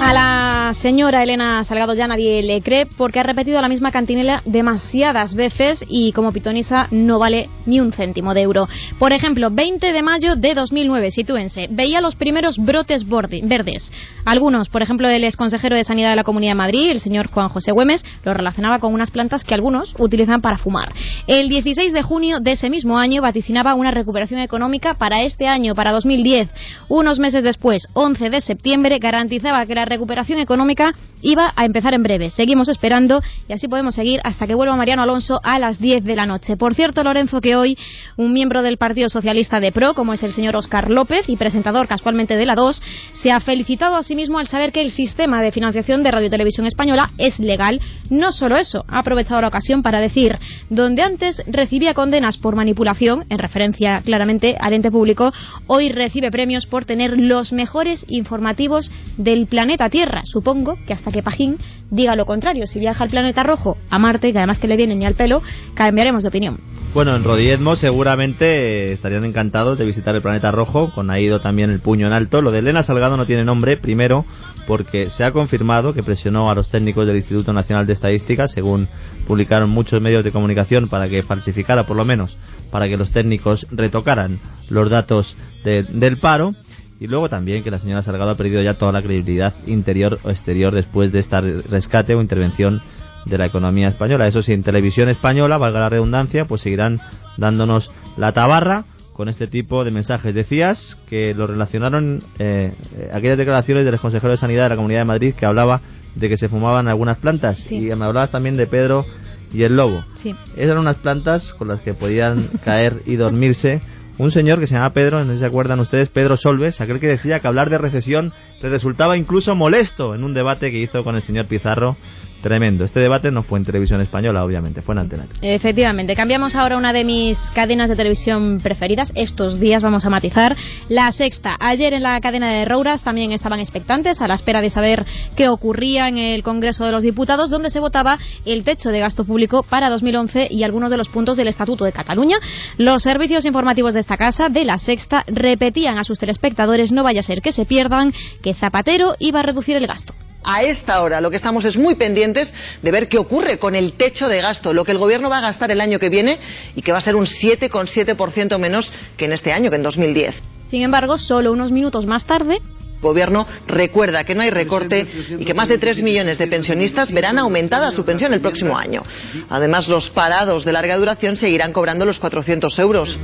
A 0.00 0.12
la 0.12 0.74
señora 0.74 1.24
Elena 1.24 1.64
Salgado 1.64 1.92
ya 1.92 2.06
nadie 2.06 2.40
le 2.42 2.62
cree 2.62 2.86
porque 2.86 3.18
ha 3.18 3.24
repetido 3.24 3.60
la 3.60 3.68
misma 3.68 3.90
cantinela 3.90 4.42
demasiadas 4.44 5.34
veces 5.34 5.84
y 5.88 6.12
como 6.12 6.30
pitonisa 6.30 6.86
no 6.92 7.18
vale 7.18 7.48
ni 7.66 7.80
un 7.80 7.92
céntimo 7.92 8.32
de 8.32 8.42
euro. 8.42 8.68
Por 9.00 9.12
ejemplo, 9.12 9.50
20 9.50 9.92
de 9.92 10.02
mayo 10.02 10.36
de 10.36 10.54
2009, 10.54 11.10
sitúense, 11.10 11.66
veía 11.70 12.00
los 12.00 12.14
primeros 12.14 12.58
brotes 12.58 13.04
verdes. 13.08 13.92
Algunos, 14.24 14.68
por 14.68 14.82
ejemplo, 14.82 15.08
el 15.08 15.24
exconsejero 15.24 15.74
de 15.74 15.82
Sanidad 15.82 16.10
de 16.10 16.16
la 16.16 16.24
Comunidad 16.24 16.52
de 16.52 16.56
Madrid, 16.56 16.90
el 16.90 17.00
señor 17.00 17.28
Juan 17.28 17.48
José 17.48 17.72
Güemes, 17.72 18.04
lo 18.22 18.32
relacionaba 18.32 18.78
con 18.78 18.94
unas 18.94 19.10
plantas 19.10 19.42
que 19.42 19.54
algunos 19.54 19.94
utilizan 19.98 20.40
para 20.40 20.58
fumar. 20.58 20.92
El 21.26 21.48
16 21.48 21.92
de 21.92 22.02
junio 22.02 22.38
de 22.38 22.52
ese 22.52 22.70
mismo 22.70 22.98
año 22.98 23.20
vaticinaba 23.20 23.74
una 23.74 23.90
recuperación 23.90 24.40
económica 24.40 24.94
para 24.94 25.22
este 25.22 25.48
año, 25.48 25.74
para 25.74 25.90
2010. 25.90 26.48
Unos 26.88 27.18
meses 27.18 27.42
después, 27.42 27.88
11 27.94 28.30
de 28.30 28.40
septiembre, 28.40 28.98
garantizaba 29.00 29.66
que 29.66 29.74
la 29.74 29.87
recuperación 29.88 30.38
económica 30.38 30.92
iba 31.22 31.52
a 31.56 31.64
empezar 31.64 31.94
en 31.94 32.02
breve. 32.02 32.30
Seguimos 32.30 32.68
esperando 32.68 33.22
y 33.48 33.52
así 33.52 33.68
podemos 33.68 33.94
seguir 33.94 34.20
hasta 34.24 34.46
que 34.46 34.54
vuelva 34.54 34.76
Mariano 34.76 35.02
Alonso 35.02 35.40
a 35.42 35.58
las 35.58 35.78
10 35.78 36.04
de 36.04 36.16
la 36.16 36.26
noche. 36.26 36.56
Por 36.56 36.74
cierto, 36.74 37.02
Lorenzo, 37.02 37.40
que 37.40 37.56
hoy 37.56 37.76
un 38.16 38.32
miembro 38.32 38.62
del 38.62 38.78
Partido 38.78 39.08
Socialista 39.08 39.60
de 39.60 39.72
PRO, 39.72 39.94
como 39.94 40.12
es 40.12 40.22
el 40.22 40.32
señor 40.32 40.56
Óscar 40.56 40.90
López 40.90 41.28
y 41.28 41.36
presentador 41.36 41.88
casualmente 41.88 42.36
de 42.36 42.46
la 42.46 42.54
2, 42.54 42.82
se 43.12 43.32
ha 43.32 43.40
felicitado 43.40 43.96
a 43.96 44.02
sí 44.02 44.14
mismo 44.14 44.38
al 44.38 44.46
saber 44.46 44.72
que 44.72 44.80
el 44.80 44.90
sistema 44.90 45.42
de 45.42 45.52
financiación 45.52 46.02
de 46.02 46.10
Radio 46.10 46.30
Televisión 46.30 46.66
Española 46.66 47.10
es 47.18 47.38
legal. 47.38 47.80
No 48.10 48.32
solo 48.32 48.56
eso, 48.56 48.84
ha 48.88 49.00
aprovechado 49.00 49.40
la 49.40 49.48
ocasión 49.48 49.82
para 49.82 50.00
decir, 50.00 50.38
donde 50.70 51.02
antes 51.02 51.42
recibía 51.46 51.94
condenas 51.94 52.38
por 52.38 52.56
manipulación, 52.56 53.24
en 53.28 53.38
referencia 53.38 54.00
claramente 54.04 54.56
al 54.58 54.72
ente 54.72 54.90
público, 54.90 55.32
hoy 55.66 55.90
recibe 55.90 56.30
premios 56.30 56.66
por 56.66 56.84
tener 56.84 57.18
los 57.18 57.52
mejores 57.52 58.04
informativos 58.08 58.90
del 59.16 59.46
planeta 59.46 59.77
Tierra. 59.88 60.22
Supongo 60.24 60.76
que 60.86 60.92
hasta 60.92 61.12
que 61.12 61.22
Pajín 61.22 61.58
diga 61.90 62.16
lo 62.16 62.26
contrario. 62.26 62.66
Si 62.66 62.80
viaja 62.80 63.04
al 63.04 63.10
planeta 63.10 63.44
rojo, 63.44 63.76
a 63.88 63.98
Marte, 63.98 64.32
que 64.32 64.38
además 64.38 64.58
que 64.58 64.66
le 64.66 64.76
viene 64.76 64.96
ni 64.96 65.06
al 65.06 65.14
pelo, 65.14 65.42
cambiaremos 65.74 66.22
de 66.22 66.28
opinión. 66.28 66.58
Bueno, 66.94 67.14
en 67.14 67.22
Rodiezmo 67.22 67.76
seguramente 67.76 68.92
estarían 68.92 69.24
encantados 69.24 69.78
de 69.78 69.84
visitar 69.84 70.14
el 70.14 70.22
planeta 70.22 70.50
rojo, 70.50 70.90
con 70.92 71.10
ahí 71.10 71.26
ido 71.26 71.40
también 71.40 71.70
el 71.70 71.80
puño 71.80 72.06
en 72.06 72.12
alto. 72.12 72.42
Lo 72.42 72.50
de 72.50 72.60
Elena 72.60 72.82
Salgado 72.82 73.16
no 73.16 73.26
tiene 73.26 73.44
nombre, 73.44 73.76
primero 73.76 74.24
porque 74.68 75.08
se 75.08 75.24
ha 75.24 75.32
confirmado 75.32 75.94
que 75.94 76.02
presionó 76.02 76.50
a 76.50 76.54
los 76.54 76.70
técnicos 76.70 77.06
del 77.06 77.16
Instituto 77.16 77.54
Nacional 77.54 77.86
de 77.86 77.94
Estadística, 77.94 78.46
según 78.46 78.86
publicaron 79.26 79.70
muchos 79.70 80.02
medios 80.02 80.22
de 80.22 80.30
comunicación, 80.30 80.90
para 80.90 81.08
que 81.08 81.22
falsificara 81.22 81.86
por 81.86 81.96
lo 81.96 82.04
menos, 82.04 82.36
para 82.70 82.86
que 82.86 82.98
los 82.98 83.10
técnicos 83.10 83.66
retocaran 83.70 84.38
los 84.68 84.90
datos 84.90 85.36
del 85.64 86.18
paro. 86.18 86.54
Y 87.00 87.06
luego 87.06 87.28
también 87.28 87.62
que 87.62 87.70
la 87.70 87.78
señora 87.78 88.02
Salgado 88.02 88.32
ha 88.32 88.36
perdido 88.36 88.60
ya 88.62 88.74
toda 88.74 88.92
la 88.92 89.02
credibilidad 89.02 89.54
interior 89.66 90.18
o 90.24 90.30
exterior 90.30 90.74
después 90.74 91.12
de 91.12 91.20
este 91.20 91.40
rescate 91.40 92.14
o 92.14 92.20
intervención 92.20 92.80
de 93.24 93.38
la 93.38 93.46
economía 93.46 93.88
española. 93.88 94.26
Eso 94.26 94.42
sí, 94.42 94.52
en 94.52 94.62
televisión 94.62 95.08
española, 95.08 95.58
valga 95.58 95.80
la 95.80 95.88
redundancia, 95.88 96.44
pues 96.44 96.62
seguirán 96.62 97.00
dándonos 97.36 97.90
la 98.16 98.32
tabarra 98.32 98.84
con 99.12 99.28
este 99.28 99.46
tipo 99.46 99.84
de 99.84 99.90
mensajes. 99.90 100.34
Decías 100.34 100.98
que 101.08 101.34
lo 101.34 101.46
relacionaron 101.46 102.22
eh, 102.38 102.72
aquellas 103.12 103.38
declaraciones 103.38 103.84
del 103.84 103.98
consejero 103.98 104.30
de 104.30 104.36
Sanidad 104.36 104.64
de 104.64 104.68
la 104.70 104.76
Comunidad 104.76 105.00
de 105.00 105.06
Madrid 105.06 105.34
que 105.34 105.46
hablaba 105.46 105.80
de 106.14 106.28
que 106.28 106.36
se 106.36 106.48
fumaban 106.48 106.88
algunas 106.88 107.18
plantas 107.18 107.70
y 107.70 107.80
me 107.80 108.04
hablabas 108.04 108.30
también 108.30 108.56
de 108.56 108.66
Pedro 108.66 109.04
y 109.52 109.62
el 109.62 109.76
lobo. 109.76 110.04
Sí. 110.14 110.30
Esas 110.50 110.70
eran 110.70 110.78
unas 110.78 110.96
plantas 110.96 111.52
con 111.52 111.68
las 111.68 111.80
que 111.80 111.94
podían 111.94 112.48
caer 112.64 113.02
y 113.06 113.16
dormirse 113.16 113.80
un 114.18 114.30
señor 114.32 114.58
que 114.58 114.66
se 114.66 114.74
llama 114.74 114.90
Pedro, 114.92 115.20
no 115.20 115.26
sé 115.26 115.34
si 115.34 115.38
se 115.38 115.46
acuerdan 115.46 115.80
ustedes, 115.80 116.08
Pedro 116.08 116.36
Solves, 116.36 116.80
aquel 116.80 116.98
que 116.98 117.06
decía 117.06 117.38
que 117.38 117.46
hablar 117.46 117.70
de 117.70 117.78
recesión 117.78 118.32
le 118.60 118.68
resultaba 118.68 119.16
incluso 119.16 119.54
molesto 119.54 120.14
en 120.14 120.24
un 120.24 120.34
debate 120.34 120.70
que 120.70 120.78
hizo 120.78 121.04
con 121.04 121.14
el 121.14 121.22
señor 121.22 121.46
Pizarro 121.46 121.96
Tremendo. 122.42 122.84
Este 122.84 123.00
debate 123.00 123.30
no 123.30 123.42
fue 123.42 123.58
en 123.58 123.64
televisión 123.64 124.00
española, 124.00 124.44
obviamente, 124.44 124.80
fue 124.80 124.94
en 124.94 125.00
Antena. 125.00 125.26
Efectivamente. 125.42 126.14
Cambiamos 126.14 126.54
ahora 126.54 126.76
una 126.76 126.92
de 126.92 127.04
mis 127.04 127.38
cadenas 127.50 127.88
de 127.90 127.96
televisión 127.96 128.58
preferidas. 128.62 129.12
Estos 129.16 129.58
días 129.58 129.82
vamos 129.82 130.04
a 130.04 130.10
matizar. 130.10 130.56
La 130.88 131.10
sexta. 131.10 131.56
Ayer 131.58 131.94
en 131.94 132.02
la 132.02 132.20
cadena 132.20 132.50
de 132.52 132.64
Rouras 132.64 133.02
también 133.02 133.32
estaban 133.32 133.58
expectantes 133.58 134.20
a 134.20 134.28
la 134.28 134.34
espera 134.34 134.60
de 134.60 134.70
saber 134.70 135.04
qué 135.36 135.48
ocurría 135.48 136.08
en 136.08 136.18
el 136.18 136.42
Congreso 136.42 136.84
de 136.84 136.92
los 136.92 137.02
Diputados, 137.02 137.50
donde 137.50 137.70
se 137.70 137.80
votaba 137.80 138.18
el 138.44 138.62
techo 138.62 138.90
de 138.90 139.00
gasto 139.00 139.24
público 139.24 139.64
para 139.64 139.90
2011 139.90 140.48
y 140.50 140.62
algunos 140.62 140.90
de 140.90 140.96
los 140.96 141.08
puntos 141.08 141.36
del 141.36 141.48
Estatuto 141.48 141.84
de 141.84 141.92
Cataluña. 141.92 142.36
Los 142.76 143.02
servicios 143.02 143.44
informativos 143.46 143.94
de 143.94 144.00
esta 144.00 144.16
casa, 144.16 144.48
de 144.48 144.64
la 144.64 144.78
sexta, 144.78 145.24
repetían 145.26 145.98
a 145.98 146.04
sus 146.04 146.18
telespectadores 146.18 146.92
no 146.92 147.02
vaya 147.02 147.20
a 147.20 147.24
ser 147.24 147.42
que 147.42 147.52
se 147.52 147.66
pierdan 147.66 148.12
que 148.42 148.54
Zapatero 148.54 149.14
iba 149.18 149.40
a 149.40 149.42
reducir 149.42 149.76
el 149.76 149.86
gasto 149.86 150.14
a 150.44 150.62
esta 150.62 151.02
hora 151.02 151.20
lo 151.20 151.30
que 151.30 151.36
estamos 151.36 151.64
es 151.64 151.76
muy 151.76 151.94
pendientes 151.94 152.54
de 152.82 152.90
ver 152.90 153.08
qué 153.08 153.18
ocurre 153.18 153.58
con 153.58 153.74
el 153.74 153.92
techo 153.92 154.28
de 154.28 154.40
gasto, 154.40 154.72
lo 154.72 154.84
que 154.84 154.92
el 154.92 154.98
gobierno 154.98 155.28
va 155.28 155.38
a 155.38 155.42
gastar 155.42 155.70
el 155.70 155.80
año 155.80 155.98
que 155.98 156.08
viene 156.08 156.38
y 156.74 156.82
que 156.82 156.92
va 156.92 156.98
a 156.98 157.02
ser 157.02 157.16
un 157.16 157.26
7,7% 157.26 158.58
menos 158.58 158.92
que 159.16 159.26
en 159.26 159.32
este 159.32 159.52
año, 159.52 159.70
que 159.70 159.76
en 159.76 159.82
2010. 159.82 160.42
Sin 160.66 160.82
embargo, 160.82 161.18
solo 161.18 161.52
unos 161.52 161.72
minutos 161.72 162.06
más 162.06 162.24
tarde, 162.24 162.54
el 162.56 163.02
Gobierno 163.02 163.46
recuerda 163.66 164.24
que 164.24 164.34
no 164.34 164.42
hay 164.42 164.50
recorte 164.50 165.06
y 165.38 165.44
que 165.44 165.54
más 165.54 165.68
de 165.68 165.78
tres 165.78 166.02
millones 166.02 166.36
de 166.36 166.48
pensionistas 166.48 167.12
verán 167.12 167.38
aumentada 167.38 167.92
su 167.92 168.04
pensión 168.04 168.32
el 168.32 168.40
próximo 168.40 168.76
año. 168.76 169.02
Además, 169.48 169.88
los 169.88 170.10
parados 170.10 170.64
de 170.64 170.72
larga 170.72 170.96
duración 170.96 171.36
seguirán 171.36 171.72
cobrando 171.72 172.04
los 172.04 172.18
400 172.18 172.76
euros. 172.80 173.18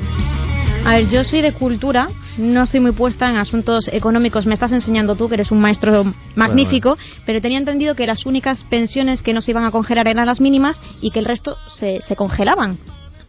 A 0.86 0.96
ver, 0.96 1.08
yo 1.08 1.24
soy 1.24 1.40
de 1.40 1.52
cultura, 1.52 2.08
no 2.36 2.62
estoy 2.62 2.80
muy 2.80 2.92
puesta 2.92 3.30
en 3.30 3.36
asuntos 3.36 3.88
económicos. 3.88 4.44
Me 4.44 4.52
estás 4.52 4.70
enseñando 4.70 5.16
tú, 5.16 5.28
que 5.28 5.34
eres 5.34 5.50
un 5.50 5.58
maestro 5.58 6.04
magnífico, 6.36 6.98
pero 7.24 7.40
tenía 7.40 7.58
entendido 7.58 7.94
que 7.94 8.06
las 8.06 8.26
únicas 8.26 8.64
pensiones 8.64 9.22
que 9.22 9.32
no 9.32 9.40
se 9.40 9.52
iban 9.52 9.64
a 9.64 9.70
congelar 9.70 10.08
eran 10.08 10.26
las 10.26 10.42
mínimas 10.42 10.82
y 11.00 11.10
que 11.10 11.20
el 11.20 11.24
resto 11.24 11.56
se, 11.68 12.02
se 12.02 12.16
congelaban. 12.16 12.76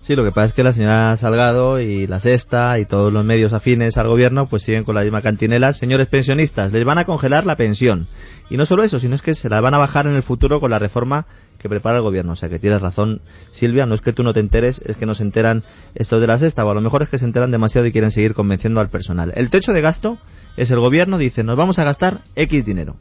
Sí, 0.02 0.18
lo 0.18 0.26
que 0.26 0.32
pasa 0.32 0.48
es 0.48 0.54
que 0.54 0.64
la 0.64 0.74
señora 0.74 1.16
Salgado 1.16 1.80
y 1.80 2.08
la 2.08 2.20
Sexta 2.20 2.78
y 2.78 2.86
todos 2.86 3.12
los 3.12 3.24
medios 3.24 3.54
afines 3.54 3.98
al 3.98 4.10
gobierno 4.10 4.48
pues 4.48 4.64
siguen 4.64 4.84
con 4.84 4.94
la 4.94 5.02
misma 5.02 5.22
cantinela. 5.22 5.72
Señores 5.72 6.08
pensionistas, 6.08 6.74
les 6.74 6.84
van 6.84 6.98
a 6.98 7.06
congelar 7.06 7.46
la 7.46 7.56
pensión. 7.56 8.06
Y 8.50 8.58
no 8.58 8.66
solo 8.66 8.84
eso, 8.84 9.00
sino 9.00 9.16
es 9.16 9.22
que 9.22 9.34
se 9.34 9.50
la 9.50 9.62
van 9.62 9.74
a 9.74 9.80
bajar 9.80 10.08
en 10.08 10.16
el 10.16 10.24
futuro 10.24 10.60
con 10.60 10.72
la 10.72 10.78
reforma 10.78 11.26
que 11.66 11.70
prepara 11.70 11.98
el 11.98 12.04
gobierno. 12.04 12.34
O 12.34 12.36
sea 12.36 12.48
que 12.48 12.60
tienes 12.60 12.80
razón, 12.80 13.22
Silvia, 13.50 13.88
no 13.88 13.96
es 13.96 14.02
que 14.02 14.14
tú 14.14 14.22
no 14.22 14.34
te 14.34 14.40
enteres, 14.40 14.80
es 14.86 14.98
que 14.98 15.08
no 15.08 15.16
se 15.16 15.24
enteran 15.24 15.64
estos 15.96 16.22
de 16.22 16.28
la 16.28 16.38
sexta, 16.38 16.64
o 16.64 16.70
a 16.70 16.76
lo 16.76 16.82
mejor 16.82 17.02
es 17.02 17.10
que 17.10 17.18
se 17.18 17.26
enteran 17.26 17.50
demasiado 17.50 17.88
y 17.88 17.92
quieren 17.92 18.12
seguir 18.12 18.36
convenciendo 18.36 18.82
al 18.82 18.90
personal. 18.90 19.34
El 19.36 19.50
techo 19.50 19.74
de 19.74 19.82
gasto 19.82 20.20
es 20.58 20.70
el 20.70 20.80
gobierno, 20.80 21.18
dice, 21.18 21.44
nos 21.44 21.58
vamos 21.58 21.80
a 21.80 21.84
gastar 21.84 22.22
X 22.36 22.66
dinero. 22.66 22.98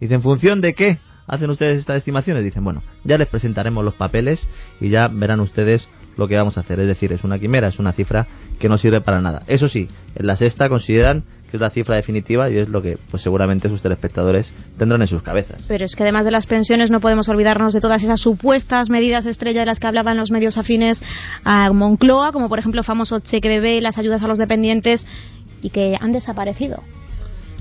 Dice, 0.00 0.14
¿en 0.14 0.22
función 0.22 0.60
de 0.60 0.74
qué 0.74 0.98
hacen 1.28 1.48
ustedes 1.48 1.78
estas 1.78 1.98
estimaciones? 1.98 2.42
Dicen, 2.42 2.64
bueno, 2.64 2.82
ya 3.04 3.18
les 3.18 3.28
presentaremos 3.28 3.84
los 3.84 3.94
papeles 3.94 4.48
y 4.80 4.88
ya 4.88 5.06
verán 5.06 5.38
ustedes 5.38 5.88
lo 6.16 6.26
que 6.26 6.36
vamos 6.36 6.58
a 6.58 6.62
hacer. 6.62 6.80
Es 6.80 6.88
decir, 6.88 7.12
es 7.12 7.22
una 7.22 7.38
quimera, 7.38 7.68
es 7.68 7.78
una 7.78 7.92
cifra 7.92 8.26
que 8.58 8.68
no 8.68 8.78
sirve 8.78 9.00
para 9.00 9.20
nada. 9.20 9.44
Eso 9.46 9.68
sí, 9.68 9.88
en 10.16 10.26
la 10.26 10.34
sexta 10.34 10.68
consideran 10.68 11.22
que 11.50 11.56
es 11.56 11.60
la 11.60 11.70
cifra 11.70 11.96
definitiva 11.96 12.50
y 12.50 12.58
es 12.58 12.68
lo 12.68 12.82
que 12.82 12.98
pues 13.10 13.22
seguramente 13.22 13.68
sus 13.68 13.82
telespectadores 13.82 14.52
tendrán 14.78 15.00
en 15.02 15.08
sus 15.08 15.22
cabezas. 15.22 15.64
Pero 15.68 15.84
es 15.84 15.96
que 15.96 16.02
además 16.02 16.24
de 16.24 16.30
las 16.30 16.46
pensiones 16.46 16.90
no 16.90 17.00
podemos 17.00 17.28
olvidarnos 17.28 17.72
de 17.74 17.80
todas 17.80 18.02
esas 18.02 18.20
supuestas 18.20 18.90
medidas 18.90 19.26
estrella 19.26 19.60
de 19.60 19.66
las 19.66 19.80
que 19.80 19.86
hablaban 19.86 20.16
los 20.16 20.30
medios 20.30 20.58
afines 20.58 21.02
a 21.44 21.70
Moncloa, 21.72 22.32
como 22.32 22.48
por 22.48 22.58
ejemplo 22.58 22.80
el 22.80 22.84
famoso 22.84 23.20
cheque 23.20 23.48
bebé, 23.48 23.80
las 23.80 23.98
ayudas 23.98 24.22
a 24.22 24.28
los 24.28 24.38
dependientes 24.38 25.06
y 25.62 25.70
que 25.70 25.96
han 26.00 26.12
desaparecido. 26.12 26.82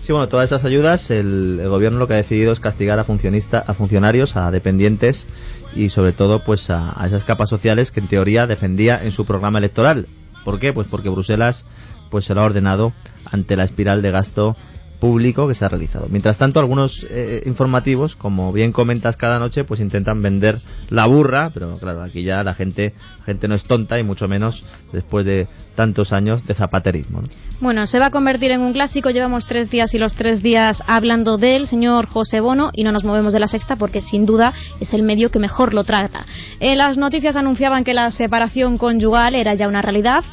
Sí, 0.02 0.14
bueno, 0.14 0.28
todas 0.28 0.46
esas 0.46 0.64
ayudas, 0.64 1.12
el, 1.12 1.60
el 1.62 1.70
gobierno 1.70 2.00
lo 2.00 2.08
que 2.08 2.14
ha 2.14 2.18
decidido 2.18 2.54
es 2.54 2.60
castigar 2.60 3.00
a, 3.00 3.04
funcionista, 3.04 3.60
a 3.60 3.74
funcionarios, 3.74 4.38
a 4.38 4.52
dependientes 4.52 5.28
y 5.76 5.90
sobre 5.90 6.14
todo 6.14 6.44
pues 6.44 6.70
a, 6.70 6.94
a 6.96 7.08
esas 7.08 7.24
capas 7.24 7.50
sociales 7.50 7.92
que 7.92 8.00
en 8.00 8.08
teoría 8.08 8.46
defendía 8.46 9.00
en 9.02 9.12
su 9.12 9.26
programa 9.26 9.60
electoral. 9.60 10.08
¿Por 10.48 10.60
qué? 10.60 10.72
Pues 10.72 10.88
porque 10.88 11.10
Bruselas 11.10 11.66
pues 12.10 12.24
se 12.24 12.34
lo 12.34 12.40
ha 12.40 12.46
ordenado 12.46 12.94
ante 13.30 13.58
la 13.58 13.66
espiral 13.66 14.02
de 14.02 14.12
gasto 14.12 14.56
público 15.00 15.48
que 15.48 15.54
se 15.54 15.66
ha 15.66 15.70
realizado. 15.70 16.08
Mientras 16.10 16.38
tanto, 16.38 16.60
algunos 16.60 17.06
eh, 17.10 17.44
informativos, 17.46 18.16
como 18.16 18.52
bien 18.52 18.72
comentas 18.72 19.18
cada 19.18 19.40
noche, 19.40 19.64
pues 19.64 19.80
intentan 19.80 20.22
vender 20.22 20.60
la 20.90 21.06
burra, 21.06 21.52
pero 21.54 21.78
claro, 21.78 22.02
aquí 22.02 22.24
ya 22.24 22.44
la 22.44 22.54
gente, 22.54 22.94
la 23.20 23.26
gente 23.26 23.48
no 23.48 23.56
es 23.56 23.64
tonta 23.64 24.00
y 24.00 24.04
mucho 24.04 24.28
menos 24.28 24.64
después 24.92 25.26
de 25.26 25.48
tantos 25.76 26.12
años 26.12 26.46
de 26.46 26.56
zapaterismo. 26.56 27.22
¿no? 27.22 27.28
Bueno, 27.60 27.88
se 27.88 28.00
va 28.00 28.08
a 28.08 28.12
convertir 28.12 28.52
en 28.52 28.62
un 28.62 28.74
clásico. 28.74 29.10
Llevamos 29.10 29.46
tres 29.46 29.70
días 29.70 29.94
y 29.94 29.98
los 29.98 30.14
tres 30.14 30.44
días 30.44 30.84
hablando 30.86 31.38
del 31.38 31.68
señor 31.68 32.08
José 32.08 32.40
Bono 32.40 32.70
y 32.74 32.84
no 32.84 32.92
nos 32.92 33.04
movemos 33.04 33.34
de 33.34 33.40
la 33.40 33.48
sexta 33.48 33.76
porque 33.76 34.02
sin 34.02 34.26
duda 34.26 34.54
es 34.80 34.94
el 34.94 35.04
medio 35.04 35.32
que 35.32 35.40
mejor 35.40 35.74
lo 35.74 35.84
trata. 35.84 36.26
Eh, 36.60 36.76
las 36.76 36.98
noticias 36.98 37.36
anunciaban 37.36 37.84
que 37.84 37.94
la 37.94 38.12
separación 38.12 38.78
conyugal 38.78 39.36
era 39.36 39.54
ya 39.54 39.68
una 39.68 39.82
realidad 39.82 40.24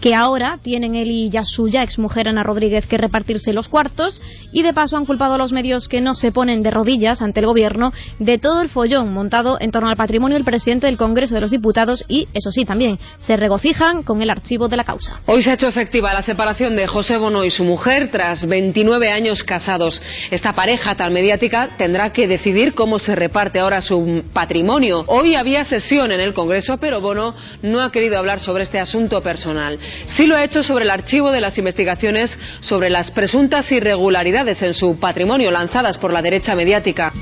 que 0.00 0.14
ahora 0.14 0.58
tienen 0.62 0.94
él 0.94 1.10
y 1.10 1.30
ya 1.30 1.44
su 1.44 1.68
ya 1.68 1.82
exmujer 1.82 2.28
Ana 2.28 2.42
Rodríguez 2.42 2.86
que 2.86 2.98
repartirse 2.98 3.52
los 3.52 3.68
cuartos 3.68 4.20
y 4.52 4.62
de 4.62 4.72
paso 4.72 4.96
han 4.96 5.06
culpado 5.06 5.34
a 5.34 5.38
los 5.38 5.52
medios 5.52 5.88
que 5.88 6.00
no 6.00 6.14
se 6.14 6.32
ponen 6.32 6.62
de 6.62 6.70
rodillas 6.70 7.22
ante 7.22 7.40
el 7.40 7.46
gobierno 7.46 7.92
de 8.18 8.38
todo 8.38 8.62
el 8.62 8.68
follón 8.68 9.12
montado 9.12 9.58
en 9.60 9.70
torno 9.70 9.88
al 9.88 9.96
patrimonio 9.96 10.36
del 10.36 10.44
presidente 10.44 10.86
del 10.86 10.96
Congreso 10.96 11.34
de 11.34 11.40
los 11.40 11.50
Diputados 11.50 12.04
y, 12.08 12.28
eso 12.34 12.50
sí, 12.50 12.64
también 12.64 12.98
se 13.18 13.36
regocijan 13.36 14.02
con 14.02 14.22
el 14.22 14.30
archivo 14.30 14.68
de 14.68 14.76
la 14.76 14.84
causa. 14.84 15.18
Hoy 15.26 15.42
se 15.42 15.50
ha 15.50 15.54
hecho 15.54 15.68
efectiva 15.68 16.12
la 16.12 16.22
separación 16.22 16.76
de 16.76 16.86
José 16.86 17.16
Bono 17.16 17.44
y 17.44 17.50
su 17.50 17.64
mujer 17.64 18.10
tras 18.10 18.46
29 18.46 19.10
años 19.10 19.42
casados. 19.42 20.02
Esta 20.30 20.54
pareja 20.54 20.94
tan 20.94 21.12
mediática 21.12 21.70
tendrá 21.76 22.12
que 22.12 22.26
decidir 22.26 22.74
cómo 22.74 22.98
se 22.98 23.14
reparte 23.14 23.58
ahora 23.58 23.82
su 23.82 24.24
patrimonio. 24.32 25.04
Hoy 25.06 25.34
había 25.34 25.64
sesión 25.64 26.12
en 26.12 26.20
el 26.20 26.34
Congreso, 26.34 26.78
pero 26.78 27.00
Bono 27.00 27.34
no 27.62 27.80
ha 27.80 27.90
querido 27.90 28.18
hablar 28.18 28.40
sobre 28.40 28.64
este 28.64 28.78
asunto 28.78 29.22
personal. 29.22 29.78
Sí 30.06 30.26
lo 30.26 30.36
ha 30.36 30.44
hecho 30.44 30.62
sobre 30.62 30.84
el 30.84 30.90
archivo 30.90 31.30
de 31.30 31.40
las 31.40 31.58
investigaciones 31.58 32.38
sobre 32.60 32.90
las 32.90 33.10
presuntas 33.10 33.70
irregularidades 33.72 34.62
en 34.62 34.74
su 34.74 34.98
patrimonio 34.98 35.50
lanzadas 35.50 35.98
por 35.98 36.12
la 36.12 36.22
derecha 36.22 36.54
mediática. 36.54 37.12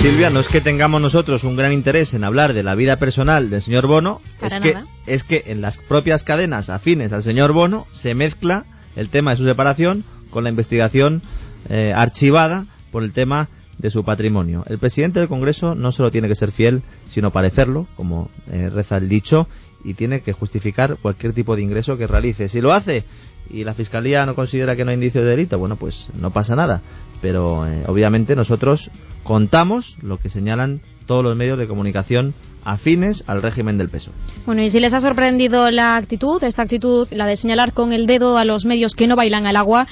Silvia, 0.00 0.30
no 0.30 0.40
es 0.40 0.48
que 0.48 0.62
tengamos 0.62 1.02
nosotros 1.02 1.44
un 1.44 1.56
gran 1.56 1.74
interés 1.74 2.14
en 2.14 2.24
hablar 2.24 2.54
de 2.54 2.62
la 2.62 2.74
vida 2.74 2.96
personal 2.96 3.50
del 3.50 3.60
señor 3.60 3.86
Bono, 3.86 4.22
es 4.40 4.54
que, 4.54 4.74
es 5.06 5.24
que 5.24 5.44
en 5.48 5.60
las 5.60 5.76
propias 5.76 6.24
cadenas 6.24 6.70
afines 6.70 7.12
al 7.12 7.22
señor 7.22 7.52
Bono 7.52 7.86
se 7.92 8.14
mezcla 8.14 8.64
el 8.96 9.10
tema 9.10 9.32
de 9.32 9.36
su 9.36 9.44
separación 9.44 10.04
con 10.30 10.44
la 10.44 10.50
investigación 10.50 11.20
eh, 11.68 11.92
archivada 11.94 12.64
por 12.90 13.02
el 13.02 13.12
tema 13.12 13.48
de 13.76 13.90
su 13.90 14.02
patrimonio. 14.02 14.64
El 14.68 14.78
presidente 14.78 15.20
del 15.20 15.28
Congreso 15.28 15.74
no 15.74 15.92
solo 15.92 16.10
tiene 16.10 16.28
que 16.28 16.34
ser 16.34 16.50
fiel, 16.50 16.82
sino 17.08 17.30
parecerlo, 17.30 17.86
como 17.94 18.30
eh, 18.50 18.70
reza 18.70 18.96
el 18.96 19.08
dicho, 19.08 19.48
y 19.84 19.94
tiene 19.94 20.20
que 20.20 20.32
justificar 20.32 20.96
cualquier 21.00 21.32
tipo 21.32 21.56
de 21.56 21.62
ingreso 21.62 21.96
que 21.96 22.06
realice. 22.06 22.48
Si 22.48 22.60
lo 22.60 22.72
hace 22.72 23.04
y 23.48 23.64
la 23.64 23.74
Fiscalía 23.74 24.24
no 24.26 24.34
considera 24.34 24.76
que 24.76 24.84
no 24.84 24.90
hay 24.90 24.96
indicio 24.96 25.22
de 25.22 25.30
delito, 25.30 25.58
bueno, 25.58 25.76
pues 25.76 26.08
no 26.18 26.30
pasa 26.30 26.54
nada. 26.54 26.82
Pero 27.20 27.66
eh, 27.66 27.84
obviamente 27.86 28.36
nosotros 28.36 28.90
contamos 29.22 29.96
lo 30.02 30.18
que 30.18 30.28
señalan 30.28 30.80
todos 31.06 31.24
los 31.24 31.36
medios 31.36 31.58
de 31.58 31.66
comunicación 31.66 32.34
afines 32.64 33.24
al 33.26 33.42
régimen 33.42 33.78
del 33.78 33.88
peso. 33.88 34.12
Bueno, 34.46 34.62
y 34.62 34.70
si 34.70 34.80
les 34.80 34.92
ha 34.92 35.00
sorprendido 35.00 35.70
la 35.70 35.96
actitud, 35.96 36.42
esta 36.44 36.62
actitud, 36.62 37.08
la 37.10 37.26
de 37.26 37.36
señalar 37.36 37.72
con 37.72 37.92
el 37.92 38.06
dedo 38.06 38.36
a 38.36 38.44
los 38.44 38.64
medios 38.64 38.94
que 38.94 39.06
no 39.06 39.16
bailan 39.16 39.46
al 39.46 39.56
agua, 39.56 39.86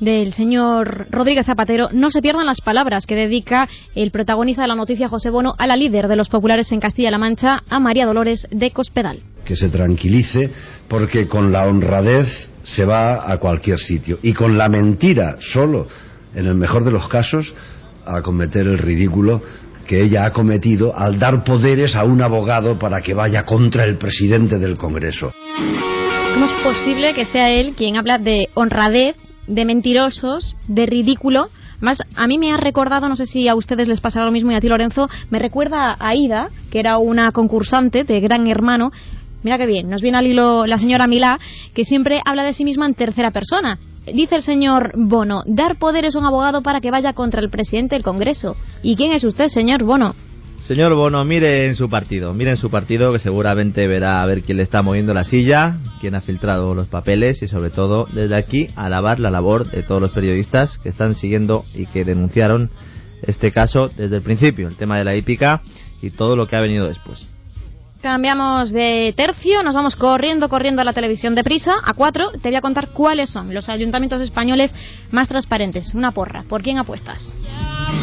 del 0.00 0.32
señor 0.32 1.06
Rodríguez 1.10 1.46
Zapatero, 1.46 1.88
no 1.92 2.10
se 2.10 2.22
pierdan 2.22 2.46
las 2.46 2.60
palabras 2.60 3.06
que 3.06 3.14
dedica 3.14 3.68
el 3.94 4.10
protagonista 4.10 4.62
de 4.62 4.68
la 4.68 4.74
noticia 4.74 5.08
José 5.08 5.30
Bono 5.30 5.54
a 5.58 5.66
la 5.66 5.76
líder 5.76 6.08
de 6.08 6.16
los 6.16 6.28
populares 6.28 6.72
en 6.72 6.80
Castilla-La 6.80 7.18
Mancha, 7.18 7.62
a 7.68 7.78
María 7.78 8.06
Dolores 8.06 8.46
de 8.50 8.70
Cospedal. 8.70 9.22
que 9.44 9.56
se 9.56 9.68
tranquilice 9.68 10.50
porque 10.86 11.26
con 11.26 11.50
la 11.50 11.66
honradez 11.66 12.50
se 12.62 12.84
va 12.84 13.30
a 13.30 13.38
cualquier 13.38 13.78
sitio 13.78 14.18
y 14.22 14.32
con 14.32 14.56
la 14.56 14.68
mentira 14.68 15.36
solo, 15.40 15.88
en 16.34 16.46
el 16.46 16.54
mejor 16.54 16.84
de 16.84 16.90
los 16.92 17.08
casos, 17.08 17.54
a 18.04 18.22
cometer 18.22 18.66
el 18.66 18.78
ridículo 18.78 19.42
que 19.86 20.02
ella 20.02 20.24
ha 20.24 20.32
cometido 20.32 20.96
al 20.96 21.18
dar 21.18 21.42
poderes 21.42 21.96
a 21.96 22.04
un 22.04 22.22
abogado 22.22 22.78
para 22.78 23.00
que 23.00 23.12
vaya 23.14 23.44
contra 23.44 23.84
el 23.84 23.96
presidente 23.96 24.58
del 24.58 24.76
Congreso. 24.76 25.32
¿Cómo 26.34 26.46
es 26.46 26.52
posible 26.62 27.12
que 27.12 27.24
sea 27.24 27.50
él 27.50 27.74
quien 27.76 27.96
habla 27.96 28.18
de 28.18 28.48
honradez, 28.54 29.16
de 29.50 29.64
mentirosos, 29.64 30.56
de 30.68 30.86
ridículo? 30.86 31.48
Más, 31.80 32.02
a 32.14 32.26
mí 32.26 32.38
me 32.38 32.52
ha 32.52 32.56
recordado, 32.56 33.08
no 33.08 33.16
sé 33.16 33.26
si 33.26 33.48
a 33.48 33.54
ustedes 33.54 33.88
les 33.88 34.00
pasará 34.00 34.26
lo 34.26 34.32
mismo 34.32 34.50
y 34.50 34.54
a 34.54 34.60
ti 34.60 34.68
Lorenzo, 34.68 35.08
me 35.30 35.38
recuerda 35.38 35.92
a 35.92 36.08
Aida, 36.08 36.50
que 36.70 36.78
era 36.78 36.98
una 36.98 37.32
concursante 37.32 38.04
de 38.04 38.20
Gran 38.20 38.46
Hermano. 38.46 38.92
Mira 39.42 39.56
qué 39.56 39.66
bien, 39.66 39.88
nos 39.88 40.02
viene 40.02 40.18
al 40.18 40.26
hilo 40.26 40.66
la 40.66 40.78
señora 40.78 41.06
Milá, 41.06 41.38
que 41.74 41.84
siempre 41.84 42.20
habla 42.24 42.44
de 42.44 42.52
sí 42.52 42.64
misma 42.64 42.86
en 42.86 42.94
tercera 42.94 43.30
persona. 43.30 43.78
Dice 44.12 44.36
el 44.36 44.42
señor 44.42 44.92
Bono, 44.94 45.42
dar 45.46 45.76
poderes 45.76 46.16
a 46.16 46.18
un 46.18 46.26
abogado 46.26 46.62
para 46.62 46.80
que 46.80 46.90
vaya 46.90 47.12
contra 47.12 47.40
el 47.40 47.50
presidente 47.50 47.96
del 47.96 48.04
Congreso. 48.04 48.56
¿Y 48.82 48.96
quién 48.96 49.12
es 49.12 49.24
usted, 49.24 49.48
señor 49.48 49.82
Bono? 49.84 50.14
Señor 50.60 50.94
Bono, 50.94 51.24
mire 51.24 51.66
en 51.66 51.74
su 51.74 51.88
partido, 51.88 52.34
mire 52.34 52.50
en 52.50 52.56
su 52.58 52.70
partido 52.70 53.12
que 53.12 53.18
seguramente 53.18 53.88
verá 53.88 54.20
a 54.20 54.26
ver 54.26 54.42
quién 54.42 54.58
le 54.58 54.62
está 54.62 54.82
moviendo 54.82 55.14
la 55.14 55.24
silla, 55.24 55.78
quién 56.00 56.14
ha 56.14 56.20
filtrado 56.20 56.74
los 56.74 56.86
papeles 56.86 57.40
y 57.42 57.48
sobre 57.48 57.70
todo 57.70 58.06
desde 58.12 58.36
aquí 58.36 58.68
alabar 58.76 59.20
la 59.20 59.30
labor 59.30 59.68
de 59.70 59.82
todos 59.82 60.02
los 60.02 60.10
periodistas 60.10 60.76
que 60.76 60.90
están 60.90 61.14
siguiendo 61.14 61.64
y 61.74 61.86
que 61.86 62.04
denunciaron 62.04 62.70
este 63.22 63.52
caso 63.52 63.88
desde 63.88 64.16
el 64.16 64.22
principio, 64.22 64.68
el 64.68 64.76
tema 64.76 64.98
de 64.98 65.04
la 65.04 65.16
hípica 65.16 65.62
y 66.02 66.10
todo 66.10 66.36
lo 66.36 66.46
que 66.46 66.56
ha 66.56 66.60
venido 66.60 66.86
después. 66.86 67.26
Cambiamos 68.02 68.70
de 68.70 69.12
tercio, 69.14 69.62
nos 69.62 69.74
vamos 69.74 69.94
corriendo, 69.94 70.48
corriendo 70.48 70.80
a 70.80 70.84
la 70.84 70.94
televisión 70.94 71.34
de 71.34 71.44
prisa, 71.44 71.74
a 71.84 71.92
cuatro. 71.92 72.30
Te 72.30 72.48
voy 72.48 72.56
a 72.56 72.62
contar 72.62 72.88
cuáles 72.88 73.28
son 73.28 73.52
los 73.52 73.68
ayuntamientos 73.68 74.22
españoles 74.22 74.74
más 75.10 75.28
transparentes. 75.28 75.92
Una 75.92 76.10
porra. 76.10 76.44
¿Por 76.48 76.62
quién 76.62 76.78
apuestas? 76.78 77.34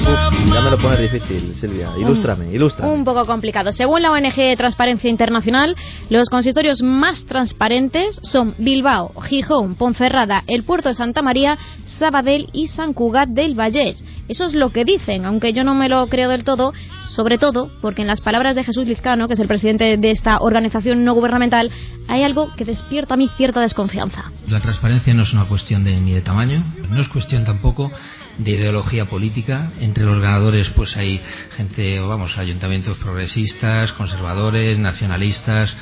Uf, 0.03 0.53
ya 0.53 0.61
me 0.61 0.69
lo 0.69 0.77
pones 0.77 0.99
difícil, 0.99 1.55
Silvia. 1.55 1.89
Ilústrame, 1.97 2.53
ilústrame. 2.53 2.93
Un 2.93 3.03
poco 3.03 3.25
complicado. 3.25 3.71
Según 3.71 4.03
la 4.03 4.11
ONG 4.11 4.55
Transparencia 4.55 5.09
Internacional, 5.09 5.75
los 6.11 6.29
consistorios 6.29 6.83
más 6.83 7.25
transparentes 7.25 8.19
son 8.21 8.53
Bilbao, 8.59 9.19
Gijón, 9.21 9.73
Ponferrada, 9.73 10.43
el 10.45 10.63
Puerto 10.63 10.89
de 10.89 10.95
Santa 10.95 11.23
María, 11.23 11.57
Sabadell 11.87 12.49
y 12.53 12.67
San 12.67 12.93
Cugat 12.93 13.29
del 13.29 13.55
Vallés. 13.55 14.03
Eso 14.27 14.45
es 14.45 14.53
lo 14.53 14.71
que 14.71 14.83
dicen, 14.83 15.25
aunque 15.25 15.53
yo 15.53 15.63
no 15.63 15.73
me 15.73 15.87
lo 15.87 16.05
creo 16.07 16.29
del 16.29 16.43
todo, 16.43 16.73
sobre 17.01 17.37
todo 17.37 17.71
porque 17.81 18.01
en 18.01 18.07
las 18.07 18.21
palabras 18.21 18.55
de 18.55 18.63
Jesús 18.63 18.85
Lizcano, 18.85 19.27
que 19.27 19.35
es 19.35 19.39
el 19.39 19.47
presidente 19.47 19.97
de 19.97 20.11
esta 20.11 20.39
organización 20.39 21.05
no 21.05 21.13
gubernamental, 21.13 21.71
hay 22.07 22.23
algo 22.23 22.53
que 22.55 22.65
despierta 22.65 23.13
a 23.13 23.17
mí 23.17 23.29
cierta 23.37 23.61
desconfianza. 23.61 24.31
La 24.49 24.59
transparencia 24.59 25.13
no 25.13 25.23
es 25.23 25.33
una 25.33 25.45
cuestión 25.45 25.83
de, 25.83 25.99
ni 25.99 26.13
de 26.13 26.21
tamaño, 26.21 26.63
no 26.89 27.01
es 27.01 27.07
cuestión 27.07 27.45
tampoco 27.45 27.91
de 28.37 28.51
ideología 28.51 29.05
política. 29.05 29.71
Entre 29.79 30.03
los 30.03 30.19
ganadores 30.19 30.69
pues 30.71 30.95
hay 30.97 31.21
gente, 31.55 31.99
vamos, 31.99 32.37
ayuntamientos 32.37 32.97
progresistas, 32.97 33.93
conservadores, 33.93 34.77
nacionalistas. 34.77 35.75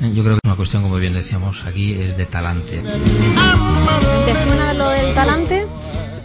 Yo 0.00 0.22
creo 0.22 0.36
que 0.36 0.40
es 0.42 0.48
una 0.48 0.56
cuestión, 0.56 0.82
como 0.82 0.96
bien 0.96 1.12
decíamos, 1.12 1.62
aquí 1.66 1.92
es 1.92 2.16
de 2.16 2.24
talante. 2.24 2.80
¿Te 2.80 4.44
suena 4.44 4.72
lo 4.72 4.88
del 4.90 5.14
talante? 5.14 5.66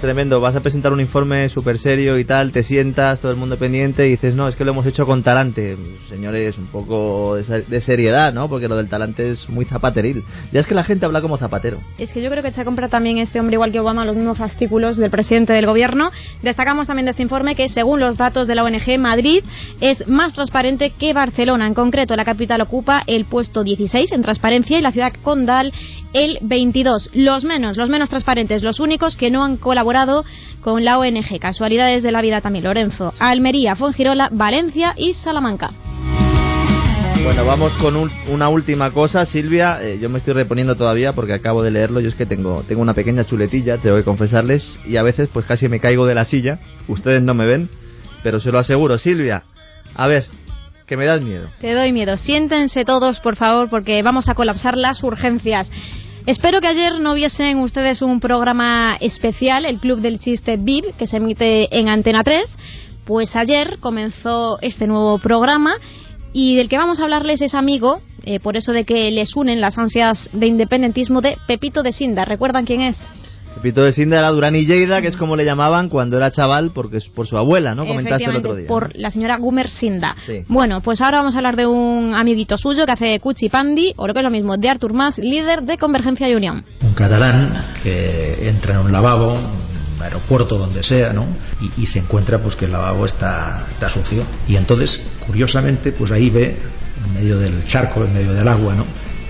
Tremendo, 0.05 0.39
vas 0.39 0.55
a 0.55 0.61
presentar 0.61 0.93
un 0.93 1.01
informe 1.01 1.49
súper 1.49 1.79
serio 1.79 2.19
y 2.19 2.25
tal, 2.25 2.51
te 2.51 2.61
sientas, 2.61 3.19
todo 3.19 3.31
el 3.31 3.39
mundo 3.39 3.57
pendiente 3.57 4.05
y 4.05 4.11
dices, 4.11 4.35
no, 4.35 4.47
es 4.47 4.53
que 4.53 4.63
lo 4.63 4.69
hemos 4.69 4.85
hecho 4.85 5.07
con 5.07 5.23
talante. 5.23 5.75
Señores, 6.07 6.59
un 6.59 6.67
poco 6.67 7.37
de 7.37 7.81
seriedad, 7.81 8.31
¿no? 8.31 8.47
Porque 8.47 8.67
lo 8.67 8.77
del 8.77 8.87
talante 8.87 9.31
es 9.31 9.49
muy 9.49 9.65
zapateril. 9.65 10.23
Ya 10.51 10.59
es 10.59 10.67
que 10.67 10.75
la 10.75 10.83
gente 10.83 11.07
habla 11.07 11.21
como 11.21 11.39
zapatero. 11.39 11.79
Es 11.97 12.13
que 12.13 12.21
yo 12.21 12.29
creo 12.29 12.43
que 12.43 12.51
se 12.51 12.61
ha 12.61 12.65
comprado 12.65 12.91
también 12.91 13.17
este 13.17 13.39
hombre, 13.39 13.55
igual 13.55 13.71
que 13.71 13.79
Obama, 13.79 14.05
los 14.05 14.15
mismos 14.15 14.37
fascículos 14.37 14.97
del 14.97 15.09
presidente 15.09 15.53
del 15.53 15.65
gobierno. 15.65 16.11
Destacamos 16.43 16.85
también 16.85 17.05
de 17.05 17.09
este 17.09 17.23
informe 17.23 17.55
que, 17.55 17.67
según 17.67 17.99
los 17.99 18.15
datos 18.15 18.45
de 18.45 18.53
la 18.53 18.63
ONG, 18.63 18.99
Madrid 18.99 19.43
es 19.81 20.07
más 20.07 20.35
transparente 20.35 20.91
que 20.91 21.13
Barcelona. 21.13 21.65
En 21.65 21.73
concreto, 21.73 22.15
la 22.15 22.25
capital 22.25 22.61
ocupa 22.61 23.01
el 23.07 23.25
puesto 23.25 23.63
16 23.63 24.11
en 24.11 24.21
transparencia 24.21 24.77
y 24.77 24.83
la 24.83 24.91
ciudad 24.91 25.13
condal 25.23 25.73
el 26.13 26.37
22. 26.41 27.09
Los 27.13 27.43
menos, 27.43 27.75
los 27.75 27.89
menos 27.89 28.09
transparentes, 28.09 28.61
los 28.61 28.79
únicos 28.79 29.17
que 29.17 29.31
no 29.31 29.43
han 29.43 29.57
colaborado 29.57 29.94
con 30.61 30.83
la 30.83 30.97
ONG. 30.99 31.39
Casualidades 31.39 32.03
de 32.03 32.11
la 32.11 32.21
vida 32.21 32.41
también, 32.41 32.65
Lorenzo. 32.65 33.13
Almería, 33.19 33.75
Fongirola, 33.75 34.29
Valencia 34.31 34.93
y 34.97 35.13
Salamanca. 35.13 35.69
Bueno, 37.23 37.45
vamos 37.45 37.71
con 37.81 37.95
un- 37.95 38.11
una 38.27 38.49
última 38.49 38.91
cosa, 38.91 39.25
Silvia. 39.25 39.79
Eh, 39.81 39.97
yo 39.99 40.09
me 40.09 40.19
estoy 40.19 40.33
reponiendo 40.33 40.75
todavía 40.75 41.13
porque 41.13 41.33
acabo 41.33 41.63
de 41.63 41.71
leerlo. 41.71 41.99
Yo 41.99 42.09
es 42.09 42.15
que 42.15 42.25
tengo, 42.27 42.63
tengo 42.67 42.81
una 42.81 42.93
pequeña 42.93 43.23
chuletilla, 43.25 43.77
tengo 43.77 43.95
que 43.95 44.03
confesarles. 44.03 44.79
Y 44.85 44.97
a 44.97 45.03
veces, 45.03 45.29
pues 45.33 45.45
casi 45.45 45.67
me 45.67 45.79
caigo 45.79 46.05
de 46.05 46.13
la 46.13 46.25
silla. 46.25 46.59
Ustedes 46.87 47.23
no 47.23 47.33
me 47.33 47.47
ven, 47.47 47.69
pero 48.21 48.39
se 48.39 48.51
lo 48.51 48.59
aseguro, 48.59 48.97
Silvia. 48.99 49.43
A 49.95 50.05
ver, 50.07 50.25
que 50.85 50.97
me 50.97 51.05
das 51.05 51.21
miedo. 51.21 51.49
Te 51.61 51.73
doy 51.73 51.91
miedo. 51.91 52.15
Siéntense 52.17 52.85
todos, 52.85 53.19
por 53.19 53.35
favor, 53.37 53.69
porque 53.69 54.03
vamos 54.03 54.29
a 54.29 54.35
colapsar 54.35 54.77
las 54.77 55.03
urgencias. 55.03 55.71
Espero 56.25 56.59
que 56.59 56.67
ayer 56.67 56.99
no 57.01 57.13
viesen 57.13 57.59
ustedes 57.59 58.01
un 58.01 58.19
programa 58.19 58.97
especial, 58.99 59.63
el 59.63 59.79
Club 59.79 59.99
del 59.99 60.17
Chiste 60.17 60.57
VIP, 60.57 60.95
que 60.97 61.05
se 61.05 61.17
emite 61.17 61.77
en 61.77 61.87
Antena 61.87 62.23
3. 62.23 62.57
Pues 63.05 63.35
ayer 63.35 63.77
comenzó 63.79 64.57
este 64.61 64.87
nuevo 64.87 65.19
programa 65.19 65.75
y 66.33 66.55
del 66.55 66.67
que 66.67 66.79
vamos 66.79 66.99
a 66.99 67.03
hablarles 67.03 67.43
es 67.43 67.53
amigo, 67.53 68.01
eh, 68.23 68.39
por 68.39 68.57
eso 68.57 68.73
de 68.73 68.85
que 68.85 69.11
les 69.11 69.35
unen 69.35 69.61
las 69.61 69.77
ansias 69.77 70.31
de 70.33 70.47
independentismo 70.47 71.21
de 71.21 71.37
Pepito 71.45 71.83
de 71.83 71.91
Sinda. 71.91 72.25
¿Recuerdan 72.25 72.65
quién 72.65 72.81
es? 72.81 73.07
Pepito 73.55 73.83
de 73.83 73.91
Sinda 73.91 74.19
era 74.19 74.29
Durán 74.31 74.55
y 74.55 74.65
Lleida, 74.65 75.01
que 75.01 75.07
es 75.07 75.17
como 75.17 75.35
le 75.35 75.45
llamaban 75.45 75.89
cuando 75.89 76.17
era 76.17 76.29
chaval, 76.29 76.71
porque 76.71 76.97
es 76.97 77.07
por 77.07 77.25
su 77.25 77.37
abuela, 77.37 77.73
¿no? 77.73 77.85
Comentaste 77.85 78.25
el 78.25 78.35
otro 78.35 78.55
día. 78.55 78.67
por 78.67 78.95
la 78.95 79.09
señora 79.09 79.37
Gumer 79.37 79.69
Sinda. 79.69 80.15
Sí. 80.25 80.43
Bueno, 80.47 80.81
pues 80.81 81.01
ahora 81.01 81.19
vamos 81.19 81.35
a 81.35 81.37
hablar 81.37 81.55
de 81.55 81.65
un 81.65 82.13
amiguito 82.15 82.57
suyo 82.57 82.85
que 82.85 82.91
hace 82.91 83.19
Cuchi 83.19 83.49
Pandi, 83.49 83.93
o 83.95 84.07
lo 84.07 84.13
que 84.13 84.19
es 84.19 84.23
lo 84.23 84.29
mismo, 84.31 84.57
de 84.57 84.69
Artur 84.69 84.93
Mas, 84.93 85.19
líder 85.19 85.63
de 85.63 85.77
Convergencia 85.77 86.29
y 86.29 86.35
Unión. 86.35 86.63
un 86.81 86.93
catalán 86.93 87.53
que 87.81 88.49
entra 88.49 88.73
en 88.75 88.79
un 88.81 88.91
lavabo, 88.91 89.33
un 89.33 90.01
aeropuerto, 90.01 90.57
donde 90.57 90.83
sea, 90.83 91.13
¿no? 91.13 91.25
Y, 91.61 91.83
y 91.83 91.85
se 91.87 91.99
encuentra 91.99 92.39
pues 92.39 92.55
que 92.55 92.65
el 92.65 92.71
lavabo 92.73 93.05
está, 93.05 93.67
está 93.71 93.87
sucio. 93.89 94.23
Y 94.47 94.57
entonces, 94.57 95.01
curiosamente, 95.25 95.93
pues 95.93 96.11
ahí 96.11 96.29
ve, 96.29 96.57
en 97.05 97.13
medio 97.13 97.39
del 97.39 97.65
charco, 97.65 98.03
en 98.03 98.13
medio 98.13 98.33
del 98.33 98.47
agua, 98.47 98.75
¿no? 98.75 98.85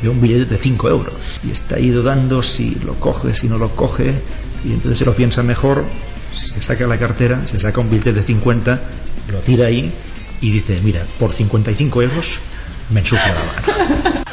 Ve 0.05 0.11
un 0.11 0.21
billete 0.21 0.45
de 0.45 0.57
5 0.59 0.87
euros. 0.87 1.15
Y 1.43 1.49
está 1.49 1.77
ahí 1.77 1.89
dudando 1.89 2.43
si 2.43 2.75
lo 2.75 2.93
coge, 2.99 3.33
si 3.33 3.47
no 3.47 3.57
lo 3.57 3.75
coge. 3.75 4.13
Y 4.63 4.73
entonces 4.73 4.99
se 4.99 5.05
lo 5.05 5.15
piensa 5.15 5.41
mejor, 5.41 5.83
se 6.31 6.61
saca 6.61 6.85
la 6.85 6.99
cartera, 6.99 7.47
se 7.47 7.59
saca 7.59 7.81
un 7.81 7.89
billete 7.89 8.13
de 8.13 8.21
50, 8.21 8.81
lo 9.31 9.39
tira 9.39 9.65
ahí 9.65 9.91
y 10.41 10.51
dice, 10.51 10.79
mira, 10.83 11.01
por 11.17 11.31
55 11.31 12.03
euros 12.03 12.39
me 12.91 12.99
ensucio 12.99 13.25
la. 13.25 14.23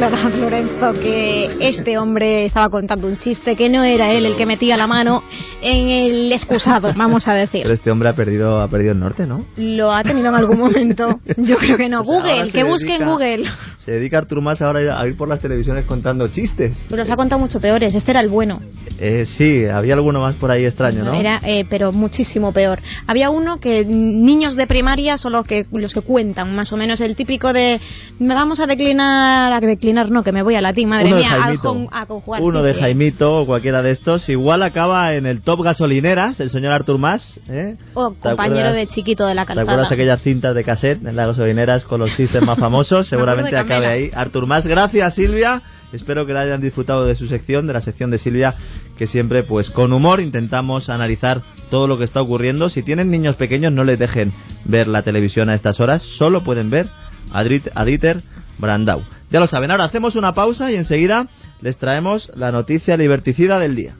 Verdad, 0.00 0.34
Lorenzo, 0.34 0.94
que 0.94 1.50
este 1.60 1.98
hombre 1.98 2.46
estaba 2.46 2.70
contando 2.70 3.08
un 3.08 3.18
chiste, 3.18 3.56
que 3.56 3.68
no 3.68 3.84
era 3.84 4.10
él 4.12 4.24
el 4.24 4.36
que 4.36 4.46
metía 4.46 4.78
la 4.78 4.86
mano 4.86 5.22
en 5.66 5.88
el 5.88 6.32
excusado, 6.32 6.92
vamos 6.96 7.26
a 7.28 7.34
decir. 7.34 7.62
Pero 7.62 7.74
este 7.74 7.90
hombre 7.90 8.08
ha 8.08 8.14
perdido, 8.14 8.60
ha 8.60 8.68
perdido 8.68 8.92
el 8.92 9.00
norte, 9.00 9.26
¿no? 9.26 9.44
¿Lo 9.56 9.92
ha 9.92 10.02
tenido 10.02 10.28
en 10.28 10.34
algún 10.34 10.58
momento? 10.58 11.20
Yo 11.36 11.56
creo 11.56 11.76
que 11.76 11.88
no. 11.88 12.02
Pues 12.04 12.18
Google, 12.22 12.50
que 12.52 12.64
busque 12.64 12.96
en 12.96 13.04
Google. 13.04 13.44
Se 13.78 13.92
dedica 13.92 14.18
Artur 14.18 14.40
Mas 14.40 14.62
ahora 14.62 14.98
a 15.00 15.06
ir- 15.06 15.16
por 15.16 15.28
las 15.28 15.40
televisiones 15.40 15.84
contando 15.84 16.26
chistes. 16.28 16.86
Pero 16.88 17.02
os 17.02 17.10
ha 17.10 17.16
contado 17.16 17.38
mucho 17.40 17.60
peores. 17.60 17.94
Este 17.94 18.10
era 18.10 18.20
el 18.20 18.28
bueno. 18.28 18.60
Eh, 18.98 19.24
sí, 19.26 19.64
había 19.66 19.94
alguno 19.94 20.20
más 20.20 20.34
por 20.36 20.50
ahí 20.50 20.64
extraño, 20.64 21.04
¿no? 21.04 21.14
Era, 21.14 21.40
eh, 21.44 21.64
pero 21.68 21.92
muchísimo 21.92 22.52
peor. 22.52 22.80
Había 23.06 23.30
uno 23.30 23.60
que 23.60 23.84
niños 23.84 24.56
de 24.56 24.66
primaria 24.66 25.18
son 25.18 25.32
los 25.32 25.44
que, 25.46 25.66
los 25.72 25.92
que 25.94 26.00
cuentan, 26.00 26.54
más 26.56 26.72
o 26.72 26.76
menos 26.76 27.00
el 27.00 27.14
típico 27.14 27.52
de 27.52 27.80
me 28.18 28.34
vamos 28.34 28.58
a 28.60 28.66
declinar, 28.66 29.52
a 29.52 29.60
declinar 29.60 30.10
no, 30.10 30.24
que 30.24 30.32
me 30.32 30.42
voy 30.42 30.54
a 30.56 30.60
latín, 30.60 30.88
madre 30.88 31.06
Uno 31.08 31.16
de 31.16 31.22
mía, 31.22 31.56
con- 31.62 31.88
a 31.92 32.06
conjugar. 32.06 32.42
Uno 32.42 32.60
sí, 32.60 32.66
de 32.66 32.74
sí. 32.74 32.80
Jaimito 32.80 33.40
o 33.42 33.46
cualquiera 33.46 33.82
de 33.82 33.90
estos. 33.92 34.28
Igual 34.28 34.62
acaba 34.62 35.14
en 35.14 35.26
el 35.26 35.42
top 35.42 35.55
gasolineras, 35.62 36.40
el 36.40 36.50
señor 36.50 36.72
Artur 36.72 36.98
Mas. 36.98 37.40
¿eh? 37.48 37.74
O 37.94 38.10
¿Te 38.12 38.20
compañero 38.30 38.72
de 38.72 38.86
chiquito 38.86 39.26
de 39.26 39.34
la 39.34 39.44
¿Te 39.46 39.52
acuerdas 39.52 39.76
calzada. 39.76 39.94
aquellas 39.94 40.22
cintas 40.22 40.54
de 40.54 40.64
cassette 40.64 41.06
en 41.06 41.16
las 41.16 41.26
gasolineras 41.28 41.84
con 41.84 42.00
los 42.00 42.14
chistes 42.16 42.42
más 42.42 42.58
famosos? 42.58 43.06
Seguramente 43.08 43.56
acabe 43.56 43.86
ahí. 43.86 44.10
Artur 44.14 44.46
Mas, 44.46 44.66
gracias 44.66 45.14
Silvia. 45.14 45.62
Espero 45.92 46.26
que 46.26 46.32
la 46.32 46.40
hayan 46.40 46.60
disfrutado 46.60 47.06
de 47.06 47.14
su 47.14 47.28
sección, 47.28 47.66
de 47.66 47.72
la 47.72 47.80
sección 47.80 48.10
de 48.10 48.18
Silvia, 48.18 48.54
que 48.98 49.06
siempre, 49.06 49.44
pues 49.44 49.70
con 49.70 49.92
humor, 49.92 50.20
intentamos 50.20 50.88
analizar 50.90 51.42
todo 51.70 51.86
lo 51.86 51.96
que 51.96 52.04
está 52.04 52.20
ocurriendo. 52.20 52.68
Si 52.68 52.82
tienen 52.82 53.10
niños 53.10 53.36
pequeños, 53.36 53.72
no 53.72 53.84
les 53.84 53.98
dejen 53.98 54.32
ver 54.64 54.88
la 54.88 55.02
televisión 55.02 55.48
a 55.48 55.54
estas 55.54 55.78
horas, 55.80 56.02
solo 56.02 56.42
pueden 56.42 56.70
ver 56.70 56.88
a 57.32 57.44
Drit- 57.44 57.70
a 57.74 57.84
Dieter 57.84 58.20
Brandau. 58.58 59.02
Ya 59.30 59.38
lo 59.40 59.46
saben, 59.46 59.70
ahora 59.70 59.84
hacemos 59.84 60.16
una 60.16 60.34
pausa 60.34 60.70
y 60.72 60.74
enseguida 60.74 61.28
les 61.60 61.76
traemos 61.78 62.30
la 62.34 62.50
noticia 62.52 62.96
liberticida 62.96 63.58
del 63.58 63.76
día. 63.76 63.94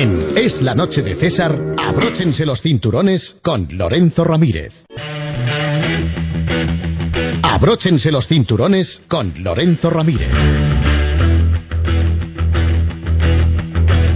En 0.00 0.18
Es 0.34 0.62
la 0.62 0.74
noche 0.74 1.02
de 1.02 1.14
César, 1.14 1.74
abróchense 1.76 2.46
los 2.46 2.62
cinturones 2.62 3.36
con 3.42 3.68
Lorenzo 3.70 4.24
Ramírez. 4.24 4.86
Abróchense 7.42 8.10
los 8.10 8.26
cinturones 8.26 9.02
con 9.08 9.34
Lorenzo 9.44 9.90
Ramírez. 9.90 10.32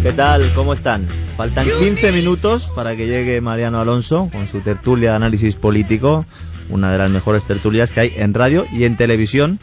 ¿Qué 0.03 0.13
tal? 0.17 0.55
¿Cómo 0.55 0.73
están? 0.73 1.07
Faltan 1.37 1.67
15 1.79 2.13
minutos 2.13 2.67
para 2.75 2.97
que 2.97 3.07
llegue 3.07 3.43
Mariano 3.43 3.79
Alonso 3.79 4.31
con 4.33 4.49
su 4.49 4.63
tertulia 4.63 5.11
de 5.11 5.17
análisis 5.17 5.55
político, 5.55 6.25
una 6.71 6.93
de 6.93 6.97
las 6.97 7.11
mejores 7.11 7.45
tertulias 7.45 7.91
que 7.91 8.01
hay 8.01 8.13
en 8.17 8.33
radio 8.33 8.65
y 8.73 8.85
en 8.85 8.97
televisión, 8.97 9.61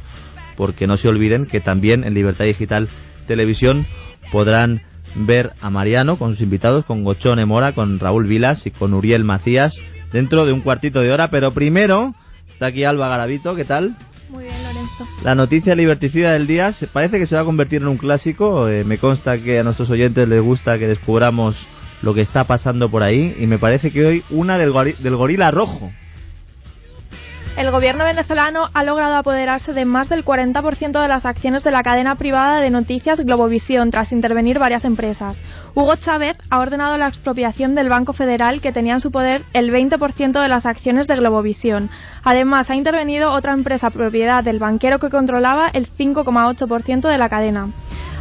porque 0.56 0.86
no 0.86 0.98
se 0.98 1.10
olviden 1.10 1.48
que 1.48 1.62
también 1.62 2.04
en 2.04 2.14
Libertad 2.14 2.46
Digital 2.46 2.90
Televisión 3.26 3.88
podrán 4.32 4.84
ver 5.16 5.54
a 5.62 5.70
Mariano 5.70 6.18
con 6.18 6.32
sus 6.32 6.42
invitados, 6.42 6.86
con 6.86 7.04
Gochone 7.04 7.46
Mora, 7.46 7.74
con 7.74 8.00
Raúl 8.00 8.28
Vilas 8.28 8.66
y 8.66 8.72
con 8.72 8.94
Uriel 8.94 9.24
Macías 9.24 9.82
dentro 10.12 10.46
de 10.46 10.54
un 10.54 10.62
cuartito 10.62 11.02
de 11.02 11.12
hora, 11.12 11.30
pero 11.30 11.52
primero 11.54 12.14
está 12.50 12.68
aquí 12.68 12.84
Alba 12.84 13.08
Garavito, 13.10 13.56
¿qué 13.56 13.66
tal? 13.66 13.96
Muy 14.30 14.44
bien, 14.46 14.56
Lorenzo. 14.64 15.06
La 15.24 15.36
noticia 15.36 15.76
liberticida 15.76 16.32
del 16.32 16.48
día 16.48 16.72
se 16.72 16.88
parece 16.88 17.20
que 17.20 17.26
se 17.26 17.36
va 17.36 17.42
a 17.42 17.46
convertir 17.46 17.82
en 17.82 17.90
un 17.90 17.98
clásico. 17.98 18.70
eh, 18.70 18.84
me 18.86 18.98
consta 18.98 19.38
que 19.38 19.60
a 19.60 19.64
nuestros 19.64 19.90
oyentes 19.90 20.28
les 20.28 20.42
gusta 20.42 20.80
que 20.80 20.88
descubramos 20.88 21.68
lo 22.02 22.14
que 22.14 22.22
está 22.22 22.46
pasando 22.46 22.90
por 22.90 23.04
ahí 23.04 23.36
y 23.40 23.46
me 23.48 23.60
parece 23.60 23.92
que 23.92 24.06
hoy 24.06 24.24
una 24.30 24.58
del, 24.58 24.72
gori- 24.72 24.96
del 24.98 25.16
gorila 25.18 25.52
rojo. 25.52 25.92
El 27.58 27.70
gobierno 27.70 28.06
venezolano 28.06 28.70
ha 28.74 28.84
logrado 28.84 29.16
apoderarse 29.18 29.74
de 29.74 29.84
más 29.84 30.08
del 30.08 30.24
40% 30.24 31.02
de 31.02 31.08
las 31.08 31.26
acciones 31.26 31.64
de 31.64 31.72
la 31.72 31.84
cadena 31.84 32.16
privada 32.16 32.62
de 32.62 32.70
noticias 32.70 33.20
Globovisión 33.20 33.92
tras 33.92 34.14
intervenir 34.14 34.58
varias 34.58 34.86
empresas. 34.86 35.38
Hugo 35.76 35.96
Chávez 35.98 36.38
ha 36.50 36.60
ordenado 36.60 36.98
la 36.98 37.08
expropiación 37.08 37.76
del 37.76 37.90
Banco 37.90 38.14
Federal 38.14 38.62
que 38.62 38.72
tenía 38.72 38.94
en 38.94 39.02
su 39.02 39.12
poder 39.12 39.44
el 39.54 39.72
20% 39.72 40.42
de 40.42 40.48
las 40.48 40.66
acciones 40.66 41.08
de 41.08 41.18
Globovisión. 41.18 41.90
Además, 42.24 42.70
ha 42.70 42.76
intervenido 42.76 43.32
otra 43.32 43.54
empresa 43.54 43.90
propiedad 43.90 44.44
del 44.44 44.60
banquero 44.60 45.00
que 45.00 45.10
controlaba 45.10 45.70
el 45.74 45.90
5,8% 45.90 47.10
de 47.10 47.18
la 47.18 47.30
cadena. 47.30 47.70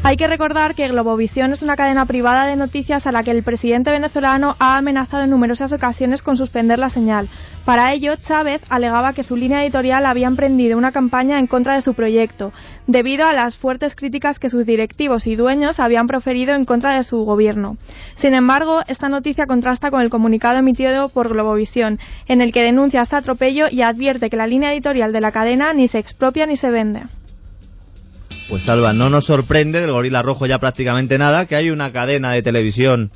Hay 0.03 0.17
que 0.17 0.27
recordar 0.27 0.75
que 0.75 0.89
Globovisión 0.89 1.53
es 1.53 1.63
una 1.63 1.77
cadena 1.77 2.07
privada 2.07 2.47
de 2.47 2.57
noticias 2.57 3.07
a 3.07 3.13
la 3.13 3.23
que 3.23 3.33
el 3.33 3.43
presidente 3.43 3.91
venezolano 3.91 4.57
ha 4.59 4.79
amenazado 4.79 5.25
en 5.25 5.31
numerosas 5.31 5.75
ocasiones 5.75 6.23
con 6.23 6.39
suspender 6.39 6.79
la 6.79 6.89
señal. 6.89 7.29
Para 7.67 7.93
ello, 7.93 8.15
Chávez 8.17 8.63
alegaba 8.71 9.13
que 9.13 9.23
su 9.23 9.37
línea 9.37 9.63
editorial 9.63 10.07
había 10.07 10.27
emprendido 10.27 10.79
una 10.79 10.91
campaña 10.91 11.39
en 11.39 11.47
contra 11.47 11.75
de 11.75 11.83
su 11.83 11.93
proyecto, 11.93 12.51
debido 12.87 13.27
a 13.27 13.35
las 13.35 13.59
fuertes 13.59 13.95
críticas 13.95 14.39
que 14.39 14.49
sus 14.49 14.65
directivos 14.65 15.27
y 15.27 15.37
dueños 15.37 15.79
habían 15.79 16.07
proferido 16.07 16.55
en 16.55 16.65
contra 16.65 16.97
de 16.97 17.05
su 17.05 17.19
gobierno. 17.27 17.77
Sin 18.15 18.33
embargo, 18.33 18.81
esta 18.87 19.11
noticia 19.11 19.47
contrasta 19.47 19.91
con 19.91 20.01
el 20.01 20.09
comunicado 20.09 20.59
emitido 20.59 21.11
por 21.11 21.29
Globovisión, 21.29 21.99
en 22.27 22.41
el 22.41 22.53
que 22.53 22.63
denuncia 22.63 23.03
este 23.03 23.17
atropello 23.17 23.67
y 23.71 23.83
advierte 23.83 24.31
que 24.31 24.39
la 24.39 24.47
línea 24.47 24.73
editorial 24.73 25.13
de 25.13 25.21
la 25.21 25.31
cadena 25.31 25.75
ni 25.75 25.89
se 25.89 25.99
expropia 25.99 26.47
ni 26.47 26.57
se 26.57 26.71
vende. 26.71 27.03
Pues 28.51 28.69
Alba, 28.69 28.93
no 28.93 29.11
nos 29.11 29.27
sorprende 29.27 29.81
del 29.81 29.93
gorila 29.93 30.23
rojo 30.23 30.45
ya 30.45 30.59
prácticamente 30.59 31.19
nada, 31.19 31.47
que 31.47 31.55
hay 31.55 31.71
una 31.71 31.93
cadena 31.93 32.33
de 32.33 32.43
televisión 32.43 33.13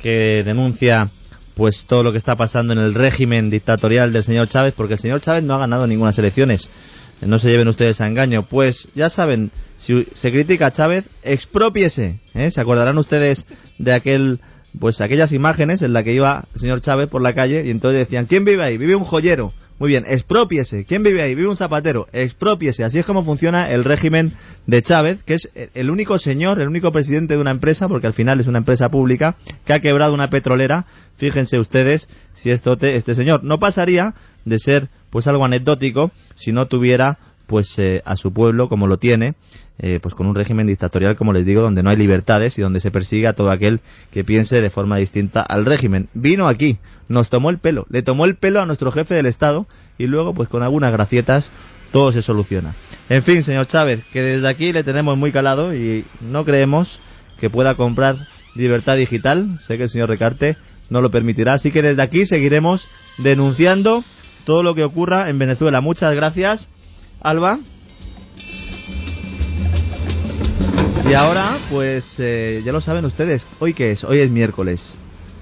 que 0.00 0.42
denuncia 0.46 1.10
pues 1.54 1.84
todo 1.84 2.02
lo 2.02 2.10
que 2.10 2.16
está 2.16 2.36
pasando 2.36 2.72
en 2.72 2.78
el 2.78 2.94
régimen 2.94 3.50
dictatorial 3.50 4.14
del 4.14 4.22
señor 4.22 4.48
Chávez, 4.48 4.72
porque 4.74 4.94
el 4.94 4.98
señor 4.98 5.20
Chávez 5.20 5.44
no 5.44 5.54
ha 5.54 5.58
ganado 5.58 5.86
ninguna 5.86 6.12
elecciones. 6.16 6.70
No 7.20 7.38
se 7.38 7.50
lleven 7.50 7.68
ustedes 7.68 8.00
a 8.00 8.06
engaño. 8.06 8.44
Pues 8.44 8.88
ya 8.94 9.10
saben, 9.10 9.50
si 9.76 10.06
se 10.14 10.30
critica 10.30 10.68
a 10.68 10.72
Chávez, 10.72 11.04
expropiese. 11.22 12.20
¿eh? 12.32 12.50
Se 12.50 12.60
acordarán 12.62 12.96
ustedes 12.96 13.46
de 13.76 13.92
aquel, 13.92 14.40
pues 14.80 15.02
aquellas 15.02 15.32
imágenes 15.32 15.82
en 15.82 15.92
las 15.92 16.02
que 16.02 16.14
iba 16.14 16.44
el 16.54 16.60
señor 16.60 16.80
Chávez 16.80 17.10
por 17.10 17.20
la 17.20 17.34
calle 17.34 17.62
y 17.66 17.70
entonces 17.70 17.98
decían, 17.98 18.24
¿quién 18.24 18.46
vive 18.46 18.64
ahí? 18.64 18.78
Vive 18.78 18.96
un 18.96 19.04
joyero. 19.04 19.52
Muy 19.82 19.88
bien, 19.88 20.04
expropiese. 20.06 20.84
¿Quién 20.84 21.02
vive 21.02 21.22
ahí? 21.22 21.34
Vive 21.34 21.48
un 21.48 21.56
zapatero. 21.56 22.06
Expropiese. 22.12 22.84
Así 22.84 23.00
es 23.00 23.04
como 23.04 23.24
funciona 23.24 23.68
el 23.72 23.82
régimen 23.82 24.32
de 24.64 24.80
Chávez, 24.80 25.24
que 25.24 25.34
es 25.34 25.50
el 25.74 25.90
único 25.90 26.20
señor, 26.20 26.60
el 26.60 26.68
único 26.68 26.92
presidente 26.92 27.34
de 27.34 27.40
una 27.40 27.50
empresa, 27.50 27.88
porque 27.88 28.06
al 28.06 28.12
final 28.12 28.38
es 28.38 28.46
una 28.46 28.58
empresa 28.58 28.90
pública, 28.90 29.34
que 29.64 29.72
ha 29.72 29.80
quebrado 29.80 30.14
una 30.14 30.30
petrolera. 30.30 30.86
Fíjense 31.16 31.58
ustedes 31.58 32.08
si 32.32 32.52
esto 32.52 32.76
te, 32.76 32.94
este 32.94 33.16
señor 33.16 33.42
no 33.42 33.58
pasaría 33.58 34.14
de 34.44 34.60
ser 34.60 34.88
pues 35.10 35.26
algo 35.26 35.44
anecdótico 35.44 36.12
si 36.36 36.52
no 36.52 36.66
tuviera 36.66 37.18
pues 37.48 37.76
eh, 37.80 38.02
a 38.04 38.14
su 38.14 38.32
pueblo 38.32 38.68
como 38.68 38.86
lo 38.86 38.98
tiene 38.98 39.34
eh, 39.82 39.98
pues 40.00 40.14
con 40.14 40.26
un 40.26 40.34
régimen 40.34 40.66
dictatorial 40.66 41.16
como 41.16 41.32
les 41.32 41.44
digo 41.44 41.60
donde 41.60 41.82
no 41.82 41.90
hay 41.90 41.96
libertades 41.96 42.58
y 42.58 42.62
donde 42.62 42.80
se 42.80 42.90
persigue 42.90 43.26
a 43.26 43.34
todo 43.34 43.50
aquel 43.50 43.80
que 44.10 44.24
piense 44.24 44.60
de 44.60 44.70
forma 44.70 44.96
distinta 44.96 45.42
al 45.42 45.66
régimen 45.66 46.08
vino 46.14 46.48
aquí 46.48 46.78
nos 47.08 47.28
tomó 47.28 47.50
el 47.50 47.58
pelo 47.58 47.86
le 47.90 48.02
tomó 48.02 48.24
el 48.24 48.36
pelo 48.36 48.60
a 48.60 48.66
nuestro 48.66 48.90
jefe 48.92 49.14
del 49.14 49.26
estado 49.26 49.66
y 49.98 50.06
luego 50.06 50.34
pues 50.34 50.48
con 50.48 50.62
algunas 50.62 50.92
gracietas 50.92 51.50
todo 51.92 52.12
se 52.12 52.22
soluciona 52.22 52.74
en 53.08 53.22
fin 53.22 53.42
señor 53.42 53.66
Chávez 53.66 54.04
que 54.12 54.22
desde 54.22 54.48
aquí 54.48 54.72
le 54.72 54.84
tenemos 54.84 55.18
muy 55.18 55.32
calado 55.32 55.74
y 55.74 56.04
no 56.20 56.44
creemos 56.44 57.00
que 57.38 57.50
pueda 57.50 57.74
comprar 57.74 58.16
libertad 58.54 58.96
digital 58.96 59.58
sé 59.58 59.76
que 59.76 59.84
el 59.84 59.88
señor 59.90 60.08
Recarte 60.08 60.56
no 60.88 61.00
lo 61.00 61.10
permitirá 61.10 61.54
así 61.54 61.70
que 61.70 61.82
desde 61.82 62.02
aquí 62.02 62.24
seguiremos 62.24 62.88
denunciando 63.18 64.04
todo 64.44 64.62
lo 64.62 64.74
que 64.74 64.84
ocurra 64.84 65.28
en 65.28 65.38
Venezuela. 65.38 65.80
Muchas 65.80 66.14
gracias, 66.14 66.68
Alba. 67.20 67.60
Y 71.12 71.14
ahora, 71.14 71.58
pues 71.70 72.14
eh, 72.20 72.62
ya 72.64 72.72
lo 72.72 72.80
saben 72.80 73.04
ustedes, 73.04 73.46
¿hoy 73.58 73.74
qué 73.74 73.90
es? 73.90 74.02
Hoy 74.02 74.20
es 74.20 74.30
miércoles. 74.30 74.94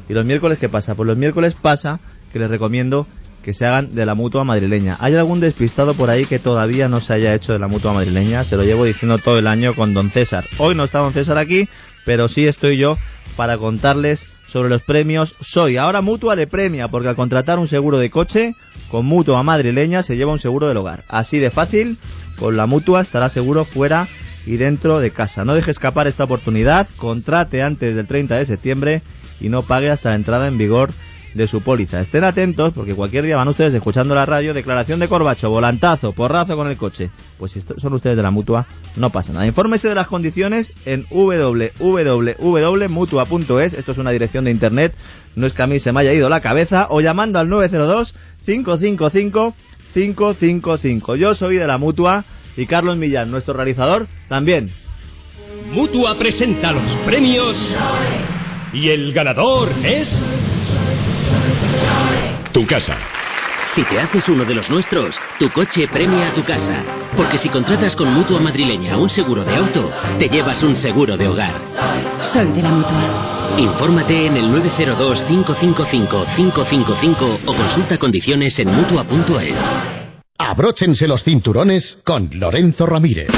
¿Y 0.08 0.14
los 0.14 0.24
miércoles 0.24 0.58
qué 0.58 0.68
pasa? 0.68 0.96
Pues 0.96 1.06
los 1.06 1.16
miércoles 1.16 1.54
pasa 1.54 2.00
que 2.32 2.40
les 2.40 2.50
recomiendo 2.50 3.06
que 3.44 3.54
se 3.54 3.66
hagan 3.66 3.92
de 3.92 4.04
la 4.04 4.16
mutua 4.16 4.42
madrileña. 4.42 4.96
¿Hay 4.98 5.14
algún 5.14 5.38
despistado 5.38 5.94
por 5.94 6.10
ahí 6.10 6.24
que 6.24 6.40
todavía 6.40 6.88
no 6.88 7.00
se 7.00 7.12
haya 7.12 7.34
hecho 7.34 7.52
de 7.52 7.60
la 7.60 7.68
mutua 7.68 7.92
madrileña? 7.92 8.42
Se 8.42 8.56
lo 8.56 8.64
llevo 8.64 8.84
diciendo 8.84 9.18
todo 9.18 9.38
el 9.38 9.46
año 9.46 9.76
con 9.76 9.94
don 9.94 10.10
César. 10.10 10.44
Hoy 10.58 10.74
no 10.74 10.82
está 10.82 10.98
don 10.98 11.12
César 11.12 11.38
aquí, 11.38 11.68
pero 12.04 12.26
sí 12.26 12.48
estoy 12.48 12.76
yo 12.76 12.98
para 13.36 13.56
contarles 13.56 14.26
sobre 14.48 14.70
los 14.70 14.82
premios 14.82 15.36
Soy. 15.40 15.76
Ahora 15.76 16.00
Mutua 16.00 16.34
le 16.34 16.48
premia 16.48 16.88
porque 16.88 17.06
al 17.06 17.14
contratar 17.14 17.60
un 17.60 17.68
seguro 17.68 17.98
de 17.98 18.10
coche 18.10 18.56
con 18.90 19.06
Mutua 19.06 19.44
madrileña 19.44 20.02
se 20.02 20.16
lleva 20.16 20.32
un 20.32 20.40
seguro 20.40 20.66
del 20.66 20.78
hogar. 20.78 21.04
Así 21.06 21.38
de 21.38 21.50
fácil, 21.50 21.96
con 22.40 22.56
la 22.56 22.66
Mutua 22.66 23.02
estará 23.02 23.28
seguro 23.28 23.64
fuera 23.64 24.08
y 24.47 24.57
dentro 24.57 25.01
de 25.01 25.11
casa. 25.11 25.45
No 25.45 25.55
deje 25.55 25.70
escapar 25.70 26.07
esta 26.07 26.24
oportunidad, 26.24 26.88
contrate 26.97 27.62
antes 27.62 27.95
del 27.95 28.07
30 28.07 28.36
de 28.36 28.47
septiembre 28.47 29.03
y 29.41 29.49
no 29.49 29.62
pague 29.62 29.91
hasta 29.91 30.11
la 30.11 30.16
entrada 30.16 30.47
en 30.47 30.59
vigor 30.59 30.91
de 31.34 31.47
su 31.47 31.62
póliza. 31.62 32.01
Estén 32.01 32.24
atentos 32.24 32.72
porque 32.72 32.95
cualquier 32.95 33.24
día 33.24 33.36
van 33.36 33.47
ustedes 33.49 33.74
escuchando 33.74 34.14
la 34.14 34.26
radio, 34.26 34.53
declaración 34.53 35.01
de 35.01 35.09
corbacho, 35.09 35.49
volantazo, 35.49 36.12
porrazo 36.12 36.57
con 36.57 36.68
el 36.68 36.76
coche. 36.76 37.11
Pues 37.38 37.53
si 37.53 37.61
son 37.61 37.95
ustedes 37.95 38.16
de 38.16 38.22
la 38.22 38.30
mutua, 38.30 38.66
no 38.97 39.11
pasa 39.11 39.32
nada. 39.32 39.47
Infórmese 39.47 39.88
de 39.88 39.95
las 39.95 40.09
condiciones 40.09 40.74
en 40.86 41.07
www.mutua.es. 41.11 42.34
Esto 43.74 43.93
es 43.93 43.99
una 43.99 44.11
dirección 44.11 44.45
de 44.45 44.51
internet, 44.51 44.95
no 45.36 45.47
es 45.47 45.53
que 45.53 45.62
a 45.62 45.66
mí 45.66 45.78
se 45.78 45.93
me 45.93 46.01
haya 46.01 46.12
ido 46.12 46.28
la 46.28 46.41
cabeza, 46.41 46.88
o 46.91 47.01
llamando 47.01 47.38
al 47.38 47.49
902 47.49 48.14
555 48.45 49.55
555. 49.95 51.16
Yo 51.16 51.34
soy 51.34 51.57
de 51.57 51.66
la 51.66 51.78
mutua 51.78 52.24
y 52.57 52.66
Carlos 52.66 52.96
Millán, 52.96 53.30
nuestro 53.30 53.55
realizador, 53.55 54.09
también. 54.28 54.70
Mutua 55.72 56.18
presenta 56.18 56.72
los 56.72 56.90
premios 57.07 57.57
y 58.72 58.88
el 58.88 59.12
ganador 59.12 59.68
es 59.84 60.11
tu 62.53 62.66
casa. 62.66 62.98
Si 63.74 63.82
te 63.84 64.01
haces 64.01 64.28
uno 64.28 64.44
de 64.44 64.57
los 64.57 64.68
nuestros, 64.68 65.16
tu 65.38 65.48
coche 65.51 65.86
premia 65.86 66.30
a 66.30 66.34
tu 66.34 66.42
casa. 66.42 66.82
Porque 67.16 67.38
si 67.38 67.48
contratas 67.48 67.94
con 67.94 68.12
Mutua 68.12 68.40
Madrileña 68.40 68.98
un 68.98 69.09
seguro 69.09 69.44
de 69.44 69.55
auto, 69.55 69.92
te 70.18 70.28
llevas 70.28 70.61
un 70.64 70.76
seguro 70.76 71.16
de 71.16 71.28
hogar. 71.28 71.55
Soy 72.20 72.48
de 72.48 72.62
la 72.62 72.72
Mutua. 72.72 73.55
Infórmate 73.59 74.26
en 74.26 74.36
el 74.36 74.46
902-555-555 74.46 77.38
o 77.46 77.55
consulta 77.55 77.96
condiciones 77.96 78.59
en 78.59 78.74
Mutua.es. 78.74 79.99
Abróchense 80.43 81.07
los 81.07 81.22
cinturones 81.22 81.99
con 82.03 82.30
Lorenzo 82.32 82.86
Ramírez. 82.86 83.28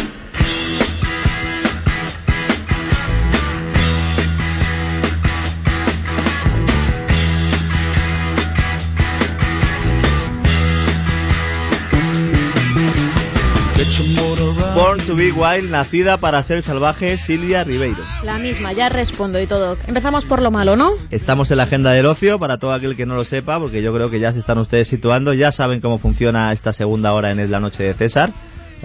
To 15.12 15.16
be 15.18 15.30
Wild, 15.30 15.70
nacida 15.70 16.16
para 16.16 16.42
ser 16.42 16.62
salvaje, 16.62 17.18
Silvia 17.18 17.64
Ribeiro. 17.64 18.02
La 18.24 18.38
misma, 18.38 18.72
ya 18.72 18.88
respondo 18.88 19.38
y 19.38 19.46
todo. 19.46 19.76
Empezamos 19.86 20.24
por 20.24 20.40
lo 20.40 20.50
malo, 20.50 20.74
¿no? 20.74 20.92
Estamos 21.10 21.50
en 21.50 21.58
la 21.58 21.64
agenda 21.64 21.92
del 21.92 22.06
ocio 22.06 22.38
para 22.38 22.56
todo 22.56 22.72
aquel 22.72 22.96
que 22.96 23.04
no 23.04 23.14
lo 23.14 23.24
sepa, 23.24 23.58
porque 23.58 23.82
yo 23.82 23.92
creo 23.92 24.08
que 24.08 24.20
ya 24.20 24.32
se 24.32 24.38
están 24.38 24.56
ustedes 24.56 24.88
situando, 24.88 25.34
ya 25.34 25.52
saben 25.52 25.82
cómo 25.82 25.98
funciona 25.98 26.50
esta 26.52 26.72
segunda 26.72 27.12
hora 27.12 27.30
en 27.30 27.40
Es 27.40 27.50
la 27.50 27.60
Noche 27.60 27.84
de 27.84 27.92
César, 27.92 28.32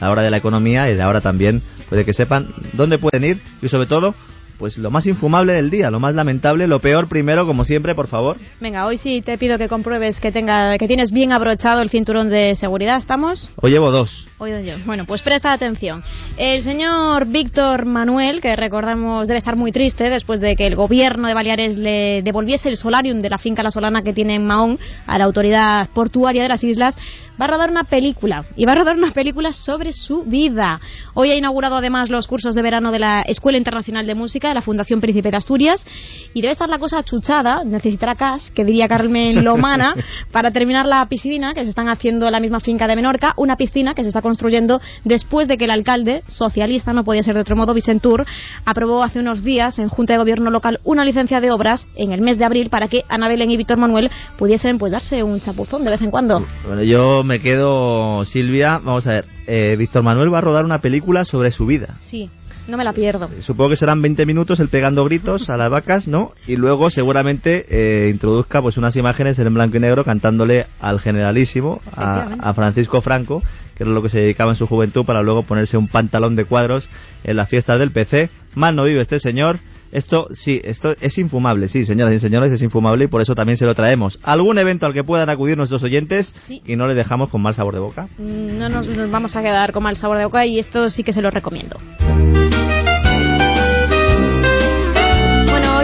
la 0.02 0.12
hora 0.12 0.22
de 0.22 0.30
la 0.30 0.38
economía 0.38 0.90
y 0.90 0.96
la 0.96 1.08
hora 1.08 1.22
también 1.22 1.62
puede 1.88 2.04
que 2.04 2.12
sepan 2.12 2.48
dónde 2.74 2.98
pueden 2.98 3.24
ir 3.24 3.42
y 3.62 3.70
sobre 3.70 3.88
todo 3.88 4.14
pues 4.58 4.78
lo 4.78 4.92
más 4.92 5.06
infumable 5.06 5.54
del 5.54 5.70
día, 5.70 5.90
lo 5.90 6.00
más 6.00 6.16
lamentable, 6.16 6.68
lo 6.68 6.80
peor 6.80 7.08
primero, 7.08 7.46
como 7.46 7.64
siempre, 7.64 7.96
por 7.96 8.08
favor. 8.08 8.38
Venga, 8.60 8.86
hoy 8.86 8.98
sí 8.98 9.22
te 9.22 9.38
pido 9.38 9.58
que 9.58 9.68
compruebes 9.68 10.20
que 10.20 10.32
tenga, 10.32 10.78
que 10.78 10.88
tienes 10.88 11.12
bien 11.12 11.32
abrochado 11.32 11.82
el 11.82 11.90
cinturón 11.90 12.30
de 12.30 12.56
seguridad. 12.56 12.98
¿Estamos? 12.98 13.50
Hoy 13.56 13.72
llevo 13.72 13.92
dos. 13.92 14.28
Yo. 14.40 14.78
Bueno, 14.86 15.06
pues 15.06 15.24
presta 15.24 15.52
atención. 15.52 16.04
El 16.38 16.62
señor 16.62 17.26
Víctor 17.26 17.88
Manuel, 17.88 18.40
que 18.40 18.56
recordamos 18.56 19.28
debe 19.28 19.40
estar 19.40 19.56
muy 19.56 19.72
triste 19.72 20.12
después 20.12 20.40
de 20.40 20.56
que 20.56 20.68
el 20.68 20.76
gobierno 20.76 21.28
de 21.28 21.34
Baleares 21.34 21.76
le 21.76 22.22
devolviese 22.22 22.70
el 22.70 22.78
solarium 22.78 23.20
de 23.20 23.32
la 23.32 23.40
finca 23.40 23.64
La 23.64 23.72
Solana 23.72 24.04
que 24.04 24.14
tiene 24.14 24.36
en 24.36 24.46
Mahón 24.46 24.78
a 25.08 25.18
la 25.18 25.26
autoridad 25.26 25.90
portuaria 25.90 26.44
de 26.44 26.50
las 26.50 26.64
islas, 26.64 26.96
va 27.40 27.46
a 27.46 27.48
rodar 27.48 27.70
una 27.70 27.84
película. 27.84 28.44
Y 28.56 28.66
va 28.66 28.74
a 28.74 28.76
rodar 28.76 28.96
una 28.96 29.12
película 29.12 29.54
sobre 29.54 29.94
su 29.94 30.24
vida. 30.24 30.80
Hoy 31.14 31.32
ha 31.32 31.36
inaugurado 31.36 31.76
además 31.76 32.10
los 32.10 32.28
cursos 32.28 32.56
de 32.56 32.62
verano 32.62 32.92
de 32.92 33.00
la 33.00 33.22
Escuela 33.22 33.58
Internacional 33.58 34.06
de 34.06 34.16
Música 34.16 34.50
de 34.50 34.56
la 34.56 34.62
Fundación 34.62 35.02
Príncipe 35.02 35.32
de 35.32 35.38
Asturias. 35.38 35.86
Y 36.34 36.42
debe 36.42 36.52
estar 36.52 36.70
la 36.70 36.80
cosa 36.80 37.04
chuchada, 37.04 37.64
necesitará 37.64 38.16
cash, 38.16 38.50
que 38.50 38.66
diría 38.66 38.88
Carmen 38.88 39.44
Lomana, 39.44 39.94
para 40.32 40.52
terminar 40.52 40.86
la 40.86 41.06
piscina 41.08 41.54
que 41.54 41.64
se 41.64 41.70
están 41.70 41.90
haciendo 41.90 42.26
en 42.28 42.32
la 42.32 42.40
misma 42.40 42.60
finca 42.60 42.88
de 42.88 42.96
Menorca. 42.96 43.34
Una 43.38 43.56
piscina 43.56 43.94
que 43.94 44.04
se 44.04 44.10
está 44.10 44.22
construyendo 44.28 44.82
después 45.06 45.48
de 45.48 45.58
que 45.58 45.66
el 45.66 45.72
alcalde 45.72 46.24
socialista, 46.28 46.92
no 46.92 47.06
podía 47.06 47.24
ser 47.24 47.36
de 47.36 47.42
otro 47.42 47.56
modo, 47.56 47.74
Vicentur, 47.74 48.26
aprobó 48.66 49.04
hace 49.04 49.20
unos 49.20 49.42
días 49.42 49.80
en 49.80 49.88
Junta 49.88 50.14
de 50.14 50.20
Gobierno 50.20 50.50
local 50.50 50.82
una 50.84 51.06
licencia 51.06 51.40
de 51.40 51.50
obras 51.50 51.88
en 51.96 52.12
el 52.12 52.22
mes 52.22 52.38
de 52.38 52.46
abril 52.46 52.70
para 52.70 52.90
que 52.90 53.06
Ana 53.08 53.30
Belén 53.30 53.52
y 53.52 53.58
Víctor 53.58 53.78
Manuel 53.78 54.12
pudiesen 54.38 54.78
pues 54.78 54.92
darse 54.92 55.24
un 55.24 55.40
chapuzón 55.40 55.86
de 55.86 55.92
vez 55.92 56.02
en 56.02 56.12
cuando. 56.12 56.46
Bueno, 56.66 56.84
yo 56.84 57.24
me 57.24 57.40
quedo, 57.40 58.26
Silvia, 58.26 58.82
vamos 58.84 59.08
a 59.08 59.12
ver, 59.12 59.26
eh, 59.48 59.76
Víctor 59.78 60.04
Manuel 60.04 60.34
va 60.34 60.40
a 60.40 60.42
rodar 60.42 60.66
una 60.66 60.82
película 60.82 61.24
sobre 61.24 61.52
su 61.52 61.66
vida. 61.66 61.96
Sí. 62.02 62.30
No 62.68 62.78
me 62.78 62.84
la 62.84 62.94
pierdo. 62.94 63.30
Supongo 63.42 63.70
que 63.72 63.76
serán 63.78 64.02
20 64.02 64.26
minutos 64.26 64.60
el 64.60 64.68
pegando 64.68 65.06
gritos 65.06 65.50
a 65.50 65.58
las 65.58 65.70
vacas, 65.70 66.08
¿no? 66.08 66.32
Y 66.48 66.56
luego 66.58 66.90
seguramente 66.90 67.66
eh, 67.70 68.10
introduzca 68.10 68.62
pues 68.62 68.78
unas 68.78 68.96
imágenes 68.96 69.40
en 69.40 69.54
blanco 69.54 69.78
y 69.78 69.80
negro 69.80 70.04
cantándole 70.04 70.68
al 70.80 71.00
generalísimo, 71.00 71.80
a, 71.96 72.28
a 72.42 72.54
Francisco 72.54 73.02
Franco, 73.02 73.42
que 73.76 73.84
era 73.84 73.92
lo 73.92 74.02
que 74.02 74.10
se 74.10 74.20
dedicaba 74.20 74.52
en 74.52 74.56
su 74.58 74.68
juventud 74.68 75.06
para 75.06 75.22
luego 75.22 75.44
ponerse 75.44 75.78
un 75.78 75.88
pantalón 75.88 76.36
de 76.36 76.46
cuadros 76.46 76.90
en 77.24 77.38
las 77.38 77.48
fiestas 77.50 77.80
del 77.80 77.92
PC. 77.92 78.30
Mal 78.56 78.76
no 78.76 78.84
vive 78.84 79.02
este 79.02 79.20
señor. 79.20 79.60
Esto 79.90 80.28
sí, 80.34 80.60
esto 80.66 80.96
es 81.00 81.18
infumable, 81.18 81.70
sí, 81.70 81.86
señoras 81.86 82.14
y 82.14 82.20
señores, 82.20 82.52
es 82.52 82.62
infumable 82.62 83.06
y 83.06 83.08
por 83.08 83.22
eso 83.22 83.36
también 83.36 83.56
se 83.56 83.66
lo 83.66 83.74
traemos. 83.74 84.20
¿Algún 84.22 84.58
evento 84.58 84.86
al 84.86 84.92
que 84.92 85.06
puedan 85.06 85.30
acudir 85.30 85.56
nuestros 85.56 85.82
oyentes 85.82 86.36
Sí. 86.42 86.62
y 86.66 86.76
no 86.76 86.88
le 86.88 86.94
dejamos 86.94 87.30
con 87.30 87.42
mal 87.42 87.54
sabor 87.54 87.74
de 87.74 87.80
boca? 87.80 88.10
Mm, 88.18 88.58
No 88.58 88.68
nos, 88.68 88.86
nos 88.90 89.10
vamos 89.10 89.38
a 89.38 89.42
quedar 89.42 89.72
con 89.72 89.84
mal 89.84 89.96
sabor 89.96 90.18
de 90.18 90.26
boca 90.26 90.46
y 90.46 90.60
esto 90.60 90.90
sí 90.90 91.04
que 91.04 91.14
se 91.14 91.22
lo 91.22 91.32
recomiendo. 91.32 91.78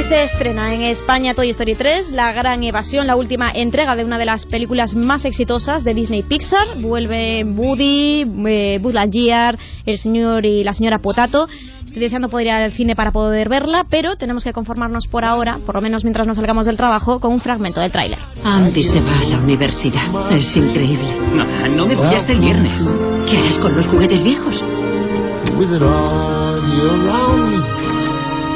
Hoy 0.04 0.10
se 0.10 0.24
estrena 0.24 0.74
en 0.74 0.84
España 0.84 1.34
Toy 1.34 1.49
Story 1.49 1.76
3, 1.76 2.12
La 2.12 2.32
Gran 2.32 2.64
Evasión, 2.64 3.06
la 3.08 3.16
última 3.16 3.51
entrega 3.51 3.95
de 3.95 4.06
una 4.06 4.18
de 4.18 4.26
las 4.26 4.45
películas 4.45 4.95
más 4.95 5.26
exitosas 5.26 5.84
de 5.84 5.93
Disney 5.93 6.24
Pixar. 6.24 6.80
Vuelve 6.80 7.43
Woody, 7.43 8.26
eh, 8.47 8.80
Buzz 8.82 8.93
Lightyear, 8.93 9.58
el 9.86 9.97
señor 9.97 10.45
y 10.45 10.64
la 10.64 10.74
señora 10.74 10.99
Potato. 10.99 11.47
Estoy 11.86 12.01
deseando 12.01 12.30
poder 12.30 12.47
ir 12.47 12.54
al 12.54 12.72
cine 12.72 12.95
para 12.95 13.12
poder 13.12 13.49
verla, 13.49 13.86
pero 13.89 14.16
tenemos 14.16 14.43
que 14.43 14.54
conformarnos 14.54 15.08
por 15.08 15.26
ahora, 15.26 15.60
por 15.66 15.76
lo 15.76 15.82
menos 15.82 16.04
mientras 16.04 16.26
nos 16.26 16.38
salgamos 16.38 16.66
del 16.66 16.78
trabajo, 16.78 17.20
con 17.20 17.34
un 17.34 17.39
fragmento 17.39 17.82
del 17.82 17.91
tráiler. 17.91 18.20
Andy 18.43 18.84
se 18.84 18.99
va 18.99 19.20
a 19.20 19.24
la 19.26 19.38
universidad. 19.38 20.32
Es 20.32 20.56
increíble. 20.58 21.14
Mamá, 21.34 21.68
no 21.70 21.86
me 21.86 21.95
voy 21.95 22.14
hasta 22.14 22.32
el 22.32 22.39
viernes. 22.39 22.93
¿Qué 23.30 23.38
harás 23.38 23.60
con 23.60 23.76
los 23.76 23.88
juguetes 23.88 24.24
viejos? 24.24 24.64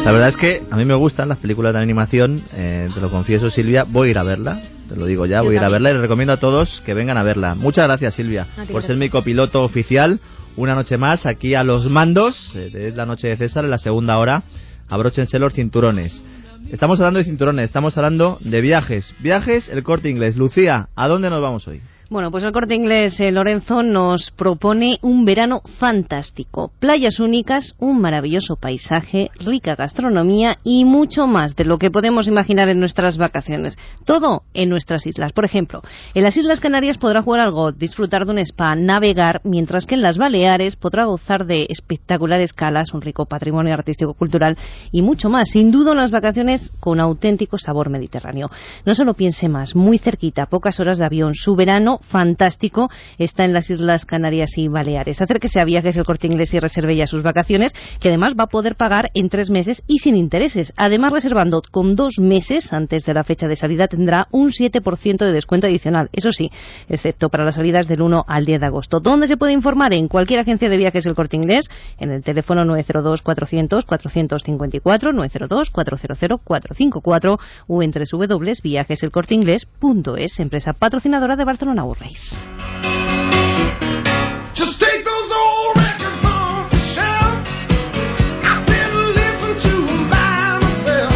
La 0.03 0.11
verdad 0.11 0.29
es 0.29 0.37
que 0.37 0.63
a 0.71 0.77
mí 0.77 0.85
me 0.85 0.93
gustan 0.93 1.29
las 1.29 1.37
películas 1.37 1.73
de 1.73 1.79
animación, 1.79 2.41
eh, 2.55 2.87
te 2.93 3.01
lo 3.01 3.09
confieso 3.09 3.49
Silvia, 3.49 3.83
voy 3.83 4.07
a 4.07 4.11
ir 4.11 4.17
a 4.17 4.23
verla, 4.23 4.61
te 4.87 4.95
lo 4.95 5.05
digo 5.05 5.25
ya, 5.25 5.39
Yo 5.39 5.45
voy 5.45 5.55
a 5.55 5.59
ir 5.59 5.63
a 5.63 5.69
verla 5.69 5.89
y 5.89 5.93
les 5.93 6.01
recomiendo 6.01 6.33
a 6.33 6.37
todos 6.37 6.81
que 6.81 6.93
vengan 6.93 7.17
a 7.17 7.23
verla. 7.23 7.55
Muchas 7.55 7.85
gracias 7.85 8.15
Silvia 8.15 8.47
por 8.71 8.83
ser 8.83 8.95
mi 8.95 9.09
copiloto 9.09 9.63
oficial, 9.63 10.21
una 10.55 10.75
noche 10.75 10.97
más 10.97 11.25
aquí 11.25 11.55
a 11.55 11.63
los 11.63 11.89
mandos, 11.89 12.53
eh, 12.55 12.71
es 12.73 12.95
la 12.95 13.05
noche 13.05 13.27
de 13.27 13.37
César 13.37 13.65
en 13.65 13.71
la 13.71 13.77
segunda 13.77 14.17
hora, 14.17 14.43
abróchense 14.87 15.39
los 15.39 15.53
cinturones. 15.53 16.23
Estamos 16.71 16.99
hablando 16.99 17.19
de 17.19 17.25
cinturones, 17.25 17.65
estamos 17.65 17.97
hablando 17.97 18.37
de 18.41 18.61
viajes, 18.61 19.13
viajes, 19.19 19.69
el 19.69 19.83
corte 19.83 20.09
inglés. 20.09 20.37
Lucía, 20.37 20.89
¿a 20.95 21.07
dónde 21.07 21.29
nos 21.29 21.41
vamos 21.41 21.67
hoy? 21.67 21.81
Bueno, 22.09 22.31
pues 22.31 22.45
el 22.45 22.53
corte 22.53 22.73
inglés 22.73 23.19
eh, 23.19 23.33
Lorenzo 23.33 23.83
nos 23.83 24.31
propone 24.31 24.97
un 25.01 25.25
verano 25.25 25.59
fantástico. 25.65 26.71
Playas 26.79 27.19
únicas, 27.19 27.75
un 27.79 27.99
maravilloso 27.99 28.55
paisaje, 28.55 29.29
rica 29.41 29.75
gastronomía 29.75 30.57
y 30.63 30.85
mucho 30.85 31.27
más 31.27 31.57
de 31.57 31.65
lo 31.65 31.77
que 31.77 31.91
podemos 31.91 32.29
imaginar 32.29 32.69
en 32.69 32.79
nuestras 32.79 33.17
vacaciones. 33.17 33.77
Todo 34.05 34.43
en 34.53 34.69
nuestras 34.69 35.05
islas. 35.05 35.33
Por 35.33 35.43
ejemplo, 35.43 35.81
en 36.13 36.23
las 36.23 36.37
Islas 36.37 36.61
Canarias 36.61 36.97
podrá 36.97 37.21
jugar 37.21 37.41
al 37.41 37.51
golf, 37.51 37.77
disfrutar 37.77 38.25
de 38.25 38.31
un 38.31 38.37
spa, 38.37 38.73
navegar, 38.77 39.41
mientras 39.43 39.85
que 39.85 39.95
en 39.95 40.01
las 40.01 40.17
Baleares 40.17 40.77
podrá 40.77 41.03
gozar 41.03 41.45
de 41.45 41.67
espectaculares 41.67 42.53
calas, 42.53 42.93
un 42.93 43.01
rico 43.01 43.25
patrimonio 43.25 43.73
artístico-cultural 43.73 44.57
y 44.93 45.01
mucho 45.01 45.29
más. 45.29 45.49
Sin 45.49 45.71
duda 45.71 45.91
unas 45.91 46.11
vacaciones 46.11 46.71
con 46.79 47.01
auténtico 47.01 47.57
sabor 47.57 47.89
mediterráneo. 47.89 48.49
No 48.85 48.95
solo 48.95 49.13
piense 49.13 49.49
más, 49.49 49.75
muy 49.75 49.97
cerquita, 49.97 50.45
pocas 50.45 50.79
horas 50.79 50.99
de 50.99 51.05
avión, 51.05 51.35
su 51.35 51.53
verano 51.57 51.96
fantástico 52.01 52.89
está 53.17 53.45
en 53.45 53.53
las 53.53 53.69
Islas 53.69 54.05
Canarias 54.05 54.57
y 54.57 54.67
Baleares. 54.67 55.21
Acérquese 55.21 55.59
a 55.59 55.65
Viajes 55.65 55.97
el 55.97 56.05
Corte 56.05 56.27
Inglés 56.27 56.53
y 56.53 56.59
reserve 56.59 56.95
ya 56.95 57.07
sus 57.07 57.23
vacaciones, 57.23 57.73
que 57.99 58.09
además 58.09 58.33
va 58.39 58.45
a 58.45 58.47
poder 58.47 58.75
pagar 58.75 59.09
en 59.13 59.29
tres 59.29 59.49
meses 59.49 59.83
y 59.87 59.99
sin 59.99 60.15
intereses. 60.15 60.73
Además, 60.77 61.13
reservando 61.13 61.61
con 61.71 61.95
dos 61.95 62.15
meses 62.19 62.73
antes 62.73 63.05
de 63.05 63.13
la 63.13 63.23
fecha 63.23 63.47
de 63.47 63.55
salida 63.55 63.87
tendrá 63.87 64.27
un 64.31 64.51
7% 64.51 65.17
de 65.17 65.31
descuento 65.31 65.67
adicional. 65.67 66.09
Eso 66.13 66.31
sí, 66.31 66.51
excepto 66.89 67.29
para 67.29 67.45
las 67.45 67.55
salidas 67.55 67.87
del 67.87 68.01
1 68.01 68.25
al 68.27 68.45
10 68.45 68.59
de 68.59 68.65
agosto. 68.65 68.99
¿Dónde 68.99 69.27
se 69.27 69.37
puede 69.37 69.53
informar? 69.53 69.93
En 69.93 70.07
cualquier 70.07 70.39
agencia 70.39 70.69
de 70.69 70.77
viajes 70.77 71.05
el 71.05 71.13
Corte 71.15 71.35
Inglés, 71.35 71.69
en 71.99 72.11
el 72.11 72.23
teléfono 72.23 72.65
902 72.65 73.21
400 73.21 73.85
454 73.85 75.13
902 75.13 75.71
400 75.71 76.07
454 76.43 77.39
o 77.67 77.83
entre 77.83 78.05
www.viajeselcorteinglés.es, 78.11 80.39
empresa 80.39 80.73
patrocinadora 80.73 81.35
de 81.35 81.45
Barcelona 81.45 81.85
our. 81.95 83.16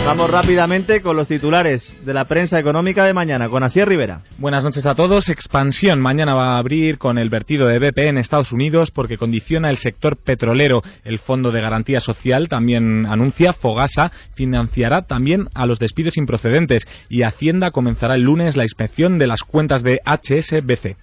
Vamos 0.04 0.32
rápidamente 0.32 1.02
con 1.02 1.16
los 1.16 1.28
titulares 1.28 1.96
de 2.04 2.14
la 2.14 2.26
prensa 2.26 2.60
económica 2.60 3.06
de 3.06 3.14
mañana, 3.14 3.50
con 3.50 3.64
Asier 3.64 3.88
Rivera. 3.88 4.24
Buenas 4.40 4.64
noches 4.64 4.88
a 4.88 4.96
todos. 4.96 5.30
Expansión 5.30 6.02
mañana 6.02 6.34
va 6.34 6.56
a 6.56 6.58
abrir 6.58 6.98
con 6.98 7.20
el 7.20 7.30
vertido 7.30 7.68
de 7.68 7.78
BP 7.78 8.00
en 8.00 8.18
Estados 8.18 8.52
Unidos 8.52 8.90
porque 8.90 9.18
condiciona 9.18 9.70
el 9.70 9.78
sector 9.78 10.18
petrolero. 10.18 10.82
El 11.04 11.20
Fondo 11.20 11.52
de 11.52 11.62
Garantía 11.62 12.00
Social 12.00 12.50
también 12.50 13.06
anuncia 13.06 13.54
Fogasa 13.54 14.12
financiará 14.34 15.04
también 15.04 15.48
a 15.54 15.68
los 15.68 15.78
despidos 15.78 16.18
improcedentes 16.18 16.88
y 17.08 17.22
Hacienda 17.22 17.70
comenzará 17.70 18.16
el 18.16 18.24
lunes 18.24 18.58
la 18.58 18.64
inspección 18.64 19.20
de 19.20 19.28
las 19.28 19.44
cuentas 19.44 19.84
de 19.84 20.00
HSBC. 20.04 20.98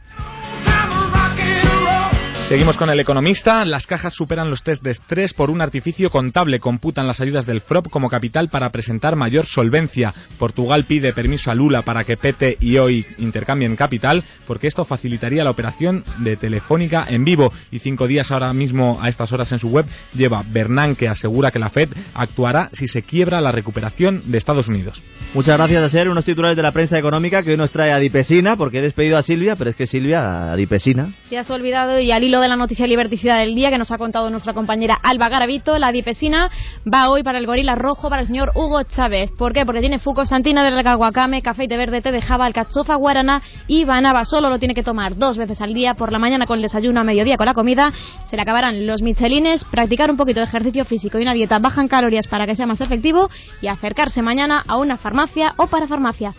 Seguimos 2.48 2.78
con 2.78 2.88
el 2.88 2.98
economista. 2.98 3.62
Las 3.66 3.86
cajas 3.86 4.14
superan 4.14 4.48
los 4.48 4.62
test 4.62 4.82
de 4.82 4.92
estrés 4.92 5.34
por 5.34 5.50
un 5.50 5.60
artificio 5.60 6.08
contable. 6.08 6.60
Computan 6.60 7.06
las 7.06 7.20
ayudas 7.20 7.44
del 7.44 7.60
FROP 7.60 7.90
como 7.90 8.08
capital 8.08 8.48
para 8.48 8.70
presentar 8.70 9.16
mayor 9.16 9.44
solvencia. 9.44 10.14
Portugal 10.38 10.86
pide 10.86 11.12
permiso 11.12 11.50
a 11.50 11.54
Lula 11.54 11.82
para 11.82 12.04
que 12.04 12.16
Pete 12.16 12.56
y 12.58 12.78
hoy 12.78 13.04
intercambien 13.18 13.76
capital 13.76 14.24
porque 14.46 14.66
esto 14.66 14.86
facilitaría 14.86 15.44
la 15.44 15.50
operación 15.50 16.02
de 16.20 16.38
Telefónica 16.38 17.04
en 17.06 17.22
vivo. 17.22 17.52
Y 17.70 17.80
cinco 17.80 18.06
días 18.06 18.32
ahora 18.32 18.54
mismo 18.54 18.98
a 19.02 19.10
estas 19.10 19.30
horas 19.30 19.52
en 19.52 19.58
su 19.58 19.68
web 19.68 19.84
lleva 20.14 20.42
Bernán 20.50 20.96
que 20.96 21.06
asegura 21.06 21.50
que 21.50 21.58
la 21.58 21.68
Fed 21.68 21.90
actuará 22.14 22.70
si 22.72 22.88
se 22.88 23.02
quiebra 23.02 23.42
la 23.42 23.52
recuperación 23.52 24.22
de 24.24 24.38
Estados 24.38 24.68
Unidos. 24.68 25.02
Muchas 25.34 25.58
gracias 25.58 25.82
a 25.82 25.90
ser 25.90 26.08
unos 26.08 26.24
titulares 26.24 26.56
de 26.56 26.62
la 26.62 26.72
prensa 26.72 26.98
económica 26.98 27.42
que 27.42 27.50
hoy 27.50 27.58
nos 27.58 27.72
trae 27.72 27.92
a 27.92 27.98
Dipesina 27.98 28.56
porque 28.56 28.78
he 28.78 28.82
despedido 28.82 29.18
a 29.18 29.22
Silvia, 29.22 29.54
pero 29.54 29.68
es 29.68 29.76
que 29.76 29.86
Silvia 29.86 30.50
a 30.50 30.56
Dipesina. 30.56 31.12
Te 31.28 31.36
has 31.36 31.50
olvidado 31.50 32.00
y 32.00 32.10
al 32.10 32.24
hilo 32.24 32.37
de 32.40 32.48
la 32.48 32.56
noticia 32.56 32.86
liberticidad 32.86 33.38
del 33.38 33.54
día 33.54 33.70
que 33.70 33.78
nos 33.78 33.90
ha 33.90 33.98
contado 33.98 34.30
nuestra 34.30 34.52
compañera 34.52 34.98
Alba 35.02 35.28
Garavito, 35.28 35.78
la 35.78 35.92
dipesina 35.92 36.50
va 36.92 37.10
hoy 37.10 37.22
para 37.22 37.38
el 37.38 37.46
gorila 37.46 37.74
rojo 37.74 38.08
para 38.08 38.22
el 38.22 38.26
señor 38.26 38.52
Hugo 38.54 38.82
Chávez. 38.82 39.30
¿Por 39.36 39.52
qué? 39.52 39.64
Porque 39.64 39.80
tiene 39.80 39.98
fucosantina 39.98 40.62
del 40.62 40.82
caguacame, 40.82 41.42
café 41.42 41.66
de 41.66 41.76
verde, 41.76 42.00
té 42.00 42.12
de 42.12 42.22
java, 42.22 42.46
alcachofa, 42.46 42.94
guarana 42.96 43.42
y 43.66 43.84
banaba. 43.84 44.24
Solo 44.24 44.48
lo 44.48 44.58
tiene 44.58 44.74
que 44.74 44.82
tomar 44.82 45.16
dos 45.16 45.38
veces 45.38 45.60
al 45.60 45.74
día, 45.74 45.94
por 45.94 46.12
la 46.12 46.18
mañana 46.18 46.46
con 46.46 46.56
el 46.56 46.62
desayuno, 46.62 47.00
a 47.00 47.04
mediodía 47.04 47.36
con 47.36 47.46
la 47.46 47.54
comida. 47.54 47.92
Se 48.24 48.36
le 48.36 48.42
acabarán 48.42 48.86
los 48.86 49.02
michelines, 49.02 49.64
practicar 49.64 50.10
un 50.10 50.16
poquito 50.16 50.40
de 50.40 50.46
ejercicio 50.46 50.84
físico 50.84 51.18
y 51.18 51.22
una 51.22 51.34
dieta 51.34 51.58
baja 51.58 51.80
en 51.80 51.88
calorías 51.88 52.26
para 52.28 52.46
que 52.46 52.54
sea 52.54 52.66
más 52.66 52.80
efectivo 52.80 53.28
y 53.60 53.66
acercarse 53.66 54.22
mañana 54.22 54.64
a 54.66 54.76
una 54.76 54.96
farmacia 54.96 55.54
o 55.56 55.66
para 55.66 55.86
farmacia. 55.86 56.34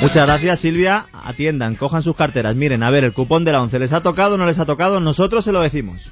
Muchas 0.00 0.26
gracias, 0.26 0.60
Silvia. 0.60 1.04
Atiendan, 1.12 1.74
cojan 1.76 2.02
sus 2.02 2.16
carteras. 2.16 2.56
Miren, 2.56 2.82
a 2.82 2.90
ver, 2.90 3.04
el 3.04 3.12
cupón 3.12 3.44
de 3.44 3.52
la 3.52 3.60
11 3.62 3.78
les 3.78 3.92
ha 3.92 4.02
tocado 4.02 4.36
o 4.36 4.38
no 4.38 4.46
les 4.46 4.58
ha 4.58 4.64
tocado, 4.64 4.98
nosotros 4.98 5.44
se 5.44 5.52
lo 5.52 5.60
decimos. 5.60 6.10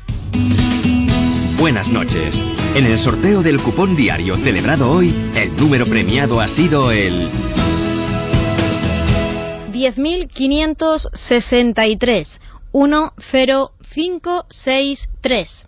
Buenas 1.59 1.89
noches. 1.89 2.39
En 2.75 2.85
el 2.85 2.99
sorteo 2.99 3.43
del 3.43 3.63
cupón 3.63 3.97
diario 3.97 4.37
celebrado 4.37 4.91
hoy, 4.91 5.15
el 5.35 5.57
número 5.57 5.87
premiado 5.87 6.39
ha 6.41 6.49
sido 6.49 6.93
el 6.93 7.31
10.563 9.73 12.41
10563. 12.73 15.67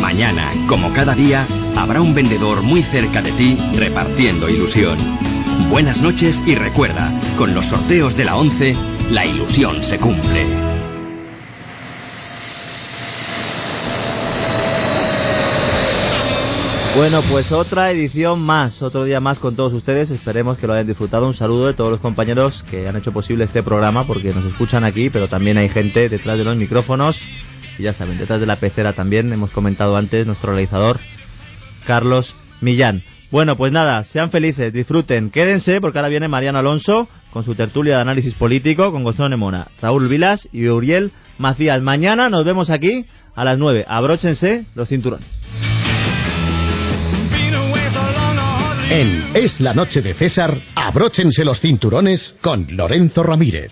Mañana, 0.00 0.52
como 0.68 0.92
cada 0.92 1.14
día, 1.14 1.48
habrá 1.76 2.00
un 2.00 2.14
vendedor 2.14 2.62
muy 2.62 2.84
cerca 2.84 3.20
de 3.20 3.32
ti 3.32 3.58
repartiendo 3.74 4.48
ilusión. 4.48 5.39
Buenas 5.68 6.00
noches 6.00 6.40
y 6.46 6.54
recuerda, 6.54 7.12
con 7.36 7.54
los 7.54 7.66
sorteos 7.66 8.16
de 8.16 8.24
la 8.24 8.36
11, 8.36 8.74
la 9.10 9.26
ilusión 9.26 9.82
se 9.82 9.98
cumple. 9.98 10.46
Bueno, 16.96 17.22
pues 17.30 17.52
otra 17.52 17.90
edición 17.92 18.40
más, 18.40 18.82
otro 18.82 19.04
día 19.04 19.20
más 19.20 19.38
con 19.38 19.54
todos 19.54 19.72
ustedes. 19.72 20.10
Esperemos 20.10 20.58
que 20.58 20.66
lo 20.66 20.72
hayan 20.72 20.88
disfrutado. 20.88 21.26
Un 21.26 21.34
saludo 21.34 21.68
de 21.68 21.74
todos 21.74 21.90
los 21.90 22.00
compañeros 22.00 22.64
que 22.64 22.88
han 22.88 22.96
hecho 22.96 23.12
posible 23.12 23.44
este 23.44 23.62
programa 23.62 24.04
porque 24.04 24.34
nos 24.34 24.44
escuchan 24.44 24.84
aquí, 24.84 25.08
pero 25.08 25.28
también 25.28 25.56
hay 25.56 25.68
gente 25.68 26.08
detrás 26.08 26.36
de 26.36 26.44
los 26.44 26.56
micrófonos. 26.56 27.24
Y 27.78 27.84
ya 27.84 27.92
saben, 27.92 28.18
detrás 28.18 28.40
de 28.40 28.46
la 28.46 28.56
pecera 28.56 28.92
también, 28.92 29.32
hemos 29.32 29.50
comentado 29.50 29.96
antes, 29.96 30.26
nuestro 30.26 30.52
realizador, 30.52 30.98
Carlos 31.86 32.34
Millán. 32.60 33.04
Bueno, 33.30 33.54
pues 33.54 33.70
nada, 33.70 34.02
sean 34.02 34.32
felices, 34.32 34.72
disfruten, 34.72 35.30
quédense 35.30 35.80
porque 35.80 35.98
ahora 35.98 36.08
viene 36.08 36.26
Mariano 36.26 36.58
Alonso 36.58 37.08
con 37.32 37.44
su 37.44 37.54
tertulia 37.54 37.94
de 37.94 38.02
análisis 38.02 38.34
político 38.34 38.90
con 38.90 39.04
Gostón 39.04 39.38
Mona, 39.38 39.68
Raúl 39.80 40.08
Vilas 40.08 40.48
y 40.52 40.66
Uriel 40.66 41.12
Macías. 41.38 41.80
Mañana 41.80 42.28
nos 42.28 42.44
vemos 42.44 42.70
aquí 42.70 43.06
a 43.36 43.44
las 43.44 43.56
9. 43.56 43.84
Abróchense 43.86 44.66
los 44.74 44.88
cinturones. 44.88 45.28
En 48.90 49.22
Es 49.34 49.60
la 49.60 49.74
noche 49.74 50.02
de 50.02 50.14
César, 50.14 50.60
abróchense 50.74 51.44
los 51.44 51.60
cinturones 51.60 52.34
con 52.42 52.66
Lorenzo 52.76 53.22
Ramírez. 53.22 53.68